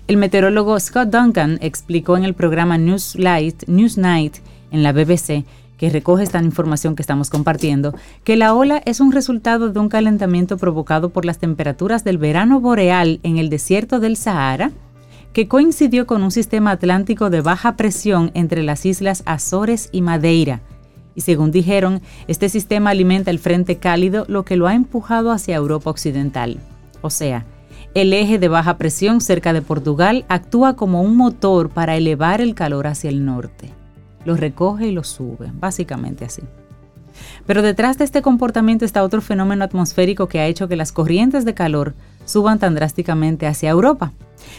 El 0.08 0.18
meteorólogo 0.18 0.80
Scott 0.80 1.10
Duncan 1.10 1.60
explicó 1.62 2.18
en 2.18 2.24
el 2.24 2.34
programa 2.34 2.78
Newslight, 2.78 3.68
Newsnight 3.68 4.38
en 4.72 4.84
la 4.84 4.94
BBC 4.94 5.46
que 5.78 5.90
recoge 5.90 6.24
esta 6.24 6.42
información 6.42 6.96
que 6.96 7.04
estamos 7.04 7.30
compartiendo, 7.30 7.96
que 8.24 8.36
la 8.36 8.54
ola 8.54 8.82
es 8.86 9.00
un 9.00 9.12
resultado 9.12 9.70
de 9.70 9.80
un 9.80 9.90
calentamiento 9.90 10.58
provocado 10.58 11.10
por 11.10 11.24
las 11.24 11.38
temperaturas 11.38 12.04
del 12.04 12.18
verano 12.18 12.60
boreal 12.60 13.20
en 13.24 13.38
el 13.38 13.50
desierto 13.50 14.00
del 14.00 14.18
Sahara, 14.18 14.72
que 15.34 15.48
coincidió 15.48 16.08
con 16.08 16.24
un 16.24 16.32
sistema 16.32 16.72
atlántico 16.72 17.30
de 17.30 17.42
baja 17.42 17.76
presión 17.76 18.32
entre 18.34 18.64
las 18.64 18.86
islas 18.86 19.22
Azores 19.26 19.90
y 19.92 20.02
Madeira. 20.02 20.62
Y 21.14 21.22
según 21.22 21.52
dijeron, 21.52 22.02
este 22.28 22.50
sistema 22.50 22.92
alimenta 22.92 23.32
el 23.32 23.40
frente 23.40 23.78
cálido, 23.78 24.26
lo 24.28 24.46
que 24.46 24.56
lo 24.56 24.68
ha 24.68 24.74
empujado 24.74 25.32
hacia 25.32 25.56
Europa 25.56 25.90
Occidental. 25.90 26.58
O 27.02 27.10
sea, 27.10 27.46
el 27.94 28.14
eje 28.14 28.40
de 28.40 28.48
baja 28.48 28.78
presión 28.78 29.22
cerca 29.22 29.54
de 29.54 29.62
Portugal 29.62 30.26
actúa 30.28 30.76
como 30.76 31.02
un 31.02 31.16
motor 31.16 31.70
para 31.70 31.96
elevar 31.96 32.42
el 32.42 32.56
calor 32.56 32.88
hacia 32.88 33.10
el 33.10 33.26
norte 33.26 33.77
lo 34.28 34.36
recoge 34.36 34.88
y 34.88 34.92
lo 34.92 35.04
sube, 35.06 35.50
básicamente 35.54 36.26
así. 36.26 36.44
Pero 37.46 37.62
detrás 37.62 37.98
de 37.98 38.04
este 38.04 38.22
comportamiento 38.22 38.84
está 38.84 39.02
otro 39.02 39.22
fenómeno 39.22 39.64
atmosférico 39.64 40.28
que 40.28 40.40
ha 40.40 40.48
hecho 40.48 40.68
que 40.68 40.76
las 40.76 40.92
corrientes 40.92 41.46
de 41.46 41.54
calor 41.54 41.96
suban 42.26 42.60
tan 42.60 42.76
drásticamente 42.76 43.48
hacia 43.48 43.70
Europa. 43.70 44.12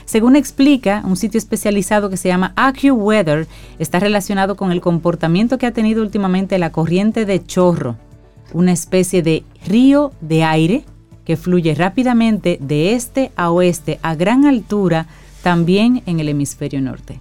Según 0.07 0.37
explica 0.37 1.03
un 1.05 1.16
sitio 1.16 1.37
especializado 1.37 2.09
que 2.09 2.16
se 2.16 2.29
llama 2.29 2.55
AccuWeather, 2.57 3.47
está 3.79 4.01
relacionado 4.01 4.57
con 4.57 4.73
el 4.73 4.81
comportamiento 4.81 5.59
que 5.59 5.66
ha 5.66 5.73
tenido 5.73 6.03
últimamente 6.03 6.59
la 6.59 6.73
corriente 6.73 7.27
de 7.27 7.45
chorro, 7.45 7.97
una 8.55 8.73
especie 8.73 9.23
de 9.23 9.45
río 9.66 10.12
de 10.23 10.45
aire 10.45 10.85
que 11.27 11.37
fluye 11.37 11.75
rápidamente 11.75 12.59
de 12.61 12.95
este 12.95 13.33
a 13.37 13.51
oeste 13.51 13.99
a 14.03 14.14
gran 14.14 14.47
altura 14.47 15.07
también 15.43 16.03
en 16.07 16.21
el 16.21 16.31
hemisferio 16.31 16.81
norte. 16.81 17.21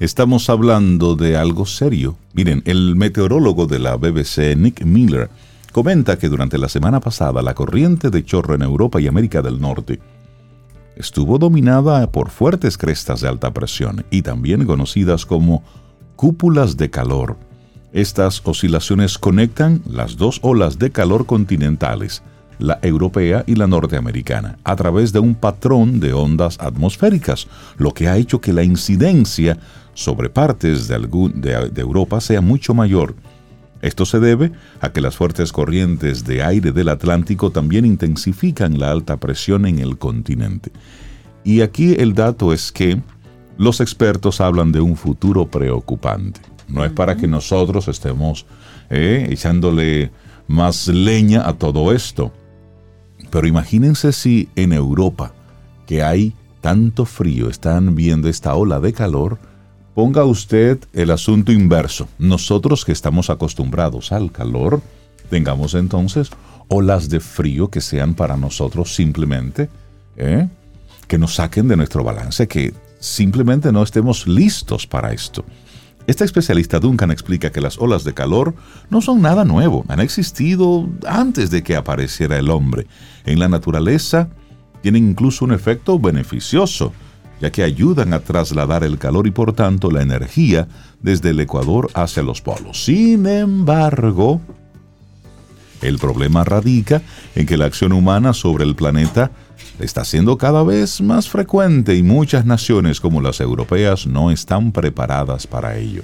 Estamos 0.00 0.48
hablando 0.48 1.16
de 1.16 1.36
algo 1.36 1.66
serio. 1.66 2.16
Miren, 2.32 2.62
el 2.66 2.94
meteorólogo 2.94 3.66
de 3.66 3.80
la 3.80 3.96
BBC, 3.96 4.54
Nick 4.56 4.84
Miller, 4.84 5.28
comenta 5.72 6.18
que 6.18 6.28
durante 6.28 6.56
la 6.56 6.68
semana 6.68 7.00
pasada 7.00 7.42
la 7.42 7.54
corriente 7.54 8.08
de 8.08 8.24
chorro 8.24 8.54
en 8.54 8.62
Europa 8.62 9.00
y 9.00 9.08
América 9.08 9.42
del 9.42 9.60
Norte 9.60 9.98
estuvo 10.94 11.38
dominada 11.38 12.12
por 12.12 12.30
fuertes 12.30 12.78
crestas 12.78 13.20
de 13.20 13.28
alta 13.28 13.52
presión 13.52 14.04
y 14.10 14.22
también 14.22 14.66
conocidas 14.66 15.26
como 15.26 15.64
cúpulas 16.14 16.76
de 16.76 16.90
calor. 16.90 17.36
Estas 17.92 18.40
oscilaciones 18.44 19.18
conectan 19.18 19.82
las 19.84 20.16
dos 20.16 20.38
olas 20.42 20.78
de 20.78 20.92
calor 20.92 21.26
continentales, 21.26 22.22
la 22.58 22.78
europea 22.82 23.44
y 23.46 23.54
la 23.54 23.66
norteamericana, 23.66 24.58
a 24.64 24.76
través 24.76 25.12
de 25.12 25.18
un 25.18 25.34
patrón 25.34 26.00
de 26.00 26.12
ondas 26.12 26.58
atmosféricas, 26.60 27.48
lo 27.76 27.92
que 27.92 28.08
ha 28.08 28.16
hecho 28.16 28.40
que 28.40 28.52
la 28.52 28.62
incidencia 28.62 29.58
sobre 29.94 30.30
partes 30.30 30.88
de, 30.88 30.98
de 30.98 31.80
Europa 31.80 32.20
sea 32.20 32.40
mucho 32.40 32.74
mayor. 32.74 33.14
Esto 33.80 34.04
se 34.04 34.18
debe 34.18 34.52
a 34.80 34.90
que 34.90 35.00
las 35.00 35.16
fuertes 35.16 35.52
corrientes 35.52 36.24
de 36.24 36.42
aire 36.42 36.72
del 36.72 36.88
Atlántico 36.88 37.50
también 37.50 37.84
intensifican 37.84 38.78
la 38.78 38.90
alta 38.90 39.18
presión 39.18 39.66
en 39.66 39.78
el 39.78 39.98
continente. 39.98 40.72
Y 41.44 41.60
aquí 41.60 41.94
el 41.98 42.14
dato 42.14 42.52
es 42.52 42.72
que 42.72 43.00
los 43.56 43.80
expertos 43.80 44.40
hablan 44.40 44.72
de 44.72 44.80
un 44.80 44.96
futuro 44.96 45.46
preocupante. 45.48 46.40
No 46.68 46.84
es 46.84 46.92
para 46.92 47.16
que 47.16 47.26
nosotros 47.26 47.88
estemos 47.88 48.46
eh, 48.90 49.28
echándole 49.30 50.10
más 50.46 50.88
leña 50.88 51.48
a 51.48 51.54
todo 51.54 51.92
esto. 51.92 52.32
Pero 53.30 53.46
imagínense 53.46 54.12
si 54.12 54.48
en 54.56 54.72
Europa, 54.72 55.32
que 55.86 56.02
hay 56.02 56.34
tanto 56.60 57.04
frío, 57.04 57.48
están 57.48 57.94
viendo 57.94 58.28
esta 58.28 58.54
ola 58.54 58.80
de 58.80 58.92
calor, 58.92 59.38
ponga 59.94 60.24
usted 60.24 60.78
el 60.92 61.10
asunto 61.10 61.52
inverso. 61.52 62.08
Nosotros 62.18 62.84
que 62.84 62.92
estamos 62.92 63.30
acostumbrados 63.30 64.12
al 64.12 64.32
calor, 64.32 64.80
tengamos 65.30 65.74
entonces 65.74 66.30
olas 66.68 67.08
de 67.08 67.20
frío 67.20 67.68
que 67.68 67.80
sean 67.80 68.14
para 68.14 68.36
nosotros 68.36 68.94
simplemente, 68.94 69.68
¿eh? 70.16 70.48
que 71.06 71.18
nos 71.18 71.34
saquen 71.34 71.68
de 71.68 71.76
nuestro 71.76 72.04
balance, 72.04 72.46
que 72.46 72.74
simplemente 73.00 73.72
no 73.72 73.82
estemos 73.82 74.26
listos 74.26 74.86
para 74.86 75.12
esto. 75.12 75.44
Esta 76.08 76.24
especialista 76.24 76.80
Duncan 76.80 77.10
explica 77.10 77.52
que 77.52 77.60
las 77.60 77.76
olas 77.76 78.02
de 78.02 78.14
calor 78.14 78.54
no 78.88 79.02
son 79.02 79.20
nada 79.20 79.44
nuevo, 79.44 79.84
han 79.88 80.00
existido 80.00 80.88
antes 81.06 81.50
de 81.50 81.62
que 81.62 81.76
apareciera 81.76 82.38
el 82.38 82.48
hombre. 82.48 82.86
En 83.26 83.38
la 83.38 83.46
naturaleza 83.46 84.30
tienen 84.80 85.10
incluso 85.10 85.44
un 85.44 85.52
efecto 85.52 85.98
beneficioso, 85.98 86.94
ya 87.42 87.52
que 87.52 87.62
ayudan 87.62 88.14
a 88.14 88.20
trasladar 88.20 88.84
el 88.84 88.96
calor 88.96 89.26
y 89.26 89.32
por 89.32 89.52
tanto 89.52 89.90
la 89.90 90.00
energía 90.00 90.66
desde 91.02 91.28
el 91.28 91.40
ecuador 91.40 91.90
hacia 91.92 92.22
los 92.22 92.40
polos. 92.40 92.82
Sin 92.82 93.26
embargo, 93.26 94.40
el 95.82 95.98
problema 95.98 96.42
radica 96.42 97.02
en 97.34 97.44
que 97.44 97.58
la 97.58 97.66
acción 97.66 97.92
humana 97.92 98.32
sobre 98.32 98.64
el 98.64 98.76
planeta 98.76 99.30
está 99.78 100.04
siendo 100.04 100.38
cada 100.38 100.62
vez 100.62 101.00
más 101.00 101.28
frecuente 101.28 101.94
y 101.94 102.02
muchas 102.02 102.44
naciones 102.44 103.00
como 103.00 103.20
las 103.20 103.40
europeas 103.40 104.06
no 104.06 104.30
están 104.30 104.72
preparadas 104.72 105.46
para 105.46 105.76
ello. 105.76 106.02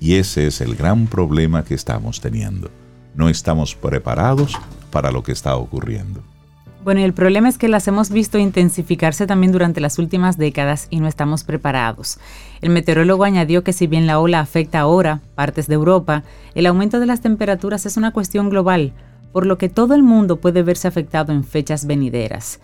Y 0.00 0.14
ese 0.14 0.46
es 0.46 0.60
el 0.60 0.74
gran 0.74 1.06
problema 1.06 1.64
que 1.64 1.74
estamos 1.74 2.20
teniendo. 2.20 2.70
No 3.14 3.28
estamos 3.28 3.74
preparados 3.74 4.56
para 4.90 5.12
lo 5.12 5.22
que 5.22 5.32
está 5.32 5.56
ocurriendo. 5.56 6.22
Bueno, 6.82 7.00
el 7.00 7.12
problema 7.12 7.50
es 7.50 7.58
que 7.58 7.68
las 7.68 7.86
hemos 7.88 8.08
visto 8.08 8.38
intensificarse 8.38 9.26
también 9.26 9.52
durante 9.52 9.82
las 9.82 9.98
últimas 9.98 10.38
décadas 10.38 10.86
y 10.88 11.00
no 11.00 11.08
estamos 11.08 11.44
preparados. 11.44 12.18
El 12.62 12.70
meteorólogo 12.70 13.24
añadió 13.24 13.62
que 13.62 13.74
si 13.74 13.86
bien 13.86 14.06
la 14.06 14.18
ola 14.18 14.40
afecta 14.40 14.80
ahora 14.80 15.20
partes 15.34 15.66
de 15.66 15.74
Europa, 15.74 16.24
el 16.54 16.64
aumento 16.64 16.98
de 16.98 17.04
las 17.04 17.20
temperaturas 17.20 17.84
es 17.84 17.98
una 17.98 18.12
cuestión 18.12 18.48
global, 18.48 18.94
por 19.30 19.44
lo 19.44 19.58
que 19.58 19.68
todo 19.68 19.94
el 19.94 20.02
mundo 20.02 20.40
puede 20.40 20.62
verse 20.62 20.88
afectado 20.88 21.34
en 21.34 21.44
fechas 21.44 21.86
venideras. 21.86 22.60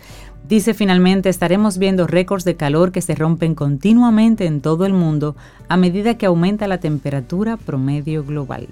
Dice 0.48 0.74
finalmente, 0.74 1.28
estaremos 1.28 1.78
viendo 1.78 2.06
récords 2.06 2.44
de 2.44 2.56
calor 2.56 2.92
que 2.92 3.02
se 3.02 3.14
rompen 3.14 3.54
continuamente 3.54 4.46
en 4.46 4.60
todo 4.60 4.86
el 4.86 4.92
mundo 4.92 5.34
a 5.68 5.76
medida 5.76 6.16
que 6.16 6.26
aumenta 6.26 6.68
la 6.68 6.78
temperatura 6.78 7.56
promedio 7.56 8.24
global. 8.24 8.68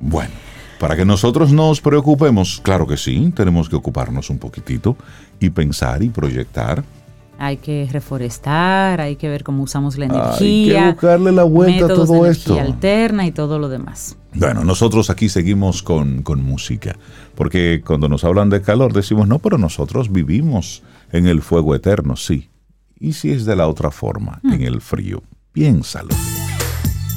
Bueno, 0.00 0.30
para 0.78 0.94
que 0.94 1.04
nosotros 1.04 1.52
nos 1.52 1.80
preocupemos, 1.80 2.60
claro 2.62 2.86
que 2.86 2.96
sí, 2.96 3.32
tenemos 3.34 3.68
que 3.68 3.76
ocuparnos 3.76 4.30
un 4.30 4.38
poquitito 4.38 4.96
y 5.40 5.50
pensar 5.50 6.02
y 6.02 6.10
proyectar 6.10 6.84
hay 7.38 7.56
que 7.56 7.88
reforestar, 7.90 9.00
hay 9.00 9.16
que 9.16 9.28
ver 9.28 9.44
cómo 9.44 9.62
usamos 9.64 9.98
la 9.98 10.06
energía. 10.06 10.78
Hay 10.78 10.84
que 10.84 10.90
buscarle 10.92 11.32
la 11.32 11.44
vuelta 11.44 11.86
a 11.86 11.88
todo 11.88 12.26
esto. 12.26 12.58
alterna 12.58 13.26
y 13.26 13.32
todo 13.32 13.58
lo 13.58 13.68
demás. 13.68 14.16
Bueno, 14.34 14.64
nosotros 14.64 15.10
aquí 15.10 15.28
seguimos 15.28 15.82
con, 15.82 16.22
con, 16.22 16.42
música, 16.42 16.96
porque 17.34 17.82
cuando 17.86 18.08
nos 18.08 18.24
hablan 18.24 18.50
de 18.50 18.62
calor 18.62 18.92
decimos, 18.92 19.28
no, 19.28 19.38
pero 19.38 19.58
nosotros 19.58 20.10
vivimos 20.10 20.82
en 21.12 21.26
el 21.26 21.40
fuego 21.40 21.74
eterno, 21.74 22.16
sí. 22.16 22.50
¿Y 22.98 23.12
si 23.12 23.30
es 23.30 23.44
de 23.44 23.56
la 23.56 23.68
otra 23.68 23.90
forma, 23.90 24.40
en 24.44 24.60
hmm. 24.60 24.64
el 24.64 24.80
frío? 24.80 25.22
Piénsalo. 25.52 26.14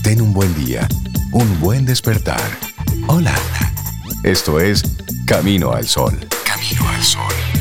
Ten 0.04 0.22
un 0.22 0.34
buen 0.34 0.54
día, 0.56 0.88
un 1.34 1.60
buen 1.60 1.86
despertar. 1.86 2.42
Hola. 3.08 3.36
Esto 4.24 4.60
es 4.60 4.84
Camino 5.26 5.72
al 5.72 5.86
Sol. 5.86 6.14
Camino 6.46 6.88
al 6.90 7.04
Sol. 7.04 7.57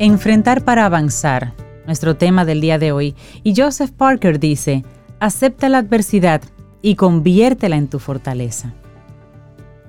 Enfrentar 0.00 0.62
para 0.62 0.84
avanzar, 0.84 1.54
nuestro 1.84 2.16
tema 2.16 2.44
del 2.44 2.60
día 2.60 2.78
de 2.78 2.92
hoy. 2.92 3.16
Y 3.42 3.60
Joseph 3.60 3.90
Parker 3.90 4.38
dice, 4.38 4.84
acepta 5.18 5.68
la 5.68 5.78
adversidad 5.78 6.40
y 6.82 6.94
conviértela 6.94 7.74
en 7.74 7.88
tu 7.88 7.98
fortaleza. 7.98 8.74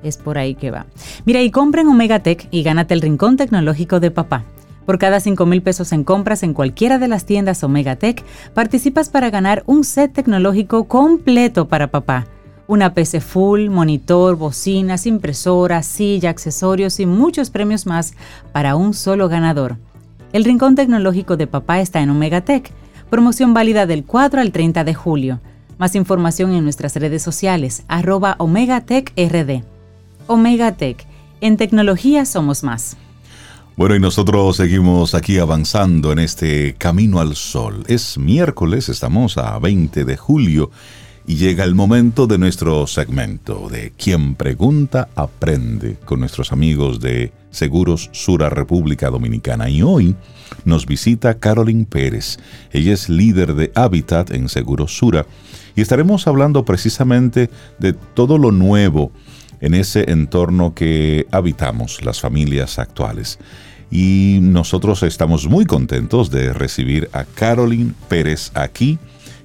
Es 0.02 0.18
por 0.18 0.40
ahí 0.40 0.56
que 0.56 0.72
va. 0.72 0.88
Mira, 1.26 1.44
y 1.44 1.52
compra 1.52 1.82
en 1.82 1.90
Omega 1.90 2.22
Tech 2.22 2.48
y 2.50 2.64
gánate 2.64 2.96
el 2.96 3.02
rincón 3.02 3.38
tecnológico 3.38 4.00
de 4.00 4.10
papá. 4.10 4.46
Por 4.88 4.98
cada 4.98 5.20
5 5.20 5.46
mil 5.46 5.62
pesos 5.62 5.92
en 5.92 6.04
compras 6.04 6.42
en 6.42 6.56
cualquiera 6.56 6.98
de 6.98 7.08
las 7.08 7.26
tiendas 7.26 7.64
Omega 7.64 7.96
Tech, 7.96 8.24
participas 8.56 9.10
para 9.10 9.30
ganar 9.30 9.62
un 9.68 9.84
set 9.84 10.12
tecnológico 10.12 10.86
completo 10.86 11.68
para 11.68 11.92
papá. 11.92 12.26
Una 12.66 12.96
PC 12.96 13.22
full, 13.22 13.70
monitor, 13.70 14.36
bocinas, 14.38 15.06
impresora, 15.06 15.84
silla, 15.84 16.32
accesorios 16.32 17.00
y 17.00 17.06
muchos 17.06 17.52
premios 17.52 17.86
más 17.86 18.16
para 18.52 18.76
un 18.76 18.96
solo 18.96 19.30
ganador. 19.30 19.78
El 20.32 20.46
Rincón 20.46 20.76
Tecnológico 20.76 21.38
de 21.38 21.48
Papá 21.48 21.80
está 21.80 22.02
en 22.02 22.12
Omega 22.12 22.42
Tech. 22.42 22.72
Promoción 23.10 23.56
válida 23.56 23.88
del 23.88 24.04
4 24.04 24.42
al 24.42 24.52
30 24.52 24.84
de 24.84 24.94
julio. 24.94 25.40
Más 25.80 25.96
información 25.96 26.54
en 26.54 26.64
nuestras 26.64 26.96
redes 26.98 27.24
sociales, 27.24 27.84
arroba 27.88 28.36
Omega 28.38 28.82
Tech 28.82 29.12
RD. 29.18 29.64
Omega 30.28 30.74
Tech. 30.74 31.08
En 31.42 31.58
tecnología 31.58 32.26
somos 32.26 32.64
más. 32.64 32.96
Bueno, 33.76 33.96
y 33.96 34.00
nosotros 34.00 34.58
seguimos 34.58 35.16
aquí 35.16 35.40
avanzando 35.40 36.12
en 36.12 36.20
este 36.20 36.76
camino 36.78 37.20
al 37.22 37.36
sol. 37.36 37.84
Es 37.88 38.20
miércoles, 38.20 38.88
estamos 38.88 39.38
a 39.38 39.58
20 39.58 40.06
de 40.06 40.16
julio 40.16 40.70
y 41.30 41.36
llega 41.36 41.64
el 41.64 41.76
momento 41.76 42.26
de 42.26 42.40
nuestro 42.40 42.88
segmento 42.88 43.70
de 43.70 43.92
Quien 43.92 44.34
pregunta 44.34 45.10
aprende 45.14 45.98
con 46.04 46.22
nuestros 46.22 46.52
amigos 46.52 47.00
de 47.02 47.32
Seguros 47.52 48.10
Sura 48.14 48.50
República 48.50 49.12
Dominicana. 49.12 49.70
Y 49.70 49.84
hoy 49.84 50.16
nos 50.66 50.88
visita 50.88 51.38
Caroline 51.38 51.86
Pérez. 51.86 52.40
Ella 52.72 52.94
es 52.94 53.10
líder 53.10 53.54
de 53.54 53.72
Habitat 53.76 54.32
en 54.32 54.50
Seguros 54.50 54.98
Sura 54.98 55.28
y 55.76 55.82
estaremos 55.82 56.26
hablando 56.26 56.66
precisamente 56.66 57.52
de 57.78 57.94
todo 57.94 58.40
lo 58.40 58.52
nuevo 58.52 59.12
en 59.62 59.76
ese 59.76 60.10
entorno 60.10 60.74
que 60.74 61.28
habitamos, 61.30 62.04
las 62.04 62.20
familias 62.20 62.80
actuales. 62.80 63.38
Y 63.92 64.40
nosotros 64.42 65.04
estamos 65.04 65.48
muy 65.48 65.66
contentos 65.66 66.32
de 66.32 66.54
recibir 66.54 67.08
a 67.14 67.24
Caroline 67.24 67.94
Pérez 68.08 68.50
aquí 68.56 68.98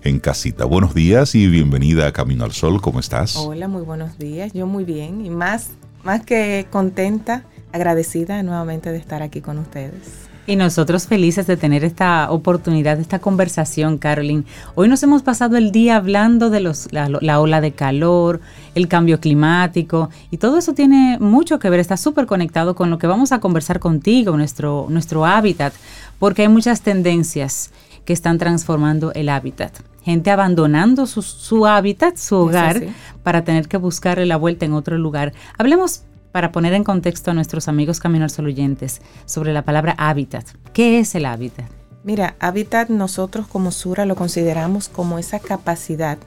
en 0.04 0.20
casita. 0.20 0.66
Buenos 0.66 0.94
días 0.94 1.34
y 1.34 1.48
bienvenida 1.48 2.06
a 2.06 2.12
Camino 2.12 2.44
al 2.44 2.52
Sol. 2.52 2.80
¿Cómo 2.80 3.00
estás? 3.00 3.36
Hola, 3.36 3.68
muy 3.68 3.82
buenos 3.82 4.18
días. 4.18 4.52
Yo 4.52 4.66
muy 4.66 4.84
bien 4.84 5.24
y 5.24 5.30
más, 5.30 5.70
más 6.04 6.22
que 6.22 6.66
contenta, 6.70 7.44
agradecida 7.72 8.42
nuevamente 8.42 8.92
de 8.92 8.98
estar 8.98 9.22
aquí 9.22 9.40
con 9.40 9.58
ustedes. 9.58 10.28
Y 10.46 10.56
nosotros 10.56 11.06
felices 11.06 11.46
de 11.46 11.56
tener 11.56 11.84
esta 11.84 12.30
oportunidad, 12.30 13.00
esta 13.00 13.18
conversación, 13.18 13.96
Carolyn. 13.96 14.44
Hoy 14.74 14.88
nos 14.88 15.02
hemos 15.02 15.22
pasado 15.22 15.56
el 15.56 15.72
día 15.72 15.96
hablando 15.96 16.50
de 16.50 16.60
los, 16.60 16.92
la, 16.92 17.40
ola 17.40 17.62
de 17.62 17.72
calor, 17.72 18.42
el 18.74 18.86
cambio 18.86 19.20
climático, 19.20 20.10
y 20.30 20.36
todo 20.36 20.58
eso 20.58 20.74
tiene 20.74 21.16
mucho 21.18 21.58
que 21.58 21.70
ver, 21.70 21.80
está 21.80 21.96
súper 21.96 22.26
conectado 22.26 22.74
con 22.74 22.90
lo 22.90 22.98
que 22.98 23.06
vamos 23.06 23.32
a 23.32 23.40
conversar 23.40 23.80
contigo, 23.80 24.36
nuestro, 24.36 24.84
nuestro 24.90 25.24
hábitat, 25.24 25.72
porque 26.18 26.42
hay 26.42 26.48
muchas 26.48 26.82
tendencias 26.82 27.70
que 28.04 28.12
están 28.12 28.36
transformando 28.36 29.14
el 29.14 29.30
hábitat. 29.30 29.72
Gente 30.04 30.30
abandonando 30.30 31.06
su, 31.06 31.66
hábitat, 31.66 32.18
su 32.18 32.36
hogar, 32.36 32.82
para 33.22 33.42
tener 33.42 33.68
que 33.68 33.78
buscarle 33.78 34.26
la 34.26 34.36
vuelta 34.36 34.66
en 34.66 34.74
otro 34.74 34.98
lugar. 34.98 35.32
Hablemos 35.56 36.02
para 36.30 36.52
poner 36.52 36.74
en 36.74 36.84
contexto 36.84 37.30
a 37.30 37.34
nuestros 37.34 37.68
amigos 37.68 38.00
Camino 38.00 38.24
al 38.24 38.30
Sol 38.30 38.46
oyentes 38.46 39.00
sobre 39.24 39.54
la 39.54 39.62
palabra 39.62 39.94
hábitat. 39.96 40.46
¿Qué 40.74 40.98
es 40.98 41.14
el 41.14 41.24
hábitat? 41.24 41.70
Mira, 42.02 42.36
hábitat 42.38 42.90
nosotros 42.90 43.46
como 43.46 43.70
Sura 43.70 44.04
lo 44.04 44.14
consideramos 44.14 44.90
como 44.90 45.18
esa 45.18 45.38
capacidad 45.38 46.18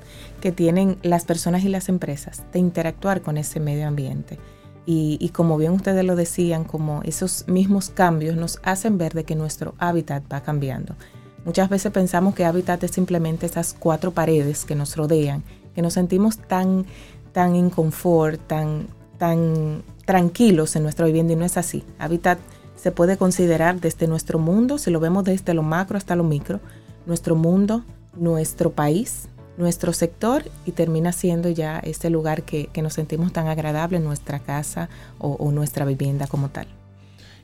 que 0.41 0.51
tienen 0.51 0.97
las 1.03 1.25
personas 1.25 1.63
y 1.63 1.69
las 1.69 1.87
empresas 1.87 2.45
de 2.51 2.57
interactuar 2.57 3.21
con 3.21 3.37
ese 3.37 3.59
medio 3.59 3.87
ambiente. 3.87 4.39
Y, 4.87 5.17
y, 5.21 5.29
como 5.29 5.57
bien 5.57 5.73
ustedes 5.73 6.03
lo 6.03 6.15
decían, 6.15 6.63
como 6.63 7.03
esos 7.03 7.45
mismos 7.47 7.89
cambios 7.89 8.37
nos 8.37 8.59
hacen 8.63 8.97
ver 8.97 9.13
de 9.13 9.25
que 9.25 9.35
nuestro 9.35 9.75
hábitat 9.77 10.23
va 10.31 10.41
cambiando. 10.41 10.95
Muchas 11.47 11.69
veces 11.69 11.93
pensamos 11.93 12.35
que 12.35 12.43
hábitat 12.43 12.83
es 12.83 12.91
simplemente 12.91 13.45
esas 13.45 13.73
cuatro 13.73 14.11
paredes 14.11 14.65
que 14.65 14.75
nos 14.75 14.97
rodean, 14.97 15.45
que 15.73 15.81
nos 15.81 15.93
sentimos 15.93 16.39
tan, 16.39 16.85
tan 17.31 17.55
en 17.55 17.69
confort, 17.69 18.37
tan, 18.47 18.87
tan 19.17 19.81
tranquilos 20.03 20.75
en 20.75 20.83
nuestra 20.83 21.05
vivienda 21.05 21.31
y 21.31 21.35
no 21.37 21.45
es 21.45 21.55
así. 21.55 21.85
Hábitat 21.99 22.37
se 22.75 22.91
puede 22.91 23.15
considerar 23.15 23.79
desde 23.79 24.07
nuestro 24.07 24.39
mundo, 24.39 24.77
si 24.77 24.91
lo 24.91 24.99
vemos 24.99 25.23
desde 25.23 25.53
lo 25.53 25.63
macro 25.63 25.97
hasta 25.97 26.17
lo 26.17 26.25
micro, 26.25 26.59
nuestro 27.05 27.37
mundo, 27.37 27.85
nuestro 28.17 28.73
país, 28.73 29.29
nuestro 29.55 29.93
sector 29.93 30.43
y 30.65 30.73
termina 30.73 31.13
siendo 31.13 31.49
ya 31.49 31.79
ese 31.79 32.09
lugar 32.09 32.43
que, 32.43 32.69
nos 32.83 32.91
sentimos 32.91 33.31
tan 33.31 33.47
agradable, 33.47 34.01
nuestra 34.01 34.39
casa 34.39 34.89
o 35.17 35.49
nuestra 35.53 35.85
vivienda 35.85 36.27
como 36.27 36.49
tal. 36.49 36.67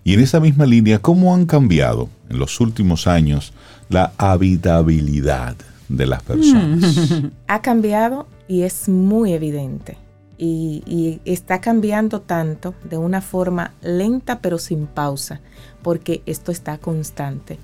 Y 0.04 0.14
en 0.14 0.20
esa 0.20 0.40
misma 0.40 0.66
línea, 0.66 1.00
¿cómo 1.00 1.34
han 1.34 1.46
cambiado 1.46 2.10
en 2.30 2.38
los 2.38 2.60
últimos 2.60 3.08
años 3.08 3.54
la 3.90 4.12
habitabilidad 4.18 5.56
de 5.88 6.06
las 6.08 6.22
personas? 6.24 7.32
Ha 7.48 7.62
cambiado 7.62 8.28
y 8.48 8.64
es 8.64 8.90
muy 8.90 9.34
evidente. 9.34 9.98
Y, 10.38 11.22
está 11.24 11.62
cambiando 11.62 12.20
tanto 12.20 12.74
de 12.84 12.98
una 12.98 13.22
forma 13.22 13.74
lenta 13.82 14.40
pero 14.40 14.58
sin 14.58 14.88
pausa, 14.88 15.40
porque 15.82 16.22
esto 16.26 16.52
está 16.52 16.78
constante. 16.80 17.60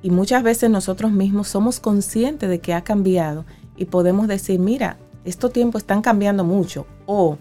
Y 0.00 0.10
muchas 0.10 0.42
veces 0.42 0.70
nosotros 0.70 1.12
mismos 1.12 1.48
somos 1.48 1.80
conscientes 1.80 2.48
de 2.48 2.60
que 2.60 2.72
ha 2.72 2.82
cambiado 2.82 3.44
y 3.76 3.86
podemos 3.86 4.26
decir, 4.26 4.58
mira, 4.58 4.96
estos 5.26 5.52
tiempos 5.52 5.82
están 5.82 6.00
cambiando 6.00 6.44
mucho. 6.44 6.86
O 7.04 7.36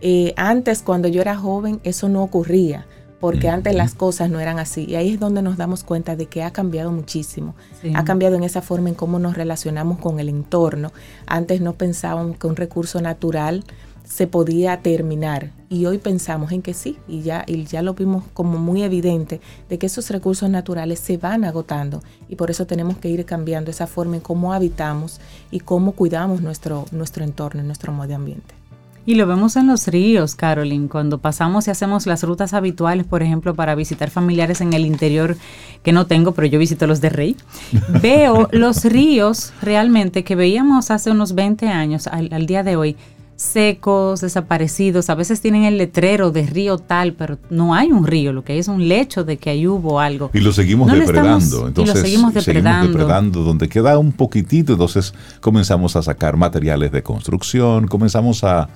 eh, 0.00 0.32
antes 0.36 0.80
cuando 0.82 1.08
yo 1.08 1.20
era 1.20 1.36
joven 1.36 1.80
eso 1.84 2.08
no 2.08 2.22
ocurría 2.22 2.86
porque 3.22 3.48
antes 3.48 3.72
las 3.76 3.94
cosas 3.94 4.30
no 4.30 4.40
eran 4.40 4.58
así. 4.58 4.84
Y 4.84 4.96
ahí 4.96 5.10
es 5.10 5.20
donde 5.20 5.42
nos 5.42 5.56
damos 5.56 5.84
cuenta 5.84 6.16
de 6.16 6.26
que 6.26 6.42
ha 6.42 6.50
cambiado 6.50 6.90
muchísimo. 6.90 7.54
Ha 7.94 8.02
cambiado 8.02 8.34
en 8.34 8.42
esa 8.42 8.62
forma 8.62 8.88
en 8.88 8.96
cómo 8.96 9.20
nos 9.20 9.36
relacionamos 9.36 10.00
con 10.00 10.18
el 10.18 10.28
entorno. 10.28 10.90
Antes 11.28 11.60
no 11.60 11.74
pensábamos 11.74 12.36
que 12.36 12.48
un 12.48 12.56
recurso 12.56 13.00
natural 13.00 13.62
se 14.02 14.26
podía 14.26 14.82
terminar 14.82 15.52
y 15.68 15.86
hoy 15.86 15.98
pensamos 15.98 16.50
en 16.50 16.62
que 16.62 16.74
sí 16.74 16.98
y 17.06 17.22
ya, 17.22 17.44
y 17.46 17.64
ya 17.64 17.80
lo 17.82 17.94
vimos 17.94 18.24
como 18.34 18.58
muy 18.58 18.82
evidente 18.82 19.40
de 19.68 19.78
que 19.78 19.86
esos 19.86 20.10
recursos 20.10 20.50
naturales 20.50 20.98
se 20.98 21.16
van 21.16 21.44
agotando 21.44 22.02
y 22.28 22.34
por 22.34 22.50
eso 22.50 22.66
tenemos 22.66 22.98
que 22.98 23.08
ir 23.08 23.24
cambiando 23.24 23.70
esa 23.70 23.86
forma 23.86 24.16
en 24.16 24.20
cómo 24.20 24.52
habitamos 24.52 25.20
y 25.52 25.60
cómo 25.60 25.92
cuidamos 25.92 26.42
nuestro, 26.42 26.86
nuestro 26.90 27.22
entorno, 27.22 27.62
nuestro 27.62 27.92
medio 27.92 28.16
ambiente. 28.16 28.61
Y 29.04 29.16
lo 29.16 29.26
vemos 29.26 29.56
en 29.56 29.66
los 29.66 29.88
ríos, 29.88 30.36
Caroline, 30.36 30.88
cuando 30.88 31.18
pasamos 31.18 31.66
y 31.66 31.72
hacemos 31.72 32.06
las 32.06 32.22
rutas 32.22 32.54
habituales, 32.54 33.04
por 33.04 33.22
ejemplo, 33.22 33.52
para 33.54 33.74
visitar 33.74 34.10
familiares 34.10 34.60
en 34.60 34.72
el 34.74 34.86
interior, 34.86 35.36
que 35.82 35.92
no 35.92 36.06
tengo, 36.06 36.32
pero 36.32 36.46
yo 36.46 36.58
visito 36.60 36.86
los 36.86 37.00
de 37.00 37.08
Rey, 37.08 37.36
veo 38.00 38.48
los 38.52 38.84
ríos 38.84 39.52
realmente 39.60 40.22
que 40.22 40.36
veíamos 40.36 40.92
hace 40.92 41.10
unos 41.10 41.34
20 41.34 41.66
años 41.68 42.06
al, 42.06 42.46
día 42.46 42.62
de 42.62 42.76
hoy, 42.76 42.96
secos, 43.34 44.20
desaparecidos, 44.20 45.10
a 45.10 45.16
veces 45.16 45.40
tienen 45.40 45.64
el 45.64 45.78
letrero 45.78 46.30
de 46.30 46.46
río 46.46 46.78
tal, 46.78 47.14
pero 47.14 47.38
no 47.50 47.74
hay 47.74 47.90
un 47.90 48.06
río, 48.06 48.32
lo 48.32 48.44
que 48.44 48.52
hay 48.52 48.60
es 48.60 48.68
un 48.68 48.86
lecho 48.86 49.24
de 49.24 49.36
que 49.36 49.50
ahí 49.50 49.66
hubo 49.66 49.98
algo. 49.98 50.30
Y 50.32 50.38
lo 50.38 50.52
seguimos 50.52 50.92
depredando, 50.92 51.66
entonces 51.66 52.00
seguimos 52.00 52.34
depredando. 52.34 52.82
seguimos 52.82 53.00
depredando, 53.00 53.42
donde 53.42 53.68
queda 53.68 53.98
un 53.98 54.12
poquitito, 54.12 54.74
entonces 54.74 55.12
comenzamos 55.40 55.96
a 55.96 56.02
sacar 56.02 56.36
materiales 56.36 56.92
de 56.92 57.02
construcción, 57.02 57.88
comenzamos 57.88 58.44
a 58.44 58.68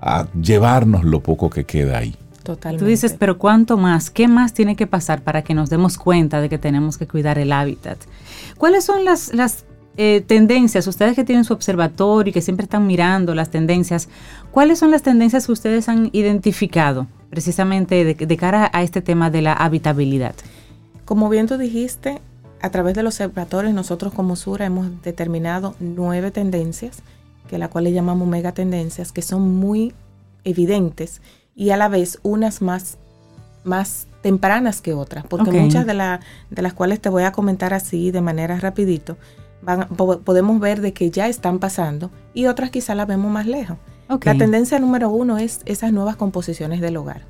a 0.00 0.26
llevarnos 0.32 1.04
lo 1.04 1.20
poco 1.20 1.50
que 1.50 1.64
queda 1.64 1.98
ahí. 1.98 2.16
Totalmente. 2.42 2.82
Tú 2.82 2.88
dices, 2.88 3.14
pero 3.18 3.38
¿cuánto 3.38 3.76
más? 3.76 4.10
¿Qué 4.10 4.26
más 4.26 4.54
tiene 4.54 4.74
que 4.74 4.86
pasar 4.86 5.22
para 5.22 5.42
que 5.42 5.54
nos 5.54 5.68
demos 5.68 5.98
cuenta 5.98 6.40
de 6.40 6.48
que 6.48 6.56
tenemos 6.58 6.96
que 6.96 7.06
cuidar 7.06 7.38
el 7.38 7.52
hábitat? 7.52 7.98
¿Cuáles 8.56 8.84
son 8.84 9.04
las, 9.04 9.34
las 9.34 9.64
eh, 9.96 10.24
tendencias? 10.26 10.86
Ustedes 10.86 11.14
que 11.14 11.24
tienen 11.24 11.44
su 11.44 11.52
observatorio 11.52 12.30
y 12.30 12.32
que 12.32 12.40
siempre 12.40 12.64
están 12.64 12.86
mirando 12.86 13.34
las 13.34 13.50
tendencias, 13.50 14.08
¿cuáles 14.50 14.78
son 14.78 14.90
las 14.90 15.02
tendencias 15.02 15.46
que 15.46 15.52
ustedes 15.52 15.88
han 15.88 16.08
identificado 16.12 17.06
precisamente 17.28 18.02
de, 18.04 18.14
de 18.14 18.36
cara 18.38 18.70
a 18.72 18.82
este 18.82 19.02
tema 19.02 19.30
de 19.30 19.42
la 19.42 19.52
habitabilidad? 19.52 20.34
Como 21.04 21.28
bien 21.28 21.46
tú 21.48 21.58
dijiste, 21.58 22.22
a 22.62 22.70
través 22.70 22.94
de 22.94 23.02
los 23.02 23.20
observatorios 23.20 23.74
nosotros 23.74 24.14
como 24.14 24.36
Sura 24.36 24.64
hemos 24.64 25.02
determinado 25.02 25.74
nueve 25.80 26.30
tendencias 26.30 27.02
que 27.48 27.58
la 27.58 27.68
cual 27.68 27.84
le 27.84 27.92
llamamos 27.92 28.28
megatendencias, 28.28 29.12
que 29.12 29.22
son 29.22 29.56
muy 29.56 29.94
evidentes 30.44 31.20
y 31.56 31.70
a 31.70 31.76
la 31.76 31.88
vez 31.88 32.20
unas 32.22 32.62
más, 32.62 32.98
más 33.64 34.06
tempranas 34.22 34.80
que 34.80 34.92
otras, 34.94 35.24
porque 35.26 35.50
muchas 35.50 35.86
de, 35.86 36.20
de 36.50 36.62
las 36.62 36.72
cuales 36.74 37.00
te 37.00 37.08
voy 37.08 37.24
a 37.24 37.32
comentar 37.32 37.74
así 37.74 38.10
de 38.10 38.20
manera 38.20 38.58
rapidito, 38.60 39.16
podemos 40.24 40.60
ver 40.60 40.80
de 40.80 40.92
que 40.92 41.10
ya 41.10 41.28
están 41.28 41.58
pasando 41.58 42.10
y 42.34 42.46
otras 42.46 42.70
quizá 42.70 42.94
las 42.94 43.06
vemos 43.06 43.30
más 43.30 43.46
lejos. 43.46 43.76
La 44.08 44.38
tendencia 44.38 44.78
número 44.78 45.10
uno 45.10 45.36
es 45.36 45.60
esas 45.66 45.92
nuevas 45.92 46.16
composiciones 46.16 46.80
del 46.80 46.96
hogar. 46.96 47.22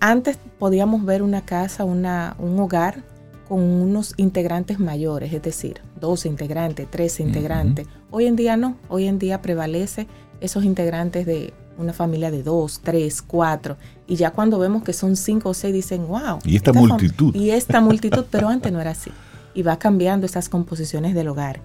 Antes 0.00 0.38
podíamos 0.58 1.04
ver 1.04 1.22
una 1.22 1.42
casa, 1.42 1.84
una, 1.84 2.36
un 2.38 2.58
hogar 2.60 3.02
con 3.48 3.60
unos 3.60 4.14
integrantes 4.16 4.78
mayores, 4.78 5.32
es 5.32 5.42
decir, 5.42 5.80
dos 6.00 6.26
integrantes, 6.26 6.86
tres 6.90 7.20
integrantes. 7.20 7.86
Hoy 8.10 8.26
en 8.26 8.36
día 8.36 8.56
no, 8.56 8.76
hoy 8.88 9.06
en 9.06 9.18
día 9.18 9.42
prevalece 9.42 10.06
esos 10.40 10.64
integrantes 10.64 11.26
de 11.26 11.52
una 11.76 11.92
familia 11.92 12.30
de 12.30 12.42
dos, 12.42 12.80
tres, 12.82 13.20
cuatro, 13.20 13.76
y 14.06 14.16
ya 14.16 14.30
cuando 14.30 14.58
vemos 14.58 14.82
que 14.82 14.92
son 14.92 15.16
cinco 15.16 15.50
o 15.50 15.54
seis 15.54 15.74
dicen, 15.74 16.06
wow. 16.06 16.38
Y 16.44 16.56
esta, 16.56 16.72
multitud. 16.72 17.34
Y 17.34 17.50
esta 17.50 17.80
multitud, 17.80 18.24
pero 18.30 18.48
antes 18.48 18.72
no 18.72 18.80
era 18.80 18.90
así. 18.90 19.10
Y 19.54 19.62
va 19.62 19.78
cambiando 19.78 20.26
esas 20.26 20.48
composiciones 20.48 21.14
del 21.14 21.28
hogar. 21.28 21.60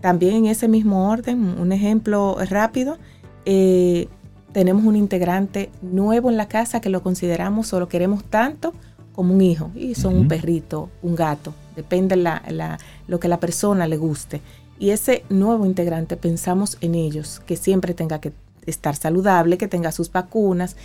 También 0.00 0.34
en 0.36 0.46
ese 0.46 0.68
mismo 0.68 1.10
orden, 1.10 1.58
un 1.58 1.72
ejemplo 1.72 2.36
rápido, 2.48 2.98
eh, 3.46 4.08
tenemos 4.52 4.84
un 4.84 4.96
integrante 4.96 5.70
nuevo 5.82 6.30
en 6.30 6.36
la 6.36 6.46
casa 6.46 6.80
que 6.80 6.88
lo 6.88 7.02
consideramos 7.02 7.72
o 7.72 7.80
lo 7.80 7.88
queremos 7.88 8.22
tanto 8.24 8.72
como 9.14 9.34
un 9.34 9.40
hijo 9.40 9.70
y 9.74 9.94
son 9.94 10.16
un 10.16 10.28
perrito, 10.28 10.90
un 11.02 11.14
gato, 11.14 11.54
depende 11.76 12.16
la, 12.16 12.78
lo 13.06 13.20
que 13.20 13.28
la 13.28 13.40
persona 13.40 13.86
le 13.86 13.96
guste. 13.96 14.42
Y 14.78 14.90
ese 14.90 15.24
nuevo 15.28 15.66
integrante 15.66 16.16
pensamos 16.16 16.78
en 16.80 16.94
ellos, 16.94 17.40
que 17.46 17.56
siempre 17.56 17.94
tenga 17.94 18.20
que 18.20 18.32
estar 18.66 18.96
saludable, 18.96 19.58
que 19.58 19.68
tenga 19.68 19.92
sus 19.92 20.10
vacunas, 20.10 20.76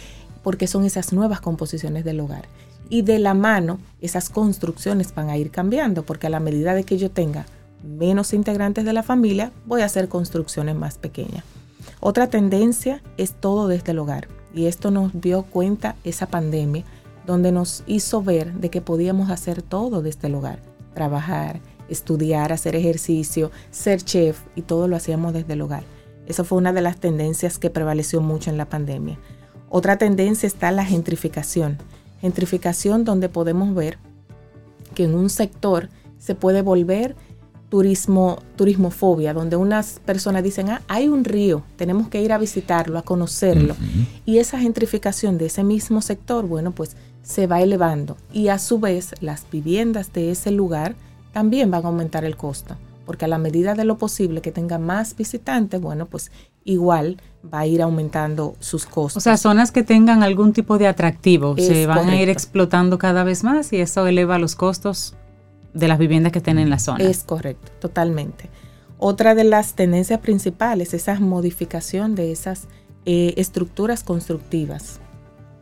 porque 0.44 0.68
son 0.68 0.86
esas 0.86 1.12
nuevas 1.12 1.42
composiciones 1.42 2.06
del 2.06 2.20
hogar. 2.20 2.48
Y 2.90 3.02
de 3.02 3.20
la 3.20 3.34
mano, 3.34 3.80
esas 4.00 4.30
construcciones 4.30 5.14
van 5.14 5.30
a 5.30 5.38
ir 5.38 5.52
cambiando, 5.52 6.04
porque 6.04 6.28
a 6.28 6.30
la 6.30 6.40
medida 6.40 6.74
de 6.74 6.84
que 6.84 6.98
yo 6.98 7.10
tenga 7.10 7.46
menos 7.84 8.34
integrantes 8.34 8.86
de 8.86 8.94
la 8.94 9.04
familia, 9.04 9.52
voy 9.66 9.82
a 9.82 9.86
hacer 9.86 10.08
construcciones 10.08 10.76
más 10.76 10.98
pequeñas. 10.98 11.44
Otra 12.00 12.28
tendencia 12.28 13.02
es 13.18 13.34
todo 13.34 13.68
desde 13.68 13.92
el 13.92 14.00
hogar. 14.00 14.28
Y 14.54 14.66
esto 14.66 14.92
nos 14.92 15.12
dio 15.20 15.44
cuenta 15.44 15.96
esa 16.04 16.28
pandemia 16.28 16.84
donde 17.30 17.52
nos 17.52 17.84
hizo 17.86 18.24
ver 18.24 18.54
de 18.54 18.72
que 18.72 18.82
podíamos 18.82 19.30
hacer 19.30 19.62
todo 19.62 20.02
desde 20.02 20.30
el 20.30 20.34
hogar, 20.34 20.64
trabajar, 20.96 21.62
estudiar, 21.88 22.52
hacer 22.52 22.76
ejercicio, 22.76 23.52
ser 23.70 24.02
chef 24.02 24.42
y 24.56 24.64
todo 24.64 24.88
lo 24.88 24.96
hacíamos 24.96 25.34
desde 25.34 25.54
el 25.54 25.62
hogar. 25.62 25.84
Esa 26.26 26.44
fue 26.44 26.58
una 26.58 26.74
de 26.74 26.82
las 26.82 26.98
tendencias 26.98 27.60
que 27.60 27.70
prevaleció 27.70 28.20
mucho 28.20 28.50
en 28.50 28.58
la 28.58 28.66
pandemia. 28.66 29.20
Otra 29.70 30.00
tendencia 30.00 30.48
está 30.48 30.72
la 30.72 30.84
gentrificación. 30.84 31.78
Gentrificación 32.20 33.04
donde 33.04 33.30
podemos 33.30 33.76
ver 33.76 34.00
que 34.96 35.04
en 35.04 35.14
un 35.14 35.30
sector 35.30 35.90
se 36.18 36.34
puede 36.34 36.64
volver 36.64 37.16
turismo, 37.70 38.40
turismofobia, 38.56 39.36
donde 39.36 39.56
unas 39.56 40.00
personas 40.04 40.42
dicen, 40.42 40.72
ah, 40.72 40.82
hay 40.88 41.08
un 41.08 41.24
río, 41.24 41.62
tenemos 41.76 42.08
que 42.08 42.24
ir 42.24 42.34
a 42.34 42.40
visitarlo, 42.40 42.98
a 42.98 43.04
conocerlo. 43.04 43.76
Y 44.26 44.40
esa 44.40 44.60
gentrificación 44.60 45.38
de 45.38 45.46
ese 45.46 45.64
mismo 45.64 46.02
sector, 46.02 46.48
bueno, 46.48 46.72
pues 46.72 46.96
se 47.30 47.46
va 47.46 47.62
elevando 47.62 48.18
y 48.34 48.48
a 48.48 48.58
su 48.58 48.80
vez 48.80 49.14
las 49.22 49.46
viviendas 49.52 50.12
de 50.14 50.32
ese 50.32 50.50
lugar 50.50 50.96
también 51.32 51.70
van 51.70 51.86
a 51.86 51.90
aumentar 51.90 52.26
el 52.26 52.36
costo, 52.36 52.76
porque 53.06 53.26
a 53.26 53.28
la 53.28 53.38
medida 53.38 53.76
de 53.76 53.84
lo 53.84 54.00
posible 54.00 54.42
que 54.42 54.52
tenga 54.52 54.80
más 54.80 55.16
visitantes, 55.16 55.80
bueno, 55.80 56.08
pues 56.08 56.32
igual 56.64 57.22
va 57.46 57.60
a 57.60 57.68
ir 57.68 57.84
aumentando 57.84 58.56
sus 58.60 58.88
costos. 58.88 59.18
O 59.18 59.24
sea, 59.24 59.38
zonas 59.38 59.72
que 59.72 59.84
tengan 59.84 60.24
algún 60.24 60.54
tipo 60.54 60.80
de 60.80 60.88
atractivo 60.88 61.56
se 61.56 61.86
van 61.86 62.10
a 62.10 62.20
ir 62.20 62.30
explotando 62.30 62.98
cada 62.98 63.24
vez 63.24 63.44
más 63.44 63.72
y 63.74 63.78
eso 63.78 64.08
eleva 64.08 64.40
los 64.40 64.56
costos 64.56 65.16
de 65.76 65.88
las 65.88 66.00
viviendas 66.00 66.32
que 66.32 66.40
estén 66.40 66.58
en 66.58 66.72
la 66.72 66.80
zona. 66.80 67.04
Es 67.04 67.24
correcto, 67.24 67.72
totalmente. 67.80 68.50
Otra 68.98 69.36
de 69.36 69.44
las 69.44 69.76
tendencias 69.76 70.20
principales 70.20 70.96
es 70.96 71.04
esa 71.04 71.20
modificación 71.20 72.16
de 72.16 72.32
esas 72.32 72.68
eh, 73.06 73.36
estructuras 73.38 74.04
constructivas 74.04 75.00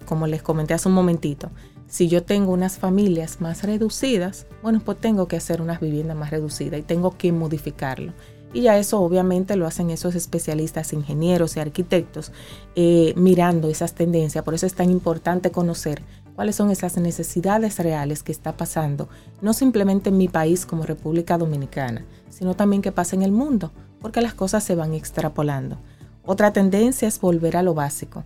como 0.08 0.26
les 0.26 0.42
comenté 0.42 0.74
hace 0.74 0.88
un 0.88 0.96
momentito, 0.96 1.52
si 1.88 2.08
yo 2.08 2.24
tengo 2.24 2.52
unas 2.52 2.80
familias 2.80 3.40
más 3.40 3.64
reducidas, 3.64 4.48
bueno, 4.64 4.82
pues 4.84 5.00
tengo 5.00 5.28
que 5.28 5.38
hacer 5.38 5.62
unas 5.62 5.80
viviendas 5.80 6.18
más 6.18 6.32
reducidas 6.32 6.80
y 6.80 6.84
tengo 6.84 7.16
que 7.18 7.32
modificarlo. 7.32 8.14
Y 8.54 8.62
ya 8.62 8.78
eso 8.78 9.00
obviamente 9.02 9.56
lo 9.56 9.68
hacen 9.68 9.90
esos 9.90 10.16
especialistas, 10.16 10.94
ingenieros 10.94 11.56
y 11.56 11.60
arquitectos, 11.60 12.32
eh, 12.76 13.14
mirando 13.16 13.70
esas 13.70 13.94
tendencias. 13.94 14.44
Por 14.44 14.54
eso 14.54 14.66
es 14.66 14.74
tan 14.74 14.90
importante 14.90 15.52
conocer 15.52 16.02
cuáles 16.36 16.56
son 16.56 16.72
esas 16.72 16.98
necesidades 16.98 17.78
reales 17.78 18.24
que 18.24 18.32
está 18.32 18.56
pasando, 18.56 19.10
no 19.42 19.54
simplemente 19.54 20.10
en 20.10 20.18
mi 20.18 20.28
país 20.28 20.66
como 20.66 20.84
República 20.84 21.38
Dominicana, 21.38 22.06
sino 22.30 22.56
también 22.56 22.82
que 22.82 22.92
pasa 22.92 23.16
en 23.16 23.24
el 23.24 23.32
mundo, 23.32 23.72
porque 24.00 24.22
las 24.22 24.34
cosas 24.34 24.64
se 24.64 24.76
van 24.76 24.94
extrapolando. 24.94 25.78
Otra 26.26 26.54
tendencia 26.54 27.08
es 27.08 27.20
volver 27.20 27.58
a 27.58 27.64
lo 27.64 27.74
básico. 27.74 28.24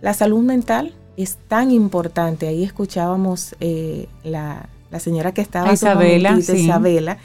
La 0.00 0.12
salud 0.12 0.42
mental 0.42 0.94
es 1.16 1.38
tan 1.48 1.70
importante. 1.70 2.48
Ahí 2.48 2.62
escuchábamos 2.62 3.54
eh, 3.60 4.08
la, 4.22 4.68
señora 4.98 5.32
que 5.32 5.40
estaba, 5.40 5.72
Isabela, 5.72 6.38
Isabela, 6.38 7.18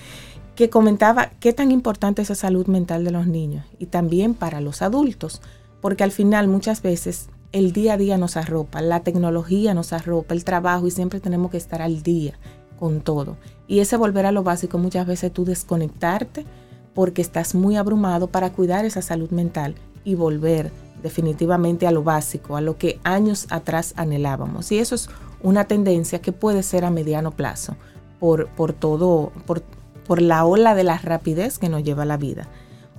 que 0.56 0.70
comentaba 0.70 1.32
qué 1.39 1.54
tan 1.54 1.72
importante 1.72 2.22
es 2.22 2.30
la 2.30 2.36
salud 2.36 2.68
mental 2.68 3.04
de 3.04 3.12
los 3.12 3.28
niños 3.28 3.66
y 3.80 3.86
también 3.88 4.34
para 4.34 4.62
los 4.62 4.82
adultos, 4.82 5.42
porque 5.82 6.04
al 6.04 6.12
final 6.12 6.48
muchas 6.48 6.82
veces 6.82 7.30
el 7.52 7.74
día 7.74 7.94
a 7.94 7.98
día 7.98 8.18
nos 8.18 8.38
arropa, 8.38 8.82
la 8.82 9.02
tecnología 9.02 9.74
nos 9.74 9.94
arropa, 9.94 10.34
el 10.34 10.46
trabajo 10.46 10.88
y 10.88 10.92
siempre 10.92 11.20
tenemos 11.20 11.52
que 11.52 11.58
estar 11.58 11.82
al 11.82 12.02
día 12.04 12.34
con 12.80 13.02
todo. 13.02 13.38
Y 13.68 13.80
ese 13.80 13.98
volver 13.98 14.26
a 14.26 14.32
lo 14.32 14.44
básico 14.44 14.78
muchas 14.78 15.06
veces 15.06 15.32
tú 15.32 15.46
desconectarte 15.46 16.46
porque 16.94 17.22
estás 17.22 17.56
muy 17.56 17.78
abrumado 17.78 18.28
para 18.28 18.52
cuidar 18.52 18.86
esa 18.86 19.02
salud 19.02 19.30
mental 19.32 19.76
y 20.04 20.16
volver 20.16 20.72
definitivamente 21.02 21.88
a 21.88 21.91
lo 21.91 22.04
básico, 22.04 22.56
a 22.56 22.62
lo 22.62 22.78
que 22.78 22.99
años 23.04 23.47
atrás 23.49 23.93
anhelábamos. 23.97 24.72
Y 24.72 24.80
eso 24.80 24.95
es 24.95 25.10
una 25.41 25.66
tendencia 25.66 26.22
que 26.22 26.32
puede 26.32 26.64
ser 26.64 26.86
a 26.86 26.91
mediano 26.91 27.32
plazo 27.32 27.76
por, 28.20 28.47
por 28.49 28.74
todo, 28.74 29.32
por, 29.45 29.64
por 30.06 30.22
la 30.22 30.45
ola 30.45 30.76
de 30.76 30.84
la 30.84 30.97
rapidez 30.97 31.58
que 31.58 31.70
nos 31.70 31.84
lleva 31.84 32.06
la 32.06 32.18
vida. 32.18 32.47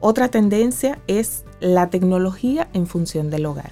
Otra 0.00 0.28
tendencia 0.28 0.98
es 1.07 1.44
la 1.61 1.90
tecnología 1.90 2.68
en 2.72 2.86
función 2.86 3.30
del 3.30 3.46
hogar. 3.46 3.70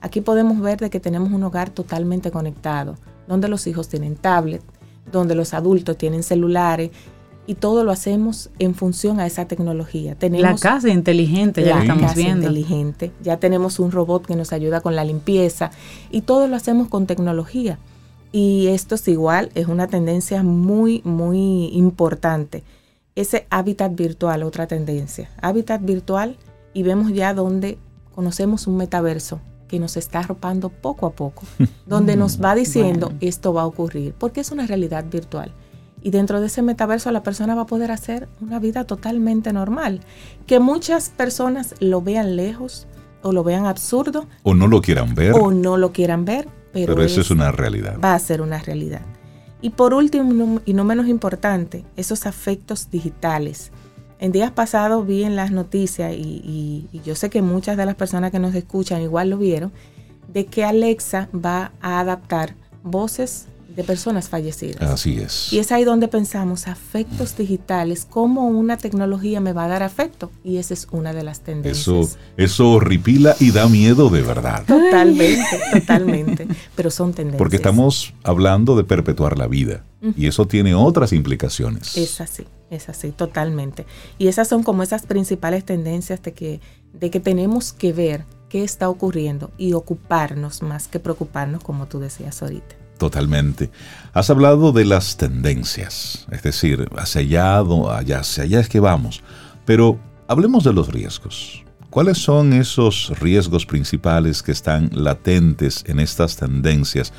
Aquí 0.00 0.20
podemos 0.20 0.60
ver 0.60 0.80
de 0.80 0.90
que 0.90 0.98
tenemos 0.98 1.30
un 1.30 1.44
hogar 1.44 1.70
totalmente 1.70 2.32
conectado, 2.32 2.96
donde 3.28 3.46
los 3.46 3.68
hijos 3.68 3.88
tienen 3.88 4.16
tablet, 4.16 4.62
donde 5.12 5.36
los 5.36 5.54
adultos 5.54 5.96
tienen 5.96 6.24
celulares 6.24 6.90
y 7.46 7.54
todo 7.54 7.84
lo 7.84 7.90
hacemos 7.90 8.50
en 8.58 8.74
función 8.74 9.18
a 9.18 9.26
esa 9.26 9.46
tecnología. 9.46 10.14
Tenemos 10.14 10.50
la 10.50 10.56
casa 10.56 10.88
inteligente, 10.88 11.64
ya 11.64 11.76
la 11.76 11.82
estamos 11.82 12.02
casa 12.04 12.14
viendo. 12.14 12.46
inteligente, 12.46 13.10
ya 13.22 13.38
tenemos 13.38 13.78
un 13.78 13.90
robot 13.90 14.26
que 14.26 14.36
nos 14.36 14.52
ayuda 14.52 14.80
con 14.80 14.94
la 14.94 15.04
limpieza 15.04 15.70
y 16.10 16.22
todo 16.22 16.46
lo 16.46 16.56
hacemos 16.56 16.88
con 16.88 17.06
tecnología. 17.06 17.78
Y 18.30 18.68
esto 18.68 18.94
es 18.94 19.06
igual, 19.08 19.50
es 19.54 19.66
una 19.66 19.88
tendencia 19.88 20.42
muy, 20.42 21.02
muy 21.04 21.66
importante. 21.74 22.62
Ese 23.14 23.46
hábitat 23.50 23.94
virtual, 23.94 24.42
otra 24.42 24.66
tendencia. 24.66 25.28
Hábitat 25.42 25.84
virtual 25.84 26.38
y 26.72 26.82
vemos 26.82 27.12
ya 27.12 27.34
donde 27.34 27.78
conocemos 28.14 28.66
un 28.66 28.76
metaverso 28.76 29.40
que 29.68 29.78
nos 29.78 29.96
está 29.96 30.20
arropando 30.20 30.68
poco 30.68 31.06
a 31.06 31.12
poco, 31.12 31.42
donde 31.86 32.16
nos 32.16 32.40
va 32.40 32.54
diciendo 32.54 33.12
esto 33.20 33.52
va 33.52 33.62
a 33.62 33.66
ocurrir, 33.66 34.14
porque 34.16 34.40
es 34.40 34.50
una 34.50 34.66
realidad 34.66 35.04
virtual. 35.10 35.52
Y 36.02 36.10
dentro 36.10 36.40
de 36.40 36.48
ese 36.48 36.62
metaverso 36.62 37.10
la 37.12 37.22
persona 37.22 37.54
va 37.54 37.62
a 37.62 37.66
poder 37.66 37.90
hacer 37.90 38.28
una 38.40 38.58
vida 38.58 38.84
totalmente 38.84 39.52
normal. 39.52 40.00
Que 40.46 40.58
muchas 40.58 41.10
personas 41.10 41.74
lo 41.80 42.02
vean 42.02 42.36
lejos 42.36 42.86
o 43.22 43.32
lo 43.32 43.44
vean 43.44 43.66
absurdo. 43.66 44.26
O 44.42 44.54
no 44.54 44.66
lo 44.66 44.82
quieran 44.82 45.14
ver. 45.14 45.32
O 45.32 45.52
no 45.52 45.76
lo 45.76 45.92
quieran 45.92 46.24
ver. 46.24 46.48
Pero, 46.72 47.00
eso 47.02 47.20
es 47.20 47.30
una 47.30 47.52
realidad. 47.52 47.98
Va 48.02 48.14
a 48.14 48.18
ser 48.18 48.40
una 48.40 48.58
realidad. 48.58 49.02
Y 49.60 49.70
por 49.70 49.94
último, 49.94 50.60
y 50.64 50.74
no 50.74 50.84
menos 50.84 51.06
importante, 51.06 51.84
esos 51.96 52.26
afectos 52.26 52.90
digitales. 52.90 53.70
En 54.18 54.32
días 54.32 54.50
pasados 54.50 55.06
vi 55.06 55.22
en 55.22 55.36
las 55.36 55.50
noticias, 55.50 56.12
y, 56.14 56.88
y, 56.92 57.00
yo 57.04 57.14
sé 57.14 57.30
que 57.30 57.42
muchas 57.42 57.76
de 57.76 57.86
las 57.86 57.94
personas 57.94 58.30
que 58.30 58.38
nos 58.38 58.54
escuchan 58.54 59.02
igual 59.02 59.30
lo 59.30 59.38
vieron, 59.38 59.72
de 60.28 60.46
que 60.46 60.64
Alexa 60.64 61.28
va 61.32 61.72
a 61.80 62.00
adaptar 62.00 62.54
voces 62.82 63.46
de 63.74 63.84
personas 63.84 64.28
fallecidas. 64.28 64.82
Así 64.82 65.18
es. 65.18 65.52
Y 65.52 65.58
es 65.58 65.72
ahí 65.72 65.84
donde 65.84 66.08
pensamos, 66.08 66.68
afectos 66.68 67.36
digitales, 67.36 68.06
cómo 68.08 68.48
una 68.48 68.76
tecnología 68.76 69.40
me 69.40 69.52
va 69.52 69.64
a 69.64 69.68
dar 69.68 69.82
afecto. 69.82 70.30
Y 70.44 70.58
esa 70.58 70.74
es 70.74 70.86
una 70.90 71.12
de 71.12 71.22
las 71.22 71.40
tendencias. 71.40 71.88
Eso, 71.88 72.18
eso 72.36 72.70
horripila 72.70 73.36
y 73.40 73.50
da 73.50 73.68
miedo 73.68 74.10
de 74.10 74.22
verdad. 74.22 74.64
Totalmente, 74.66 75.60
totalmente. 75.72 76.48
Pero 76.74 76.90
son 76.90 77.12
tendencias. 77.12 77.38
Porque 77.38 77.56
estamos 77.56 78.14
hablando 78.22 78.76
de 78.76 78.84
perpetuar 78.84 79.38
la 79.38 79.46
vida. 79.46 79.84
Y 80.16 80.26
eso 80.26 80.48
tiene 80.48 80.74
otras 80.74 81.12
implicaciones. 81.12 81.96
Es 81.96 82.20
así, 82.20 82.44
es 82.70 82.88
así, 82.88 83.12
totalmente. 83.12 83.86
Y 84.18 84.26
esas 84.26 84.48
son 84.48 84.64
como 84.64 84.82
esas 84.82 85.06
principales 85.06 85.64
tendencias 85.64 86.20
de 86.22 86.32
que, 86.32 86.60
de 86.92 87.10
que 87.10 87.20
tenemos 87.20 87.72
que 87.72 87.92
ver 87.92 88.24
qué 88.48 88.64
está 88.64 88.88
ocurriendo 88.88 89.52
y 89.58 89.74
ocuparnos 89.74 90.60
más 90.60 90.88
que 90.88 90.98
preocuparnos, 90.98 91.62
como 91.62 91.86
tú 91.86 92.00
decías 92.00 92.42
ahorita. 92.42 92.81
Totalmente. 93.02 93.68
Has 94.12 94.30
hablado 94.30 94.70
de 94.70 94.84
las 94.84 95.16
tendencias, 95.16 96.24
es 96.30 96.44
decir, 96.44 96.88
hacia 96.96 97.20
allá, 97.20 97.58
allá, 97.58 98.20
hacia 98.20 98.44
allá 98.44 98.60
es 98.60 98.68
que 98.68 98.78
vamos. 98.78 99.24
Pero 99.64 99.98
hablemos 100.28 100.62
de 100.62 100.72
los 100.72 100.86
riesgos. 100.86 101.64
¿Cuáles 101.90 102.18
son 102.18 102.52
esos 102.52 103.12
riesgos 103.18 103.66
principales 103.66 104.40
que 104.40 104.52
están 104.52 104.88
latentes 104.92 105.82
en 105.88 105.98
estas 105.98 106.36
tendencias? 106.36 107.12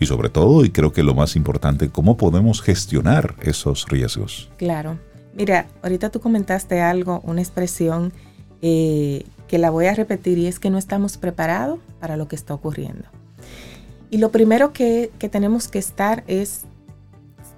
Y 0.00 0.06
sobre 0.06 0.30
todo, 0.30 0.64
y 0.64 0.70
creo 0.70 0.94
que 0.94 1.02
lo 1.02 1.14
más 1.14 1.36
importante, 1.36 1.90
¿cómo 1.90 2.16
podemos 2.16 2.62
gestionar 2.62 3.34
esos 3.42 3.86
riesgos? 3.90 4.48
Claro. 4.56 4.98
Mira, 5.34 5.66
ahorita 5.82 6.08
tú 6.08 6.20
comentaste 6.20 6.80
algo, 6.80 7.20
una 7.24 7.42
expresión 7.42 8.14
eh, 8.62 9.26
que 9.48 9.58
la 9.58 9.68
voy 9.68 9.84
a 9.84 9.92
repetir 9.92 10.38
y 10.38 10.46
es 10.46 10.58
que 10.58 10.70
no 10.70 10.78
estamos 10.78 11.18
preparados 11.18 11.78
para 12.00 12.16
lo 12.16 12.26
que 12.26 12.36
está 12.36 12.54
ocurriendo. 12.54 13.04
Y 14.10 14.18
lo 14.18 14.30
primero 14.30 14.72
que, 14.72 15.10
tenemos 15.30 15.68
que 15.68 15.78
estar 15.78 16.24
es 16.26 16.64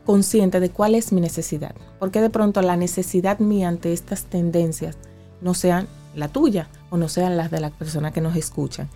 consciente 0.05 0.61
de 0.61 0.71
cuál 0.71 0.95
es 0.95 1.13
mi 1.13 1.21
necesidad. 1.21 1.75
Porque 1.99 2.21
de 2.21 2.31
pronto 2.31 2.63
la 2.63 2.77
necesidad 2.77 3.39
mía 3.39 3.69
ante 3.69 3.93
estas 3.93 4.25
tendencias 4.25 4.97
no 5.41 5.55
sean 5.55 5.89
la 6.15 6.29
tuya 6.29 6.69
o 6.91 6.97
no 6.97 7.09
sean 7.09 7.37
las 7.37 7.51
de 7.51 7.61
la 7.61 7.71
persona 7.71 8.13
que 8.13 8.21
nos 8.21 8.37
escuchan. 8.37 8.89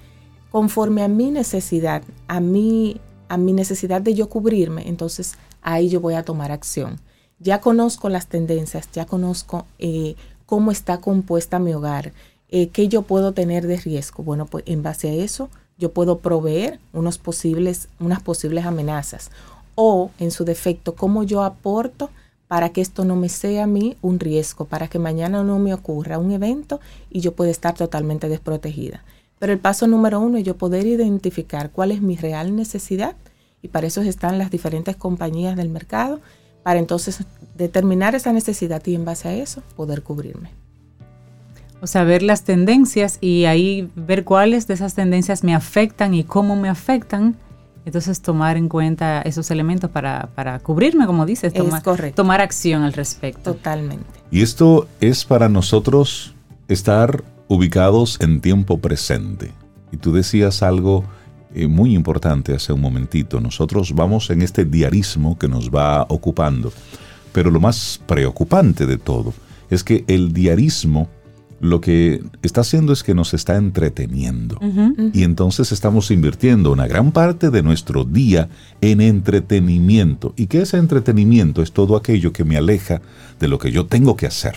Conforme 0.50 1.02
a 1.02 1.08
mi 1.08 1.30
necesidad, 1.30 2.02
a 2.28 2.40
mi, 2.40 3.00
a 3.28 3.36
mi 3.36 3.52
necesidad 3.52 4.00
de 4.00 4.14
yo 4.14 4.28
cubrirme, 4.28 4.88
entonces 4.88 5.34
ahí 5.60 5.88
yo 5.88 6.00
voy 6.00 6.14
a 6.14 6.24
tomar 6.24 6.52
acción. 6.52 7.00
Ya 7.38 7.60
conozco 7.60 8.08
las 8.08 8.28
tendencias, 8.28 8.88
ya 8.92 9.04
conozco 9.04 9.66
eh, 9.78 10.14
cómo 10.46 10.70
está 10.70 11.00
compuesta 11.00 11.58
mi 11.58 11.74
hogar, 11.74 12.12
eh, 12.48 12.68
qué 12.68 12.88
yo 12.88 13.02
puedo 13.02 13.32
tener 13.32 13.66
de 13.66 13.78
riesgo. 13.78 14.22
Bueno, 14.22 14.46
pues 14.46 14.64
en 14.66 14.82
base 14.82 15.10
a 15.10 15.14
eso 15.14 15.50
yo 15.82 15.92
puedo 15.92 16.20
proveer 16.20 16.78
unos 16.92 17.18
posibles, 17.18 17.88
unas 17.98 18.22
posibles 18.22 18.66
amenazas 18.66 19.32
o 19.74 20.12
en 20.20 20.30
su 20.30 20.44
defecto 20.44 20.94
cómo 20.94 21.24
yo 21.24 21.42
aporto 21.42 22.08
para 22.46 22.68
que 22.68 22.80
esto 22.80 23.04
no 23.04 23.16
me 23.16 23.28
sea 23.28 23.64
a 23.64 23.66
mí 23.66 23.96
un 24.00 24.20
riesgo, 24.20 24.66
para 24.66 24.86
que 24.86 25.00
mañana 25.00 25.42
no 25.42 25.58
me 25.58 25.74
ocurra 25.74 26.18
un 26.18 26.30
evento 26.30 26.78
y 27.10 27.18
yo 27.18 27.34
pueda 27.34 27.50
estar 27.50 27.74
totalmente 27.74 28.28
desprotegida. 28.28 29.02
Pero 29.40 29.52
el 29.52 29.58
paso 29.58 29.88
número 29.88 30.20
uno 30.20 30.38
es 30.38 30.44
yo 30.44 30.56
poder 30.56 30.86
identificar 30.86 31.72
cuál 31.72 31.90
es 31.90 32.00
mi 32.00 32.14
real 32.14 32.54
necesidad 32.54 33.16
y 33.60 33.66
para 33.66 33.88
eso 33.88 34.02
están 34.02 34.38
las 34.38 34.52
diferentes 34.52 34.94
compañías 34.94 35.56
del 35.56 35.68
mercado, 35.68 36.20
para 36.62 36.78
entonces 36.78 37.24
determinar 37.56 38.14
esa 38.14 38.32
necesidad 38.32 38.86
y 38.86 38.94
en 38.94 39.04
base 39.04 39.26
a 39.26 39.34
eso 39.34 39.64
poder 39.74 40.04
cubrirme. 40.04 40.61
O 41.82 41.88
sea, 41.88 42.04
ver 42.04 42.22
las 42.22 42.44
tendencias 42.44 43.18
y 43.20 43.44
ahí 43.46 43.90
ver 43.96 44.22
cuáles 44.22 44.68
de 44.68 44.74
esas 44.74 44.94
tendencias 44.94 45.42
me 45.42 45.52
afectan 45.52 46.14
y 46.14 46.22
cómo 46.22 46.54
me 46.54 46.68
afectan. 46.68 47.34
Entonces 47.84 48.22
tomar 48.22 48.56
en 48.56 48.68
cuenta 48.68 49.20
esos 49.22 49.50
elementos 49.50 49.90
para, 49.90 50.60
cubrirme, 50.62 51.06
como 51.06 51.26
dices, 51.26 51.52
tomar, 51.52 51.82
tomar 52.14 52.40
acción 52.40 52.84
al 52.84 52.92
respecto. 52.92 53.54
Totalmente. 53.54 54.06
Y 54.30 54.42
esto 54.42 54.86
es 55.00 55.24
para 55.24 55.48
nosotros 55.48 56.34
estar 56.68 57.24
ubicados 57.48 58.16
en 58.20 58.40
tiempo 58.40 58.78
presente. 58.78 59.50
Y 59.90 59.96
tú 59.96 60.12
decías 60.12 60.62
algo 60.62 61.02
eh, 61.52 61.66
muy 61.66 61.96
importante 61.96 62.54
hace 62.54 62.72
un 62.72 62.80
momentito. 62.80 63.40
Nosotros 63.40 63.92
vamos 63.92 64.30
en 64.30 64.42
este 64.42 64.64
diarismo 64.64 65.36
que 65.36 65.48
nos 65.48 65.68
va 65.68 66.06
ocupando. 66.08 66.72
Pero 67.32 67.50
lo 67.50 67.58
más 67.58 68.00
preocupante 68.06 68.86
de 68.86 68.98
todo 68.98 69.34
es 69.68 69.82
que 69.82 70.04
el 70.06 70.32
diarismo 70.32 71.08
lo 71.62 71.80
que 71.80 72.20
está 72.42 72.62
haciendo 72.62 72.92
es 72.92 73.04
que 73.04 73.14
nos 73.14 73.34
está 73.34 73.56
entreteniendo. 73.56 74.58
Y 75.12 75.22
entonces 75.22 75.70
estamos 75.70 76.10
invirtiendo 76.10 76.72
una 76.72 76.88
gran 76.88 77.12
parte 77.12 77.50
de 77.50 77.62
nuestro 77.62 78.04
día 78.04 78.48
en 78.80 79.00
entretenimiento. 79.00 80.34
¿Y 80.36 80.48
qué 80.48 80.62
es 80.62 80.74
entretenimiento? 80.74 81.62
Es 81.62 81.70
todo 81.70 81.94
aquello 81.94 82.32
que 82.32 82.42
me 82.42 82.56
aleja 82.56 83.00
de 83.38 83.46
lo 83.46 83.60
que 83.60 83.70
yo 83.70 83.86
tengo 83.86 84.16
que 84.16 84.26
hacer. 84.26 84.56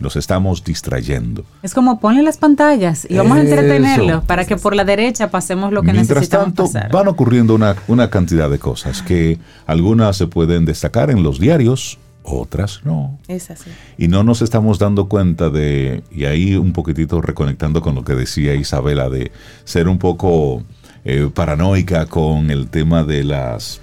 Los 0.00 0.16
estamos 0.16 0.64
distrayendo. 0.64 1.44
Es 1.62 1.72
como 1.72 2.00
ponle 2.00 2.24
las 2.24 2.36
pantallas 2.36 3.06
y 3.08 3.16
vamos 3.16 3.38
a 3.38 3.42
entretenerlo 3.42 4.24
para 4.24 4.44
que 4.44 4.56
por 4.56 4.74
la 4.74 4.84
derecha 4.84 5.30
pasemos 5.30 5.72
lo 5.72 5.82
que 5.82 5.92
Mientras 5.92 6.16
necesitamos 6.16 6.72
tanto, 6.72 6.96
Van 6.98 7.06
ocurriendo 7.06 7.54
una, 7.54 7.76
una 7.86 8.10
cantidad 8.10 8.50
de 8.50 8.58
cosas 8.58 9.02
que 9.02 9.38
algunas 9.66 10.16
se 10.16 10.26
pueden 10.26 10.64
destacar 10.64 11.12
en 11.12 11.22
los 11.22 11.38
diarios, 11.38 12.00
otras 12.24 12.80
no. 12.84 13.18
Es 13.28 13.50
así. 13.50 13.70
Y 13.98 14.08
no 14.08 14.24
nos 14.24 14.42
estamos 14.42 14.78
dando 14.78 15.08
cuenta 15.08 15.50
de, 15.50 16.02
y 16.10 16.24
ahí 16.24 16.56
un 16.56 16.72
poquitito 16.72 17.20
reconectando 17.20 17.80
con 17.80 17.94
lo 17.94 18.02
que 18.02 18.14
decía 18.14 18.54
Isabela, 18.54 19.08
de 19.08 19.30
ser 19.64 19.88
un 19.88 19.98
poco 19.98 20.62
eh, 21.04 21.30
paranoica 21.32 22.06
con 22.06 22.50
el 22.50 22.68
tema 22.68 23.04
de 23.04 23.24
las 23.24 23.80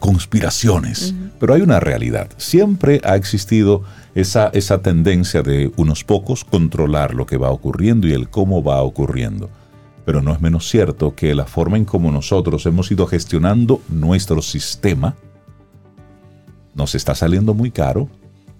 conspiraciones. 0.00 1.14
Pero 1.38 1.54
hay 1.54 1.60
una 1.60 1.78
realidad. 1.78 2.30
Siempre 2.38 3.00
ha 3.04 3.16
existido 3.16 3.82
esa, 4.14 4.48
esa 4.54 4.80
tendencia 4.80 5.42
de 5.42 5.72
unos 5.76 6.04
pocos 6.04 6.44
controlar 6.44 7.14
lo 7.14 7.26
que 7.26 7.36
va 7.36 7.50
ocurriendo 7.50 8.06
y 8.06 8.12
el 8.12 8.28
cómo 8.28 8.62
va 8.62 8.82
ocurriendo. 8.82 9.50
Pero 10.04 10.22
no 10.22 10.32
es 10.32 10.40
menos 10.40 10.68
cierto 10.68 11.14
que 11.14 11.34
la 11.34 11.44
forma 11.44 11.76
en 11.76 11.84
cómo 11.84 12.10
nosotros 12.10 12.66
hemos 12.66 12.90
ido 12.90 13.06
gestionando 13.06 13.80
nuestro 13.88 14.42
sistema, 14.42 15.14
nos 16.74 16.94
está 16.94 17.14
saliendo 17.14 17.54
muy 17.54 17.70
caro, 17.70 18.08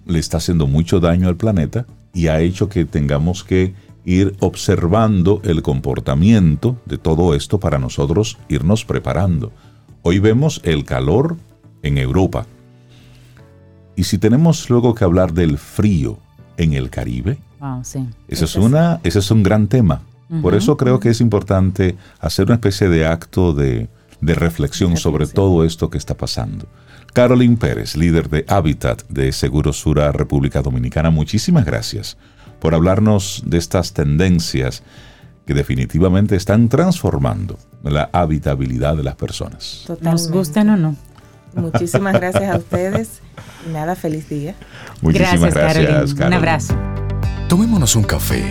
le 0.05 0.19
está 0.19 0.37
haciendo 0.37 0.67
mucho 0.67 0.99
daño 0.99 1.27
al 1.27 1.37
planeta 1.37 1.85
y 2.13 2.27
ha 2.27 2.41
hecho 2.41 2.69
que 2.69 2.85
tengamos 2.85 3.43
que 3.43 3.73
ir 4.05 4.35
observando 4.39 5.41
el 5.43 5.61
comportamiento 5.61 6.77
de 6.85 6.97
todo 6.97 7.35
esto 7.35 7.59
para 7.59 7.79
nosotros 7.79 8.37
irnos 8.49 8.85
preparando. 8.85 9.51
Hoy 10.01 10.19
vemos 10.19 10.61
el 10.63 10.83
calor 10.83 11.37
en 11.81 11.97
Europa. 11.97 12.45
Y 13.95 14.03
si 14.03 14.17
tenemos 14.17 14.69
luego 14.69 14.95
que 14.95 15.03
hablar 15.03 15.33
del 15.33 15.57
frío 15.57 16.17
en 16.57 16.73
el 16.73 16.89
Caribe, 16.89 17.37
ese, 18.27 18.45
es 18.45 18.55
una, 18.55 18.99
ese 19.03 19.19
es 19.19 19.31
un 19.31 19.43
gran 19.43 19.67
tema. 19.67 20.01
Por 20.41 20.55
eso 20.55 20.77
creo 20.77 20.99
que 20.99 21.09
es 21.09 21.21
importante 21.21 21.95
hacer 22.19 22.45
una 22.45 22.55
especie 22.55 22.89
de 22.89 23.05
acto 23.05 23.53
de, 23.53 23.87
reflexión 24.21 24.97
sobre 24.97 25.27
todo 25.27 25.63
esto 25.63 25.89
que 25.89 25.97
está 25.97 26.15
pasando. 26.15 26.65
Carolyn 27.13 27.57
Pérez, 27.57 27.95
líder 27.95 28.27
de 28.29 28.43
Habitat 28.47 29.03
de 29.07 29.31
Segurosura 29.31 30.11
República 30.11 30.63
Dominicana, 30.63 31.11
muchísimas 31.11 31.63
gracias 31.63 32.17
por 32.59 32.73
hablarnos 32.73 33.43
de 33.45 33.59
estas 33.59 33.93
tendencias 33.93 34.81
que 35.45 35.53
definitivamente 35.53 36.35
están 36.35 36.69
transformando 36.69 37.59
la 37.83 38.09
habitabilidad 38.13 38.97
de 38.97 39.03
las 39.03 39.15
personas. 39.15 39.85
Nos 40.01 40.31
gusten 40.31 40.69
o 40.69 40.77
no. 40.77 40.95
Muchísimas 41.53 42.13
gracias 42.13 42.51
a 42.51 42.57
ustedes. 42.57 43.21
Nada, 43.71 43.95
feliz 43.95 44.27
día. 44.27 44.55
Muchísimas 45.01 45.53
gracias, 45.53 46.13
Un 46.13 46.33
abrazo. 46.33 46.75
Tomémonos 47.47 47.95
un 47.95 48.03
café. 48.03 48.43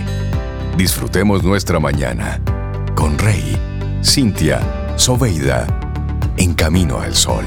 Disfrutemos 0.77 1.43
nuestra 1.43 1.81
mañana 1.81 2.41
con 2.95 3.19
Rey, 3.19 3.57
Cintia, 4.05 4.61
Soveida, 4.97 5.67
en 6.37 6.55
camino 6.55 7.01
al 7.01 7.15
sol. 7.15 7.45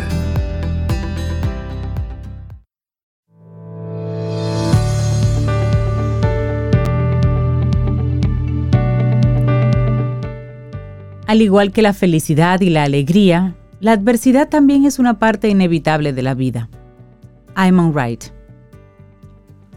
Al 11.36 11.42
igual 11.42 11.74
que 11.74 11.82
la 11.82 11.92
felicidad 11.92 12.62
y 12.62 12.70
la 12.70 12.84
alegría, 12.84 13.58
la 13.82 13.92
adversidad 13.92 14.48
también 14.48 14.86
es 14.86 15.00
una 15.00 15.20
parte 15.20 15.50
inevitable 15.50 16.14
de 16.14 16.22
la 16.22 16.34
vida. 16.34 16.70
I'm 17.58 17.92
Wright. 17.92 18.24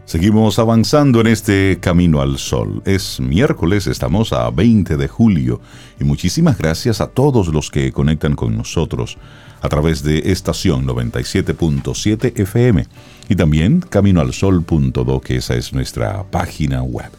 Seguimos 0.05 0.57
avanzando 0.57 1.19
en 1.19 1.27
este 1.27 1.77
camino 1.81 2.21
al 2.21 2.37
sol. 2.37 2.81
Es 2.85 3.19
miércoles, 3.19 3.87
estamos 3.87 4.31
a 4.31 4.49
20 4.51 4.95
de 4.95 5.09
julio 5.09 5.59
y 5.99 6.05
muchísimas 6.05 6.57
gracias 6.57 7.01
a 7.01 7.07
todos 7.07 7.49
los 7.49 7.69
que 7.69 7.91
conectan 7.91 8.37
con 8.37 8.55
nosotros 8.55 9.17
a 9.61 9.67
través 9.67 10.01
de 10.01 10.31
estación 10.31 10.87
97.7 10.87 12.39
FM 12.39 12.85
y 13.27 13.35
también 13.35 13.81
caminoalsol.do, 13.81 15.19
que 15.19 15.35
esa 15.35 15.55
es 15.55 15.73
nuestra 15.73 16.23
página 16.23 16.83
web. 16.83 17.11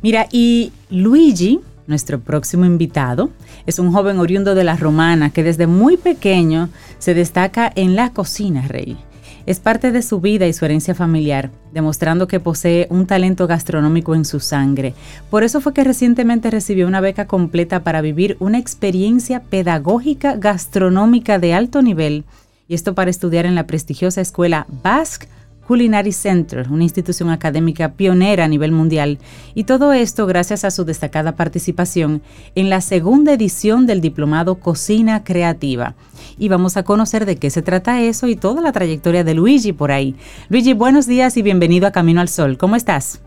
Mira, 0.00 0.26
y 0.32 0.72
Luigi 0.88 1.60
nuestro 1.86 2.20
próximo 2.20 2.64
invitado 2.64 3.30
es 3.66 3.78
un 3.78 3.92
joven 3.92 4.18
oriundo 4.18 4.54
de 4.54 4.64
la 4.64 4.76
Romana 4.76 5.30
que 5.30 5.42
desde 5.42 5.66
muy 5.66 5.96
pequeño 5.96 6.68
se 6.98 7.14
destaca 7.14 7.70
en 7.74 7.96
la 7.96 8.12
cocina, 8.12 8.66
Rey. 8.68 8.96
Es 9.44 9.58
parte 9.58 9.90
de 9.90 10.02
su 10.02 10.20
vida 10.20 10.46
y 10.46 10.52
su 10.52 10.64
herencia 10.64 10.94
familiar, 10.94 11.50
demostrando 11.72 12.28
que 12.28 12.38
posee 12.38 12.86
un 12.90 13.06
talento 13.06 13.48
gastronómico 13.48 14.14
en 14.14 14.24
su 14.24 14.38
sangre. 14.38 14.94
Por 15.30 15.42
eso 15.42 15.60
fue 15.60 15.74
que 15.74 15.82
recientemente 15.82 16.50
recibió 16.50 16.86
una 16.86 17.00
beca 17.00 17.26
completa 17.26 17.82
para 17.82 18.02
vivir 18.02 18.36
una 18.38 18.58
experiencia 18.58 19.40
pedagógica 19.40 20.36
gastronómica 20.36 21.40
de 21.40 21.54
alto 21.54 21.82
nivel, 21.82 22.24
y 22.68 22.74
esto 22.74 22.94
para 22.94 23.10
estudiar 23.10 23.44
en 23.44 23.56
la 23.56 23.66
prestigiosa 23.66 24.20
escuela 24.20 24.66
Basque 24.82 25.26
Culinary 25.72 26.12
Center, 26.12 26.68
una 26.70 26.82
institución 26.82 27.30
académica 27.30 27.94
pionera 27.94 28.44
a 28.44 28.48
nivel 28.48 28.72
mundial, 28.72 29.18
y 29.54 29.64
todo 29.64 29.94
esto 29.94 30.26
gracias 30.26 30.66
a 30.66 30.70
su 30.70 30.84
destacada 30.84 31.34
participación 31.34 32.20
en 32.54 32.68
la 32.68 32.82
segunda 32.82 33.32
edición 33.32 33.86
del 33.86 34.02
diplomado 34.02 34.56
Cocina 34.56 35.24
Creativa. 35.24 35.94
Y 36.36 36.50
vamos 36.50 36.76
a 36.76 36.82
conocer 36.82 37.24
de 37.24 37.36
qué 37.36 37.48
se 37.48 37.62
trata 37.62 38.02
eso 38.02 38.28
y 38.28 38.36
toda 38.36 38.60
la 38.60 38.72
trayectoria 38.72 39.24
de 39.24 39.32
Luigi 39.32 39.72
por 39.72 39.92
ahí. 39.92 40.14
Luigi, 40.50 40.74
buenos 40.74 41.06
días 41.06 41.38
y 41.38 41.42
bienvenido 41.42 41.86
a 41.86 41.90
Camino 41.90 42.20
al 42.20 42.28
Sol. 42.28 42.58
¿Cómo 42.58 42.76
estás? 42.76 43.22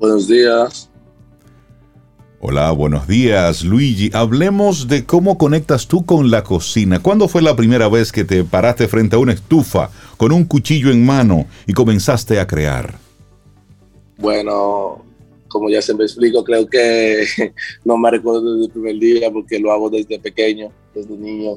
Buenos 0.00 0.26
días. 0.26 0.90
Hola, 2.46 2.72
buenos 2.72 3.08
días, 3.08 3.64
Luigi. 3.64 4.10
Hablemos 4.12 4.86
de 4.86 5.06
cómo 5.06 5.38
conectas 5.38 5.88
tú 5.88 6.04
con 6.04 6.30
la 6.30 6.44
cocina. 6.44 7.00
¿Cuándo 7.00 7.26
fue 7.26 7.40
la 7.40 7.56
primera 7.56 7.88
vez 7.88 8.12
que 8.12 8.22
te 8.22 8.44
paraste 8.44 8.86
frente 8.86 9.16
a 9.16 9.18
una 9.18 9.32
estufa 9.32 9.88
con 10.18 10.30
un 10.30 10.44
cuchillo 10.44 10.90
en 10.90 11.06
mano 11.06 11.46
y 11.66 11.72
comenzaste 11.72 12.38
a 12.38 12.46
crear? 12.46 12.96
Bueno, 14.18 15.02
como 15.48 15.70
ya 15.70 15.80
se 15.80 15.94
me 15.94 16.04
explico, 16.04 16.44
creo 16.44 16.68
que 16.68 17.24
no 17.86 17.96
me 17.96 18.10
recuerdo 18.10 18.56
desde 18.56 18.66
el 18.66 18.72
primer 18.72 18.98
día 18.98 19.30
porque 19.30 19.58
lo 19.58 19.72
hago 19.72 19.88
desde 19.88 20.18
pequeño, 20.18 20.70
desde 20.94 21.16
niño. 21.16 21.52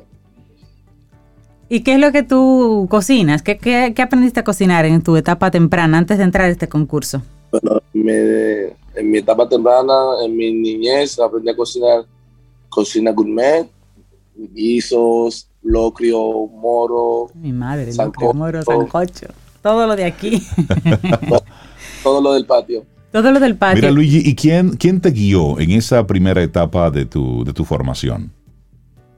¿Y 1.68 1.82
qué 1.82 1.96
es 1.96 2.00
lo 2.00 2.14
que 2.14 2.24
tú 2.24 2.88
cocinas? 2.90 3.44
¿Qué, 3.44 3.58
qué, 3.58 3.92
qué 3.94 4.02
aprendiste 4.04 4.40
a 4.40 4.46
cocinar 4.46 4.86
en 4.86 5.02
tu 5.02 5.18
etapa 5.18 5.52
temprana 5.52 5.98
antes 5.98 6.18
de 6.18 6.24
entrar 6.24 6.46
a 6.46 6.50
este 6.50 6.70
concurso? 6.70 7.24
Bueno, 7.52 7.82
me 7.94 8.76
en 8.98 9.12
mi 9.12 9.20
etapa 9.20 9.48
temprana, 9.48 9.94
en 10.24 10.36
mi 10.36 10.52
niñez, 10.52 11.20
aprendí 11.20 11.50
a 11.50 11.56
cocinar 11.56 12.06
cocina 12.70 13.12
gourmet, 13.12 13.70
guisos, 14.36 15.50
locrio, 15.62 16.48
moro. 16.48 17.30
Mi 17.36 17.54
madre, 17.54 17.94
locrio, 17.94 18.34
moro, 18.34 18.64
sancocho. 18.64 19.28
Todo 19.62 19.88
lo 19.88 19.96
de 19.96 20.06
aquí. 20.06 20.42
todo, 22.04 22.22
lo 22.22 22.34
del 22.34 22.46
patio. 22.46 22.86
Todo 23.12 23.32
lo 23.32 23.40
del 23.40 23.56
patio. 23.56 23.82
Mira, 23.82 23.92
Luigi, 23.92 24.22
¿y 24.26 24.36
quién, 24.36 24.72
quién 24.78 25.02
te 25.02 25.12
guió 25.12 25.60
en 25.60 25.72
esa 25.72 26.06
primera 26.08 26.42
etapa 26.42 26.90
de 26.90 27.06
tu, 27.06 27.44
de 27.44 27.54
tu 27.54 27.66
formación? 27.66 28.32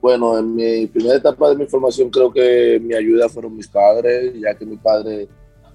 Bueno, 0.00 0.38
en 0.38 0.54
mi 0.54 0.86
primera 0.86 1.16
etapa 1.16 1.50
de 1.50 1.56
mi 1.56 1.66
formación 1.66 2.10
creo 2.10 2.32
que 2.32 2.80
mi 2.82 2.94
ayuda 2.94 3.28
fueron 3.28 3.54
mis 3.54 3.68
padres, 3.68 4.32
ya 4.40 4.54
que 4.54 4.64
mi 4.64 4.76
padre 4.76 5.28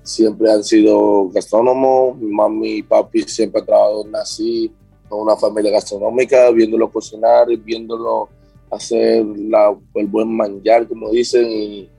siempre 0.06 0.52
han 0.52 0.64
sido 0.64 1.30
gastrónomos. 1.30 2.18
Mi 2.18 2.32
mami 2.32 2.78
y 2.78 2.84
papi 2.84 3.24
siempre 3.24 3.60
han 3.60 3.66
trabajado, 3.66 4.06
nací 4.06 4.72
con 5.10 5.22
una 5.22 5.36
familia 5.36 5.72
gastronómica, 5.72 6.50
viéndolo 6.52 6.90
cocinar 6.90 7.48
viéndolo 7.58 8.30
hacer 8.72 9.26
la, 9.26 9.76
el 9.96 10.08
buen 10.08 10.36
manjar, 10.36 10.88
como 10.88 11.12
dicen. 11.12 11.50
Y 11.50 11.90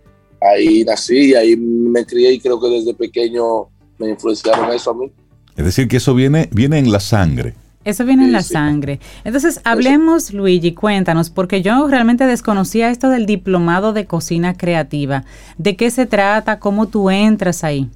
ahí 0.40 0.84
nací, 0.84 1.30
y 1.30 1.34
ahí 1.34 1.57
me 1.57 2.04
crié 2.07 2.32
y 2.32 2.40
creo 2.40 2.61
que 2.61 2.68
desde 2.68 2.94
pequeño 2.94 3.68
me 3.98 4.11
influenciaron 4.11 4.72
eso 4.72 4.90
a 4.90 4.94
mí. 4.94 5.12
Es 5.57 5.64
decir, 5.64 5.88
que 5.88 5.96
eso 5.96 6.14
viene, 6.14 6.48
viene 6.52 6.78
en 6.78 6.92
la 6.92 7.00
sangre. 7.00 7.54
Eso 7.87 8.05
viene 8.05 8.24
en 8.24 8.32
la 8.32 8.43
sangre. 8.43 8.99
Entonces, 9.22 9.61
hablemos, 9.62 10.32
Luigi, 10.32 10.74
cuéntanos, 10.74 11.30
porque 11.30 11.62
yo 11.62 11.87
realmente 11.87 12.26
desconocía 12.26 12.91
esto 12.91 13.11
del 13.11 13.26
diplomado 13.26 13.93
de 13.93 14.07
cocina 14.07 14.57
creativa. 14.57 15.24
¿De 15.57 15.76
qué 15.76 15.93
se 15.93 16.05
trata? 16.05 16.59
¿Cómo 16.59 16.89
tú 16.89 17.11
entras 17.11 17.62
ahí? 17.62 17.89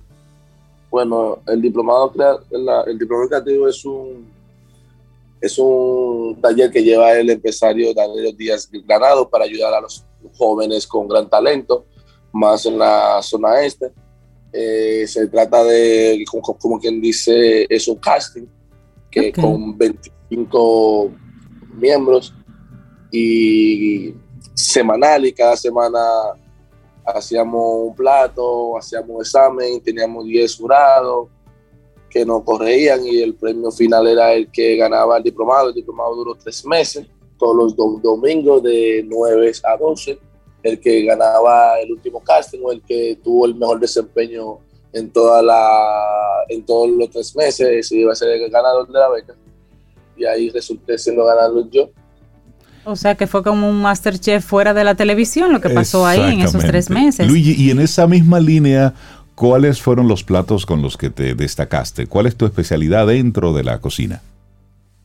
Bueno, 0.93 1.41
el 1.49 1.61
diplomado, 1.61 2.12
el 2.86 2.99
diplomado 3.01 3.30
creativo 3.30 3.66
es 3.66 3.84
un, 3.84 4.28
es 5.41 5.59
un 5.59 6.38
taller 6.41 6.70
que 6.70 6.84
lleva 6.84 7.12
el 7.14 7.28
empresario 7.28 7.93
Daniel 7.93 8.36
Díaz 8.36 8.70
Granado 8.86 9.28
para 9.28 9.45
ayudar 9.45 9.74
a 9.74 9.80
los 9.80 10.05
jóvenes 10.38 10.86
con 10.86 11.09
gran 11.09 11.28
talento, 11.28 11.84
más 12.30 12.64
en 12.64 12.78
la 12.78 13.20
zona 13.22 13.61
este. 13.62 13.91
Eh, 14.53 15.05
se 15.09 15.26
trata 15.26 15.64
de, 15.64 16.24
como 16.61 16.78
quien 16.78 17.01
dice, 17.01 17.66
es 17.68 17.88
un 17.88 17.97
casting 17.97 18.47
que 19.11 19.32
con 19.32 19.76
25 19.76 21.11
miembros 21.74 22.34
y 23.11 24.14
semanal 24.54 25.26
y 25.26 25.32
cada 25.32 25.56
semana 25.56 26.00
hacíamos 27.04 27.88
un 27.88 27.94
plato, 27.94 28.76
hacíamos 28.76 29.11
un 29.11 29.20
examen, 29.20 29.80
teníamos 29.82 30.24
10 30.26 30.56
jurados 30.56 31.28
que 32.08 32.24
nos 32.24 32.42
correían 32.42 33.06
y 33.06 33.20
el 33.20 33.34
premio 33.34 33.70
final 33.70 34.06
era 34.06 34.32
el 34.32 34.50
que 34.50 34.76
ganaba 34.76 35.16
el 35.16 35.22
diplomado. 35.22 35.68
El 35.68 35.74
diplomado 35.74 36.14
duró 36.16 36.34
tres 36.34 36.64
meses, 36.66 37.06
todos 37.38 37.56
los 37.56 38.02
domingos 38.02 38.62
de 38.62 39.04
9 39.06 39.52
a 39.64 39.76
12. 39.76 40.18
El 40.62 40.78
que 40.78 41.04
ganaba 41.04 41.80
el 41.80 41.92
último 41.92 42.20
casting 42.20 42.58
o 42.62 42.72
el 42.72 42.82
que 42.82 43.18
tuvo 43.22 43.46
el 43.46 43.54
mejor 43.54 43.80
desempeño 43.80 44.58
en, 44.93 45.11
toda 45.11 45.43
la, 45.43 46.45
en 46.49 46.64
todos 46.64 46.91
los 46.91 47.11
tres 47.11 47.34
meses, 47.36 47.88
se 47.88 47.97
iba 47.97 48.12
a 48.12 48.16
ser 48.16 48.30
el 48.30 48.51
ganador 48.51 48.86
de 48.86 48.99
la 48.99 49.09
beca. 49.09 49.34
Y 50.16 50.24
ahí 50.24 50.51
resulté 50.51 50.99
siendo 50.99 51.24
ganador 51.24 51.68
yo. 51.70 51.91
O 52.84 52.97
sea 52.97 53.14
que 53.14 53.26
fue 53.26 53.43
como 53.43 53.68
un 53.68 53.80
Masterchef 53.80 54.45
fuera 54.45 54.72
de 54.74 54.84
la 54.84 54.95
televisión 54.95 55.53
lo 55.53 55.61
que 55.61 55.70
pasó 55.70 56.07
ahí 56.07 56.34
en 56.34 56.41
esos 56.41 56.64
tres 56.64 56.91
meses. 56.91 57.28
Luigi, 57.28 57.55
y 57.57 57.70
en 57.70 57.80
esa 57.80 58.07
misma 58.07 58.41
línea, 58.41 58.95
¿cuáles 59.34 59.80
fueron 59.80 60.09
los 60.09 60.24
platos 60.24 60.64
con 60.64 60.80
los 60.80 60.97
que 60.97 61.11
te 61.11 61.34
destacaste? 61.34 62.07
¿Cuál 62.07 62.26
es 62.26 62.36
tu 62.36 62.47
especialidad 62.47 63.07
dentro 63.07 63.53
de 63.53 63.64
la 63.64 63.80
cocina? 63.80 64.22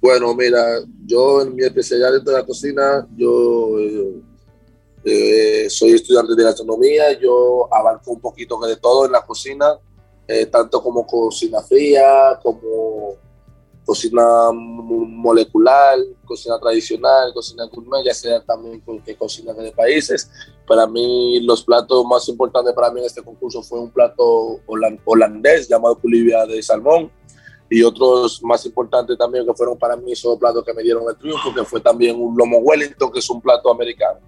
Bueno, 0.01 0.33
mira, 0.35 0.61
yo 1.05 1.41
en 1.41 1.55
mi 1.55 1.63
especialidad 1.63 2.13
dentro 2.13 2.33
de 2.33 2.39
la 2.39 2.45
cocina, 2.45 3.07
yo 3.17 3.79
eh, 3.79 4.21
eh, 5.05 5.69
soy 5.69 5.91
estudiante 5.91 6.33
de 6.33 6.43
gastronomía, 6.43 7.17
yo 7.19 7.67
abarco 7.71 8.11
un 8.11 8.19
poquito 8.19 8.59
de 8.61 8.75
todo 8.77 9.05
en 9.05 9.11
la 9.11 9.23
cocina, 9.23 9.79
eh, 10.27 10.47
tanto 10.47 10.81
como 10.81 11.05
cocina 11.05 11.61
fría, 11.61 12.39
como 12.41 13.15
cocina 13.85 14.51
molecular, 14.51 15.99
cocina 16.25 16.59
tradicional, 16.59 17.31
cocina 17.35 17.67
gourmet, 17.71 18.03
ya 18.03 18.15
sea 18.15 18.43
también 18.43 18.81
que 19.05 19.15
cocina 19.15 19.53
de 19.53 19.71
países. 19.71 20.27
Para 20.67 20.87
mí, 20.87 21.39
los 21.41 21.63
platos 21.63 22.03
más 22.03 22.27
importantes 22.27 22.73
para 22.73 22.89
mí 22.89 22.99
en 22.99 23.05
este 23.05 23.21
concurso 23.21 23.61
fue 23.61 23.79
un 23.79 23.91
plato 23.91 24.59
holandés 25.05 25.67
llamado 25.67 25.99
culibia 25.99 26.47
de 26.47 26.63
salmón 26.63 27.11
y 27.69 27.83
otros 27.83 28.41
más 28.41 28.65
importantes 28.65 29.15
también 29.19 29.45
que 29.45 29.53
fueron 29.53 29.77
para 29.77 29.95
mí 29.95 30.13
esos 30.13 30.35
platos 30.39 30.63
que 30.63 30.73
me 30.73 30.81
dieron 30.81 31.03
el 31.07 31.15
triunfo, 31.15 31.53
que 31.53 31.63
fue 31.63 31.79
también 31.79 32.19
un 32.19 32.35
lomo 32.35 32.57
Wellington, 32.57 33.11
que 33.11 33.19
es 33.19 33.29
un 33.29 33.39
plato 33.39 33.71
americano. 33.71 34.19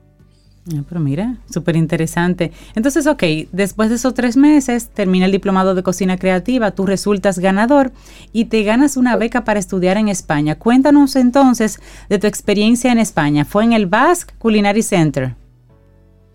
Ah, 0.75 0.83
pero 0.87 0.99
mira, 0.99 1.37
súper 1.51 1.75
interesante. 1.75 2.51
Entonces, 2.75 3.07
ok, 3.07 3.23
después 3.51 3.89
de 3.89 3.95
esos 3.95 4.13
tres 4.13 4.35
meses, 4.35 4.89
termina 4.89 5.25
el 5.25 5.31
diplomado 5.31 5.75
de 5.75 5.83
cocina 5.83 6.17
creativa, 6.17 6.71
tú 6.71 6.85
resultas 6.85 7.39
ganador 7.39 7.91
y 8.33 8.45
te 8.45 8.63
ganas 8.63 8.97
una 8.97 9.15
beca 9.15 9.45
para 9.45 9.59
estudiar 9.59 9.97
en 9.97 10.09
España. 10.09 10.59
Cuéntanos 10.59 11.15
entonces 11.15 11.79
de 12.09 12.19
tu 12.19 12.27
experiencia 12.27 12.91
en 12.91 12.99
España. 12.99 13.45
¿Fue 13.45 13.63
en 13.63 13.73
el 13.73 13.85
Basque 13.85 14.33
Culinary 14.37 14.83
Center? 14.83 15.35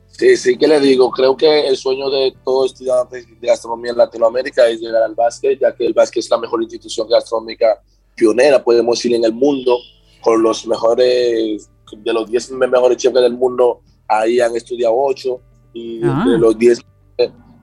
Sí, 0.09 0.37
sí 0.37 0.57
que 0.57 0.69
le 0.69 0.79
digo, 0.81 1.11
creo 1.11 1.37
que 1.37 1.67
el 1.67 1.77
sueño 1.77 2.09
de 2.11 2.35
todo 2.45 2.67
estudiante 2.67 3.25
de 3.41 3.47
gastronomía 3.47 3.93
en 3.93 3.99
Latinoamérica 3.99 4.67
es 4.69 4.81
llegar 4.81 5.03
al 5.03 5.15
Basque, 5.15 5.59
ya 5.61 5.75
que 5.75 5.87
el 5.87 5.95
Basque 5.95 6.21
es 6.21 6.31
la 6.31 6.39
mejor 6.39 6.63
institución 6.63 7.09
gastronómica 7.09 7.83
pionera, 8.15 8.63
podemos 8.63 8.99
decir, 8.99 9.15
en 9.15 9.25
el 9.25 9.33
mundo, 9.33 9.79
con 10.21 10.43
los 10.43 10.67
mejores, 10.67 11.69
de 11.97 12.13
los 12.13 12.31
10 12.31 12.53
mejores 12.53 12.99
chefs 12.99 13.15
del 13.15 13.35
mundo 13.35 13.81
ahí 14.19 14.41
han 14.41 14.55
estudiado 14.57 14.95
ocho 14.97 15.41
y 15.73 16.01
ah. 16.05 16.25
entre 16.25 16.39
los 16.39 16.59
10 16.59 16.79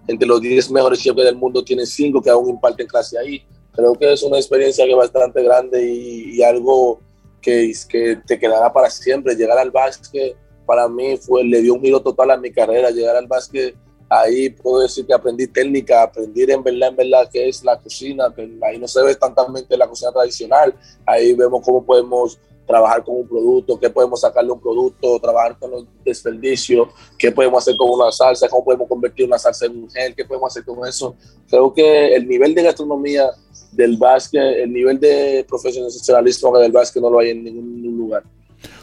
entre 0.08 0.28
los 0.28 0.42
10 0.42 0.72
mejores 0.72 1.00
chefs 1.00 1.18
del 1.18 1.36
mundo 1.36 1.64
tienen 1.64 1.86
cinco 1.86 2.20
que 2.20 2.32
aún 2.32 2.50
imparten 2.50 2.88
clase 2.88 3.18
ahí. 3.18 3.44
Creo 3.72 3.94
que 3.94 4.12
es 4.12 4.24
una 4.24 4.38
experiencia 4.38 4.84
que 4.84 4.92
es 4.92 4.98
bastante 4.98 5.44
grande 5.44 5.88
y, 5.88 6.42
algo 6.42 7.00
que, 7.40 7.72
que 7.88 8.18
te 8.26 8.40
quedará 8.40 8.74
para 8.74 8.90
siempre. 8.90 9.36
Llegar 9.36 9.60
al 9.60 9.70
básquet 9.70 10.36
para 10.66 10.88
mí 10.88 11.16
fue, 11.18 11.44
le 11.44 11.62
dio 11.62 11.76
un 11.76 11.82
giro 11.82 12.02
total 12.02 12.32
a 12.32 12.38
mi 12.38 12.52
carrera. 12.52 12.90
Llegar 12.90 13.16
al 13.16 13.28
básquet, 13.28 13.76
ahí 14.10 14.50
puedo 14.50 14.82
decir 14.82 15.06
que 15.06 15.14
aprendí 15.14 15.46
técnica, 15.46 16.02
aprendí 16.02 16.42
en 16.42 16.64
verdad, 16.64 16.90
en 16.90 16.96
verdad 16.96 17.30
que 17.32 17.48
es 17.48 17.64
la 17.64 17.80
cocina, 17.80 18.34
que 18.36 18.50
ahí 18.64 18.80
no 18.80 18.88
se 18.88 19.04
ve 19.04 19.14
tanto 19.14 19.46
la 19.70 19.88
cocina 19.88 20.12
tradicional. 20.12 20.74
Ahí 21.06 21.34
vemos 21.34 21.62
cómo 21.64 21.86
podemos 21.86 22.40
trabajar 22.70 23.04
con 23.04 23.16
un 23.16 23.28
producto, 23.28 23.80
qué 23.80 23.90
podemos 23.90 24.22
sacarle 24.22 24.52
un 24.52 24.62
producto, 24.62 25.20
trabajar 25.20 25.58
con 25.58 25.72
los 25.72 25.86
desperdicios, 26.06 26.88
qué 27.18 27.32
podemos 27.32 27.64
hacer 27.64 27.76
con 27.76 27.90
una 27.90 28.12
salsa, 28.12 28.48
cómo 28.48 28.64
podemos 28.64 28.88
convertir 28.88 29.26
una 29.26 29.40
salsa 29.40 29.66
en 29.66 29.76
un 29.76 29.90
gel, 29.90 30.14
qué 30.14 30.24
podemos 30.24 30.52
hacer 30.52 30.64
con 30.64 30.88
eso. 30.88 31.16
Creo 31.50 31.74
que 31.74 32.14
el 32.14 32.28
nivel 32.28 32.54
de 32.54 32.62
gastronomía 32.62 33.26
del 33.72 33.98
básquet, 33.98 34.60
el 34.60 34.72
nivel 34.72 35.00
de 35.00 35.44
profesionalismo 35.50 36.60
del 36.60 36.72
básquet 36.72 37.02
no 37.02 37.10
lo 37.10 37.18
hay 37.18 37.32
en 37.32 37.44
ningún 37.44 37.98
lugar. 37.98 38.22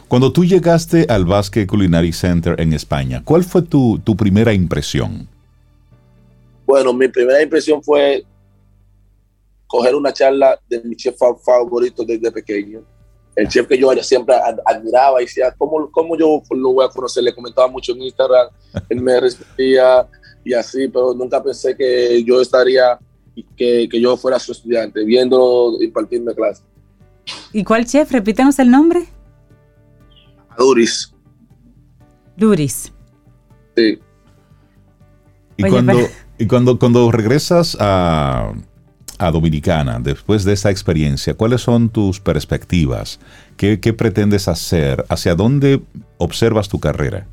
Cuando 0.09 0.33
tú 0.33 0.45
llegaste 0.45 1.07
al 1.09 1.25
Basque 1.25 1.65
Culinary 1.65 2.13
Center 2.13 2.61
en 2.61 2.73
España, 2.73 3.23
¿cuál 3.25 3.45
fue 3.45 3.63
tu, 3.63 4.01
tu 4.01 4.17
primera 4.17 4.53
impresión? 4.53 5.29
Bueno, 6.67 6.93
mi 6.93 7.07
primera 7.07 7.41
impresión 7.41 7.81
fue 7.85 8.25
coger 9.69 9.95
una 9.95 10.13
charla 10.13 10.59
de 10.69 10.83
mi 10.83 10.97
chef 10.97 11.17
favorito 11.45 12.05
desde 12.05 12.33
pequeño 12.33 12.96
el 13.37 13.49
chef 13.49 13.69
que 13.69 13.79
yo 13.79 13.93
siempre 14.03 14.35
admiraba 14.65 15.21
y 15.21 15.27
decía, 15.27 15.55
¿cómo, 15.57 15.91
¿cómo, 15.91 16.17
yo 16.17 16.43
lo 16.51 16.73
voy 16.73 16.87
a 16.87 16.89
conocer? 16.89 17.23
Le 17.23 17.35
comentaba 17.35 17.69
mucho 17.69 17.93
en 17.93 18.03
Instagram, 18.03 18.49
él 18.89 19.01
me 19.03 19.21
respondía 19.21 20.09
y 20.43 20.55
así, 20.55 20.89
pero 20.89 21.13
nunca 21.13 21.43
pensé 21.43 21.77
que 21.77 22.25
yo 22.25 22.41
estaría, 22.41 22.99
que, 23.57 23.89
que 23.91 24.01
yo 24.01 24.17
fuera 24.17 24.39
su 24.39 24.53
estudiante, 24.53 25.05
viendo 25.05 25.77
impartirme 25.81 26.35
clases. 26.35 26.65
¿Y 27.53 27.63
cuál 27.63 27.85
chef? 27.85 28.11
Repítanos 28.11 28.59
el 28.59 28.71
nombre. 28.71 29.07
Duris. 30.57 31.13
Duris. 32.37 32.93
Sí. 33.77 33.99
Y, 35.59 35.63
cuando, 35.69 35.93
y 36.39 36.47
cuando, 36.47 36.79
cuando 36.79 37.11
regresas 37.11 37.77
a, 37.81 38.53
a 39.19 39.31
Dominicana 39.31 39.99
después 40.01 40.45
de 40.45 40.53
esa 40.53 40.71
experiencia? 40.71 41.35
¿Cuáles 41.35 41.63
son 41.63 41.89
tus 41.89 42.21
perspectivas? 42.21 43.19
¿Qué, 43.57 43.79
pretendes 43.79 44.49
hacer? 44.49 45.05
¿Hacia 45.09 45.35
dónde 45.35 45.81
observas 46.19 46.69
tu 46.69 46.79
carrera? 46.79 47.27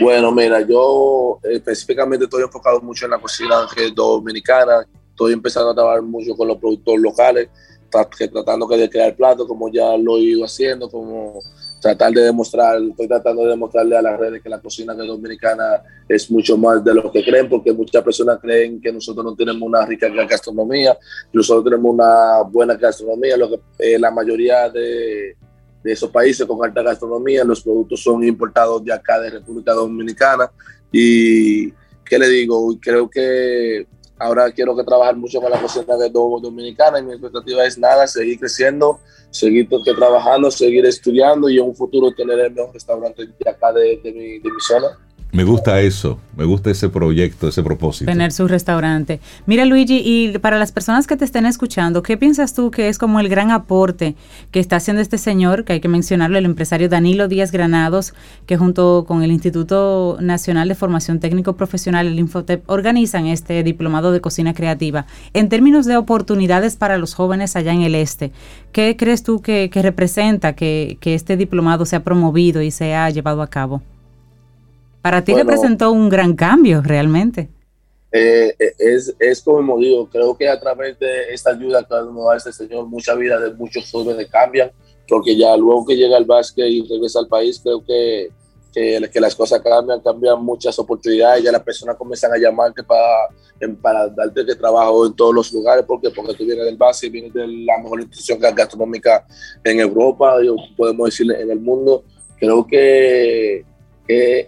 Bueno, 0.00 0.32
mira, 0.32 0.60
yo 0.66 1.38
específicamente 1.42 2.24
estoy 2.24 2.42
enfocado 2.42 2.80
mucho 2.80 3.04
en 3.04 3.12
la 3.12 3.18
cocina 3.18 3.56
dominicana. 3.94 4.86
Estoy 5.10 5.32
empezando 5.32 5.70
a 5.70 5.74
trabajar 5.74 6.02
mucho 6.02 6.34
con 6.36 6.48
los 6.48 6.56
productores 6.56 7.00
locales, 7.00 7.48
tratando 7.90 8.66
de 8.66 8.88
crear 8.88 9.14
platos 9.14 9.46
como 9.46 9.70
ya 9.70 9.96
lo 9.96 10.16
he 10.16 10.20
ido 10.20 10.44
haciendo, 10.44 10.88
como 10.88 11.40
tratar 11.80 12.12
de 12.12 12.22
demostrar, 12.22 12.80
estoy 12.82 13.08
tratando 13.08 13.42
de 13.42 13.50
demostrarle 13.50 13.96
a 13.96 14.02
las 14.02 14.18
redes 14.18 14.42
que 14.42 14.48
la 14.48 14.60
cocina 14.60 14.94
dominicana 14.94 15.82
es 16.08 16.30
mucho 16.30 16.56
más 16.58 16.84
de 16.84 16.94
lo 16.94 17.10
que 17.10 17.24
creen, 17.24 17.48
porque 17.48 17.72
muchas 17.72 18.02
personas 18.02 18.38
creen 18.40 18.80
que 18.80 18.92
nosotros 18.92 19.24
no 19.24 19.34
tenemos 19.34 19.62
una 19.62 19.84
rica 19.86 20.08
gastronomía, 20.08 20.96
nosotros 21.32 21.64
tenemos 21.64 21.94
una 21.94 22.42
buena 22.42 22.74
gastronomía, 22.74 23.36
lo 23.36 23.48
que 23.48 23.60
eh, 23.78 23.98
la 23.98 24.10
mayoría 24.10 24.68
de, 24.68 25.36
de, 25.82 25.92
esos 25.92 26.10
países 26.10 26.46
con 26.46 26.62
alta 26.62 26.82
gastronomía, 26.82 27.44
los 27.44 27.62
productos 27.62 28.02
son 28.02 28.22
importados 28.24 28.84
de 28.84 28.92
acá, 28.92 29.18
de 29.18 29.30
República 29.30 29.72
Dominicana, 29.72 30.50
y 30.92 31.70
¿qué 32.04 32.18
le 32.18 32.28
digo? 32.28 32.76
Creo 32.80 33.08
que 33.08 33.86
ahora 34.20 34.52
quiero 34.52 34.76
que 34.76 34.84
trabajar 34.84 35.16
mucho 35.16 35.40
con 35.40 35.50
la 35.50 35.60
cocina 35.60 35.96
de 35.96 36.10
dominicana 36.10 36.98
y 36.98 37.02
mi 37.02 37.12
expectativa 37.12 37.64
es 37.64 37.78
nada, 37.78 38.06
seguir 38.06 38.38
creciendo, 38.38 39.00
seguir 39.30 39.68
trabajando, 39.96 40.50
seguir 40.50 40.84
estudiando 40.84 41.48
y 41.48 41.58
en 41.58 41.64
un 41.64 41.74
futuro 41.74 42.12
tener 42.12 42.38
el 42.38 42.52
mejor 42.52 42.74
restaurante 42.74 43.26
de 43.26 43.50
acá 43.50 43.72
de, 43.72 43.98
de, 44.04 44.12
mi, 44.12 44.38
de 44.38 44.50
mi 44.50 44.60
zona. 44.60 44.98
Me 45.32 45.44
gusta 45.44 45.80
eso, 45.80 46.18
me 46.36 46.44
gusta 46.44 46.70
ese 46.70 46.88
proyecto, 46.88 47.46
ese 47.46 47.62
propósito. 47.62 48.10
Tener 48.10 48.32
su 48.32 48.48
restaurante. 48.48 49.20
Mira 49.46 49.64
Luigi, 49.64 50.02
y 50.04 50.38
para 50.38 50.58
las 50.58 50.72
personas 50.72 51.06
que 51.06 51.16
te 51.16 51.24
estén 51.24 51.46
escuchando, 51.46 52.02
¿qué 52.02 52.16
piensas 52.16 52.52
tú 52.52 52.72
que 52.72 52.88
es 52.88 52.98
como 52.98 53.20
el 53.20 53.28
gran 53.28 53.52
aporte 53.52 54.16
que 54.50 54.58
está 54.58 54.76
haciendo 54.76 55.00
este 55.00 55.18
señor, 55.18 55.64
que 55.64 55.74
hay 55.74 55.80
que 55.80 55.86
mencionarlo, 55.86 56.36
el 56.36 56.46
empresario 56.46 56.88
Danilo 56.88 57.28
Díaz 57.28 57.52
Granados, 57.52 58.12
que 58.46 58.56
junto 58.56 59.04
con 59.06 59.22
el 59.22 59.30
Instituto 59.30 60.18
Nacional 60.20 60.68
de 60.68 60.74
Formación 60.74 61.20
Técnico 61.20 61.54
Profesional, 61.54 62.08
el 62.08 62.18
Infotep, 62.18 62.68
organizan 62.68 63.26
este 63.26 63.62
diplomado 63.62 64.10
de 64.10 64.20
cocina 64.20 64.52
creativa? 64.52 65.06
En 65.32 65.48
términos 65.48 65.86
de 65.86 65.96
oportunidades 65.96 66.74
para 66.74 66.98
los 66.98 67.14
jóvenes 67.14 67.54
allá 67.54 67.72
en 67.72 67.82
el 67.82 67.94
este, 67.94 68.32
¿qué 68.72 68.96
crees 68.96 69.22
tú 69.22 69.40
que, 69.42 69.70
representa 69.80 70.54
que, 70.54 70.98
que 71.00 71.14
este 71.14 71.36
diplomado 71.36 71.86
se 71.86 71.94
ha 71.94 72.02
promovido 72.02 72.62
y 72.62 72.72
se 72.72 72.96
ha 72.96 73.08
llevado 73.10 73.42
a 73.42 73.46
cabo? 73.46 73.80
Para 75.02 75.24
ti 75.24 75.34
representó 75.34 75.90
un 75.92 76.08
gran 76.08 76.34
cambio 76.34 76.82
realmente. 76.82 77.48
Eh, 78.12 78.54
eh, 78.58 78.74
es, 78.78 79.14
es 79.20 79.40
como 79.40 79.78
digo, 79.78 80.08
creo 80.10 80.36
que 80.36 80.48
a 80.48 80.58
través 80.58 80.98
de 80.98 81.32
esta 81.32 81.50
ayuda 81.50 81.84
que 81.84 81.94
nos 81.94 82.26
da 82.26 82.36
este 82.36 82.52
señor, 82.52 82.86
mucha 82.86 83.14
vida 83.14 83.38
de 83.38 83.54
muchos 83.54 83.88
jóvenes 83.90 84.28
cambian, 84.28 84.72
porque 85.08 85.36
ya 85.36 85.56
luego 85.56 85.86
que 85.86 85.96
llega 85.96 86.16
al 86.16 86.24
básquet 86.24 86.66
y 86.66 86.86
regresa 86.88 87.20
al 87.20 87.28
país, 87.28 87.60
creo 87.62 87.84
que, 87.84 88.30
que, 88.74 89.08
que, 89.12 89.20
las 89.20 89.36
cosas 89.36 89.60
cambian, 89.60 90.00
cambian 90.00 90.42
muchas 90.42 90.76
oportunidades, 90.80 91.44
ya 91.44 91.52
las 91.52 91.62
personas 91.62 91.96
comienzan 91.96 92.32
a 92.32 92.36
llamarte 92.36 92.82
para, 92.82 93.28
para 93.80 94.08
darte 94.08 94.44
que 94.44 94.54
trabajo 94.56 95.06
en 95.06 95.14
todos 95.14 95.32
los 95.32 95.52
lugares, 95.52 95.84
porque 95.86 96.10
porque 96.10 96.34
tú 96.34 96.44
vienes 96.44 96.64
del 96.64 96.76
básquet, 96.76 97.12
vienes 97.12 97.32
de 97.32 97.46
la 97.46 97.78
mejor 97.78 98.00
institución 98.00 98.40
gastronómica 98.40 99.24
en 99.62 99.78
Europa, 99.78 100.36
podemos 100.76 101.06
decir 101.06 101.30
en 101.30 101.50
el 101.50 101.60
mundo, 101.60 102.02
creo 102.40 102.66
que 102.66 103.64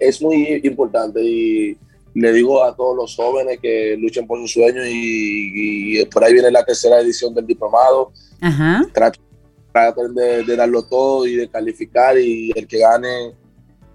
es 0.00 0.22
muy 0.22 0.60
importante 0.64 1.22
y 1.22 1.76
le 2.14 2.32
digo 2.32 2.62
a 2.62 2.74
todos 2.74 2.96
los 2.96 3.16
jóvenes 3.16 3.58
que 3.60 3.96
luchen 3.98 4.26
por 4.26 4.38
sus 4.40 4.52
sueños 4.52 4.86
y, 4.88 6.04
por 6.06 6.24
ahí 6.24 6.32
viene 6.32 6.50
la 6.50 6.64
tercera 6.64 7.00
edición 7.00 7.34
del 7.34 7.46
diplomado. 7.46 8.12
Ajá. 8.40 8.86
Traten 9.72 10.14
de, 10.14 10.56
darlo 10.56 10.82
todo 10.82 11.26
y 11.26 11.36
de 11.36 11.48
calificar 11.48 12.18
y 12.18 12.52
el 12.54 12.66
que 12.66 12.78
gane 12.78 13.32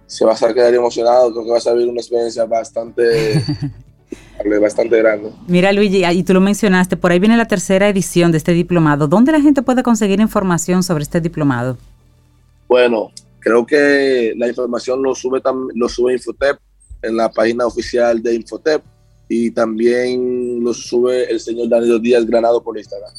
se 0.07 0.25
va 0.25 0.33
a 0.33 0.53
quedar 0.53 0.73
emocionado, 0.73 1.31
creo 1.31 1.43
que 1.43 1.51
va 1.51 1.57
a 1.57 1.61
ser 1.61 1.73
una 1.73 1.99
experiencia 1.99 2.45
bastante... 2.45 3.43
bastante 4.61 4.97
grande. 4.97 5.31
Mira 5.47 5.73
Luigi, 5.73 6.05
y 6.05 6.23
tú 6.23 6.33
lo 6.33 6.39
mencionaste, 6.39 6.95
por 6.95 7.11
ahí 7.11 7.19
viene 7.19 7.35
la 7.35 7.45
tercera 7.45 7.89
edición 7.89 8.31
de 8.31 8.37
este 8.37 8.53
diplomado. 8.53 9.07
¿Dónde 9.07 9.31
la 9.31 9.41
gente 9.41 9.61
puede 9.61 9.83
conseguir 9.83 10.21
información 10.21 10.83
sobre 10.83 11.03
este 11.03 11.19
diplomado? 11.19 11.77
Bueno, 12.67 13.11
Creo 13.47 13.65
que 13.65 14.33
la 14.35 14.49
información 14.49 15.01
lo 15.01 15.15
sube, 15.15 15.41
lo 15.73 15.87
sube 15.87 16.11
Infotep 16.11 16.57
en 17.01 17.15
la 17.15 17.31
página 17.31 17.65
oficial 17.65 18.21
de 18.21 18.35
Infotep 18.35 18.83
y 19.29 19.51
también 19.51 20.61
lo 20.61 20.73
sube 20.73 21.31
el 21.31 21.39
señor 21.39 21.69
Danilo 21.69 21.97
Díaz 21.97 22.25
Granado 22.25 22.61
por 22.61 22.77
Instagram. 22.77 23.09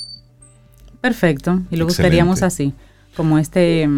Perfecto, 1.01 1.63
y 1.71 1.77
lo 1.77 1.87
gustaríamos 1.87 2.43
así, 2.43 2.75
como 3.17 3.39
este, 3.39 3.89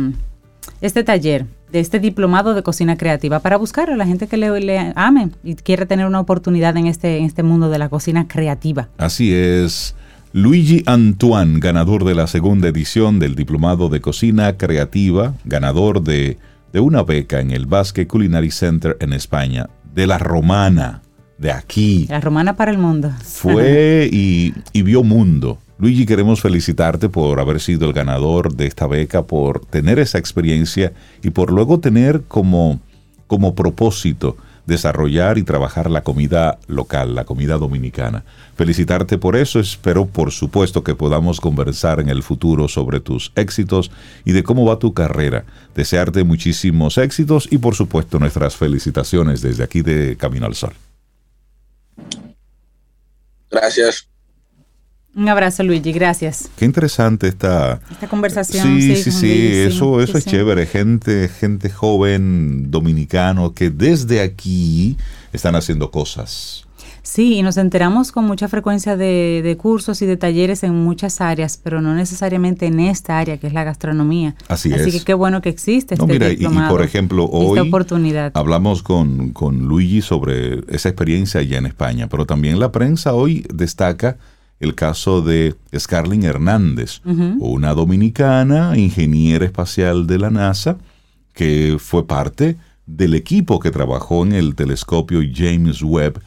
este 0.80 1.02
taller 1.02 1.46
de 1.72 1.80
este 1.80 1.98
diplomado 1.98 2.54
de 2.54 2.62
cocina 2.62 2.96
creativa 2.96 3.40
para 3.40 3.56
buscar 3.56 3.90
a 3.90 3.96
la 3.96 4.06
gente 4.06 4.28
que 4.28 4.36
le, 4.36 4.60
le, 4.60 4.92
ame 4.94 5.30
y 5.42 5.56
quiere 5.56 5.84
tener 5.84 6.06
una 6.06 6.20
oportunidad 6.20 6.76
en 6.76 6.86
este, 6.86 7.18
en 7.18 7.24
este 7.24 7.42
mundo 7.42 7.70
de 7.70 7.78
la 7.78 7.88
cocina 7.88 8.28
creativa. 8.28 8.88
Así 8.98 9.34
es. 9.34 9.96
Luigi 10.32 10.84
Antoine, 10.86 11.58
ganador 11.58 12.04
de 12.04 12.14
la 12.14 12.28
segunda 12.28 12.68
edición 12.68 13.18
del 13.18 13.34
Diplomado 13.34 13.88
de 13.88 14.00
Cocina 14.00 14.56
Creativa, 14.56 15.34
ganador 15.44 16.04
de, 16.04 16.38
una 16.72 17.02
beca 17.02 17.40
en 17.40 17.50
el 17.50 17.66
Basque 17.66 18.06
Culinary 18.06 18.52
Center 18.52 18.96
en 19.00 19.12
España, 19.12 19.68
de 19.92 20.06
la 20.06 20.18
Romana, 20.18 21.02
de 21.36 21.50
aquí. 21.50 22.06
La 22.08 22.20
Romana 22.20 22.54
para 22.54 22.70
el 22.70 22.78
mundo. 22.78 23.10
Fue 23.24 24.08
y, 24.12 24.54
y 24.72 24.82
vio 24.82 25.02
mundo. 25.02 25.58
Luigi, 25.78 26.06
queremos 26.06 26.40
felicitarte 26.40 27.08
por 27.08 27.40
haber 27.40 27.58
sido 27.58 27.88
el 27.88 27.92
ganador 27.92 28.54
de 28.54 28.68
esta 28.68 28.86
beca, 28.86 29.24
por 29.24 29.66
tener 29.66 29.98
esa 29.98 30.18
experiencia 30.18 30.92
y 31.24 31.30
por 31.30 31.50
luego 31.50 31.80
tener 31.80 32.22
como, 32.28 32.78
como 33.26 33.56
propósito 33.56 34.36
desarrollar 34.66 35.38
y 35.38 35.42
trabajar 35.42 35.90
la 35.90 36.02
comida 36.02 36.58
local, 36.66 37.14
la 37.14 37.24
comida 37.24 37.58
dominicana. 37.58 38.24
Felicitarte 38.56 39.18
por 39.18 39.36
eso, 39.36 39.60
espero 39.60 40.06
por 40.06 40.32
supuesto 40.32 40.84
que 40.84 40.94
podamos 40.94 41.40
conversar 41.40 42.00
en 42.00 42.08
el 42.08 42.22
futuro 42.22 42.68
sobre 42.68 43.00
tus 43.00 43.32
éxitos 43.34 43.90
y 44.24 44.32
de 44.32 44.42
cómo 44.42 44.64
va 44.64 44.78
tu 44.78 44.94
carrera. 44.94 45.44
Desearte 45.74 46.24
muchísimos 46.24 46.98
éxitos 46.98 47.48
y 47.50 47.58
por 47.58 47.74
supuesto 47.74 48.18
nuestras 48.18 48.56
felicitaciones 48.56 49.42
desde 49.42 49.64
aquí 49.64 49.82
de 49.82 50.16
Camino 50.16 50.46
al 50.46 50.54
Sol. 50.54 50.74
Gracias. 53.50 54.08
Un 55.14 55.28
abrazo, 55.28 55.64
Luigi, 55.64 55.92
gracias. 55.92 56.48
Qué 56.56 56.64
interesante 56.64 57.26
esta, 57.26 57.80
esta 57.90 58.08
conversación. 58.08 58.80
Sí, 58.80 58.94
sí, 58.96 59.10
sí, 59.10 59.48
eso, 59.52 60.00
eso 60.00 60.16
es 60.16 60.24
chévere. 60.24 60.66
Gente, 60.66 61.28
gente 61.28 61.68
joven, 61.68 62.70
dominicano, 62.70 63.52
que 63.52 63.70
desde 63.70 64.20
aquí 64.20 64.96
están 65.32 65.56
haciendo 65.56 65.90
cosas. 65.90 66.64
Sí, 67.02 67.34
y 67.34 67.42
nos 67.42 67.56
enteramos 67.56 68.12
con 68.12 68.24
mucha 68.24 68.46
frecuencia 68.46 68.96
de, 68.96 69.56
cursos 69.58 70.00
y 70.00 70.06
de 70.06 70.16
talleres 70.16 70.62
en 70.62 70.74
muchas 70.74 71.20
áreas, 71.20 71.58
pero 71.60 71.80
no 71.80 71.92
necesariamente 71.94 72.66
en 72.66 72.78
esta 72.78 73.18
área 73.18 73.36
que 73.38 73.48
es 73.48 73.52
la 73.52 73.64
gastronomía. 73.64 74.36
Así, 74.46 74.72
Así 74.72 74.92
que 74.92 75.00
qué 75.00 75.14
bueno 75.14 75.42
que 75.42 75.48
existe 75.48 75.94
este 75.94 76.06
mira, 76.06 76.30
y, 76.30 76.46
por 76.68 76.82
ejemplo, 76.82 77.24
hoy 77.24 77.58
oportunidad. 77.58 78.30
hablamos 78.34 78.84
con, 78.84 79.30
con 79.30 79.66
Luigi 79.66 80.02
sobre 80.02 80.60
esa 80.68 80.88
experiencia 80.88 81.40
allá 81.40 81.58
en 81.58 81.66
España, 81.66 82.06
pero 82.08 82.26
también 82.26 82.60
la 82.60 82.70
prensa 82.70 83.12
hoy 83.12 83.44
destaca 83.52 84.16
el 84.60 84.74
caso 84.74 85.22
de 85.22 85.56
Scarlett 85.76 86.22
Hernández, 86.22 87.00
una 87.04 87.72
dominicana, 87.72 88.76
ingeniera 88.76 89.46
espacial 89.46 90.06
de 90.06 90.18
la 90.18 90.30
NASA, 90.30 90.76
que 91.32 91.78
fue 91.78 92.06
parte 92.06 92.58
del 92.84 93.14
equipo 93.14 93.58
que 93.58 93.70
trabajó 93.70 94.24
en 94.24 94.32
el 94.32 94.54
telescopio 94.54 95.20
James 95.34 95.82
Webb, 95.82 96.20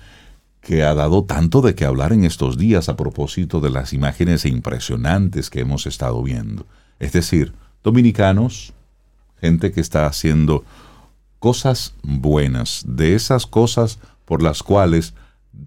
que 0.61 0.83
ha 0.83 0.95
dado 0.95 1.25
tanto 1.25 1.61
de 1.61 1.75
qué 1.75 1.85
hablar 1.85 2.11
en 2.11 2.23
estos 2.23 2.57
días 2.57 2.89
a 2.89 2.95
propósito 2.95 3.59
de 3.59 3.69
las 3.69 3.93
imágenes 3.93 4.45
impresionantes 4.45 5.49
que 5.51 5.59
hemos 5.59 5.85
estado 5.85 6.23
viendo. 6.23 6.65
Es 6.99 7.11
decir, 7.11 7.53
dominicanos, 7.83 8.73
gente 9.39 9.71
que 9.71 9.81
está 9.81 10.07
haciendo 10.07 10.63
cosas 11.37 11.93
buenas, 12.01 12.83
de 12.87 13.13
esas 13.13 13.45
cosas 13.45 13.99
por 14.25 14.41
las 14.41 14.63
cuales 14.63 15.13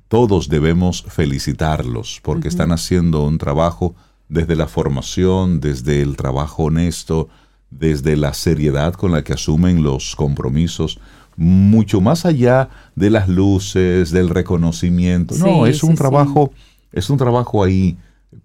todos 0.09 0.49
debemos 0.49 1.05
felicitarlos 1.09 2.21
porque 2.23 2.49
están 2.49 2.73
haciendo 2.73 3.25
un 3.25 3.39
trabajo 3.39 3.95
desde 4.29 4.57
la 4.57 4.67
formación, 4.67 5.61
desde 5.61 6.03
el 6.03 6.17
trabajo 6.17 6.65
honesto, 6.65 7.29
desde 7.71 8.17
la 8.17 8.35
seriedad 8.35 8.95
con 8.95 9.13
la 9.13 9.23
que 9.23 9.33
asumen 9.33 9.83
los 9.83 10.17
compromisos, 10.17 10.99
mucho 11.37 12.01
más 12.01 12.25
allá 12.25 12.71
de 12.95 13.11
las 13.11 13.29
luces, 13.29 14.11
del 14.11 14.31
reconocimiento. 14.31 15.35
no, 15.37 15.67
es 15.67 15.83
un 15.83 15.95
trabajo, 15.95 16.53
es 16.93 17.11
un 17.11 17.19
trabajo 17.19 17.63
ahí 17.63 17.97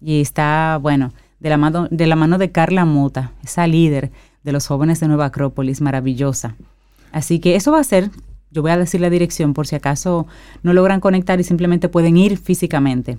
Y 0.00 0.20
está, 0.20 0.78
bueno, 0.80 1.12
de 1.40 1.50
la 1.50 1.56
mano 1.56 1.88
de, 1.90 2.06
la 2.06 2.16
mano 2.16 2.38
de 2.38 2.50
Carla 2.50 2.84
Mota, 2.84 3.32
esa 3.42 3.66
líder 3.66 4.10
de 4.44 4.52
los 4.52 4.66
jóvenes 4.66 5.00
de 5.00 5.08
Nueva 5.08 5.26
Acrópolis, 5.26 5.80
maravillosa. 5.80 6.54
Así 7.10 7.40
que 7.40 7.56
eso 7.56 7.72
va 7.72 7.80
a 7.80 7.84
ser, 7.84 8.10
yo 8.50 8.62
voy 8.62 8.70
a 8.70 8.76
decir 8.76 9.00
la 9.00 9.10
dirección 9.10 9.54
por 9.54 9.66
si 9.66 9.74
acaso 9.74 10.26
no 10.62 10.72
logran 10.72 11.00
conectar 11.00 11.40
y 11.40 11.44
simplemente 11.44 11.88
pueden 11.88 12.16
ir 12.16 12.38
físicamente. 12.38 13.18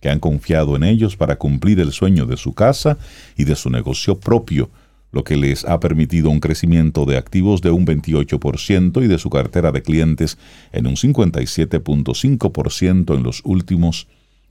que 0.00 0.10
han 0.10 0.20
confiado 0.20 0.76
en 0.76 0.84
ellos 0.84 1.16
para 1.16 1.36
cumplir 1.36 1.80
el 1.80 1.92
sueño 1.92 2.26
de 2.26 2.36
su 2.36 2.52
casa 2.52 2.98
y 3.38 3.44
de 3.44 3.56
su 3.56 3.70
negocio 3.70 4.20
propio 4.20 4.68
lo 5.12 5.24
que 5.24 5.36
les 5.36 5.64
ha 5.64 5.80
permitido 5.80 6.30
un 6.30 6.40
crecimiento 6.40 7.04
de 7.04 7.16
activos 7.16 7.62
de 7.62 7.70
un 7.70 7.86
28% 7.86 9.02
y 9.02 9.06
de 9.06 9.18
su 9.18 9.30
cartera 9.30 9.72
de 9.72 9.82
clientes 9.82 10.36
en 10.72 10.86
un 10.86 10.96
57.5% 10.96 13.16
en 13.16 13.22
los 13.22 13.40
últimos 13.44 14.08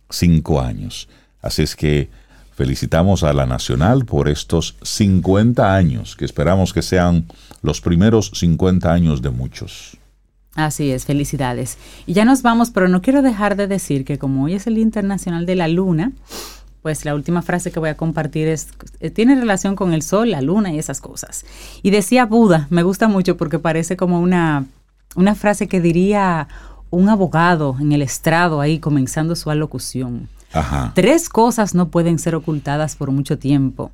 cinco 0.10 0.61
años. 0.61 1.07
Así 1.41 1.61
es 1.61 1.76
que 1.76 2.10
felicitamos 2.56 3.23
a 3.23 3.34
la 3.34 3.45
Nacional 3.45 4.06
por 4.06 4.30
estos 4.30 4.76
50 4.82 5.76
años, 5.76 6.15
que 6.15 6.26
esperamos 6.26 6.73
que 6.73 6.82
sean 6.82 7.26
los 7.61 7.82
primeros 7.82 8.32
50 8.34 8.91
años 8.91 9.22
de 9.22 9.30
muchos. 9.30 9.98
Así 10.56 10.91
es, 10.91 11.06
felicidades. 11.06 11.77
Y 12.06 12.14
ya 12.14 12.23
nos 12.23 12.41
vamos, 12.41 12.72
pero 12.72 12.88
no 12.88 13.02
quiero 13.02 13.22
dejar 13.22 13.57
de 13.57 13.68
decir 13.68 14.06
que 14.06 14.18
como 14.18 14.45
hoy 14.45 14.53
es 14.53 14.68
el 14.68 14.77
Internacional 14.77 15.45
de 15.45 15.56
la 15.56 15.68
Luna, 15.68 16.14
pues 16.85 17.03
la 17.03 17.15
última 17.15 17.41
frase 17.41 17.71
que 17.71 17.79
voy 17.79 17.89
a 17.89 17.97
compartir 17.97 18.47
es, 18.47 18.67
eh, 18.99 19.09
tiene 19.09 19.33
relación 19.33 19.75
con 19.75 19.91
el 19.91 20.03
sol, 20.03 20.29
la 20.29 20.41
luna 20.41 20.71
y 20.71 20.77
esas 20.77 21.01
cosas. 21.01 21.43
Y 21.81 21.89
decía 21.89 22.27
Buda, 22.27 22.67
me 22.69 22.83
gusta 22.83 23.07
mucho 23.07 23.37
porque 23.37 23.57
parece 23.57 23.97
como 23.97 24.19
una, 24.19 24.67
una 25.15 25.33
frase 25.33 25.67
que 25.67 25.81
diría 25.81 26.47
un 26.91 27.09
abogado 27.09 27.75
en 27.79 27.91
el 27.91 28.03
estrado 28.03 28.61
ahí 28.61 28.77
comenzando 28.77 29.35
su 29.35 29.49
alocución. 29.49 30.29
Tres 30.93 31.27
cosas 31.27 31.73
no 31.73 31.89
pueden 31.89 32.19
ser 32.19 32.35
ocultadas 32.35 32.95
por 32.95 33.09
mucho 33.09 33.39
tiempo. 33.39 33.89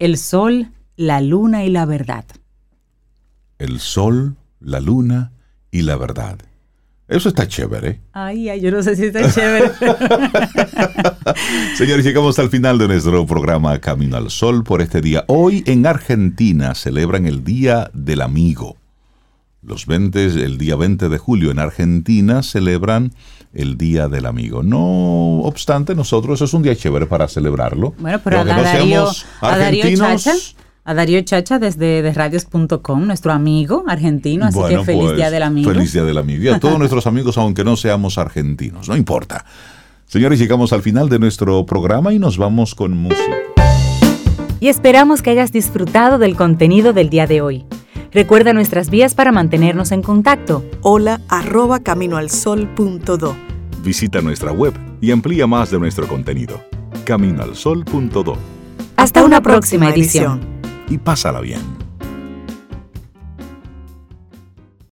El 0.00 0.18
sol, 0.18 0.66
la 0.96 1.20
luna 1.20 1.64
y 1.64 1.70
la 1.70 1.86
verdad. 1.86 2.24
El 3.60 3.78
sol, 3.78 4.34
la 4.58 4.80
luna 4.80 5.30
y 5.70 5.82
la 5.82 5.94
verdad. 5.94 6.40
Eso 7.12 7.28
está 7.28 7.46
chévere. 7.46 8.00
Ay, 8.12 8.48
ay, 8.48 8.60
yo 8.60 8.70
no 8.70 8.82
sé 8.82 8.96
si 8.96 9.04
está 9.04 9.30
chévere. 9.30 9.70
Señores, 11.76 12.06
llegamos 12.06 12.38
al 12.38 12.48
final 12.48 12.78
de 12.78 12.88
nuestro 12.88 13.26
programa 13.26 13.78
Camino 13.80 14.16
al 14.16 14.30
Sol 14.30 14.64
por 14.64 14.80
este 14.80 15.02
día. 15.02 15.24
Hoy 15.28 15.62
en 15.66 15.86
Argentina 15.86 16.74
celebran 16.74 17.26
el 17.26 17.44
Día 17.44 17.90
del 17.92 18.22
Amigo. 18.22 18.78
Los 19.62 19.86
20, 19.86 20.24
el 20.24 20.56
día 20.56 20.74
20 20.74 21.10
de 21.10 21.18
julio 21.18 21.50
en 21.50 21.58
Argentina 21.58 22.42
celebran 22.42 23.12
el 23.52 23.76
Día 23.76 24.08
del 24.08 24.24
Amigo. 24.24 24.62
No 24.62 25.42
obstante, 25.42 25.94
nosotros 25.94 26.40
es 26.40 26.54
un 26.54 26.62
día 26.62 26.74
chévere 26.74 27.06
para 27.06 27.28
celebrarlo. 27.28 27.94
Bueno, 27.98 28.20
pero 28.24 28.40
a, 28.40 28.44
Darío, 28.44 29.10
a 29.40 29.58
Darío 29.58 29.96
Chacha, 29.96 30.30
a 30.30 30.34
Darío 30.34 30.42
Chacha 31.24 31.58
desde 31.58 32.12
radios.com, 32.12 33.06
nuestro 33.06 33.32
amigo 33.32 33.84
argentino, 33.86 34.46
así 34.46 34.58
que 34.68 34.84
feliz 34.84 35.04
pues, 35.04 35.16
Día 35.16 35.30
del 35.30 35.42
Amigo. 35.44 35.70
Feliz 35.70 35.92
Día 35.92 36.04
del 36.04 36.18
Amigo. 36.18 36.42
Y 36.42 36.48
a 36.48 36.58
todos 36.58 36.78
nuestros 36.78 37.06
amigos, 37.06 37.38
aunque 37.38 37.64
no 37.64 37.76
seamos 37.76 38.18
argentinos, 38.18 38.88
no 38.88 38.96
importa. 38.96 39.44
Señores, 40.06 40.38
llegamos 40.38 40.72
al 40.72 40.82
final 40.82 41.08
de 41.08 41.18
nuestro 41.18 41.64
programa 41.64 42.12
y 42.12 42.18
nos 42.18 42.36
vamos 42.36 42.74
con 42.74 42.96
música. 42.96 43.36
Y 44.60 44.68
esperamos 44.68 45.22
que 45.22 45.30
hayas 45.30 45.52
disfrutado 45.52 46.18
del 46.18 46.36
contenido 46.36 46.92
del 46.92 47.10
día 47.10 47.26
de 47.26 47.40
hoy. 47.40 47.64
Recuerda 48.12 48.52
nuestras 48.52 48.90
vías 48.90 49.14
para 49.14 49.32
mantenernos 49.32 49.90
en 49.90 50.02
contacto. 50.02 50.64
Hola 50.82 51.20
arroba 51.28 51.80
caminoalsol.do. 51.80 53.36
Visita 53.82 54.20
nuestra 54.20 54.52
web 54.52 54.74
y 55.00 55.10
amplía 55.10 55.46
más 55.46 55.70
de 55.70 55.78
nuestro 55.78 56.06
contenido. 56.06 56.60
Caminoalsol.do. 57.04 58.36
Hasta, 58.96 59.24
una, 59.24 59.40
próxima, 59.40 59.90
edición. 59.90 60.61
Y 60.88 60.98
pásala 60.98 61.40
bien. 61.40 61.81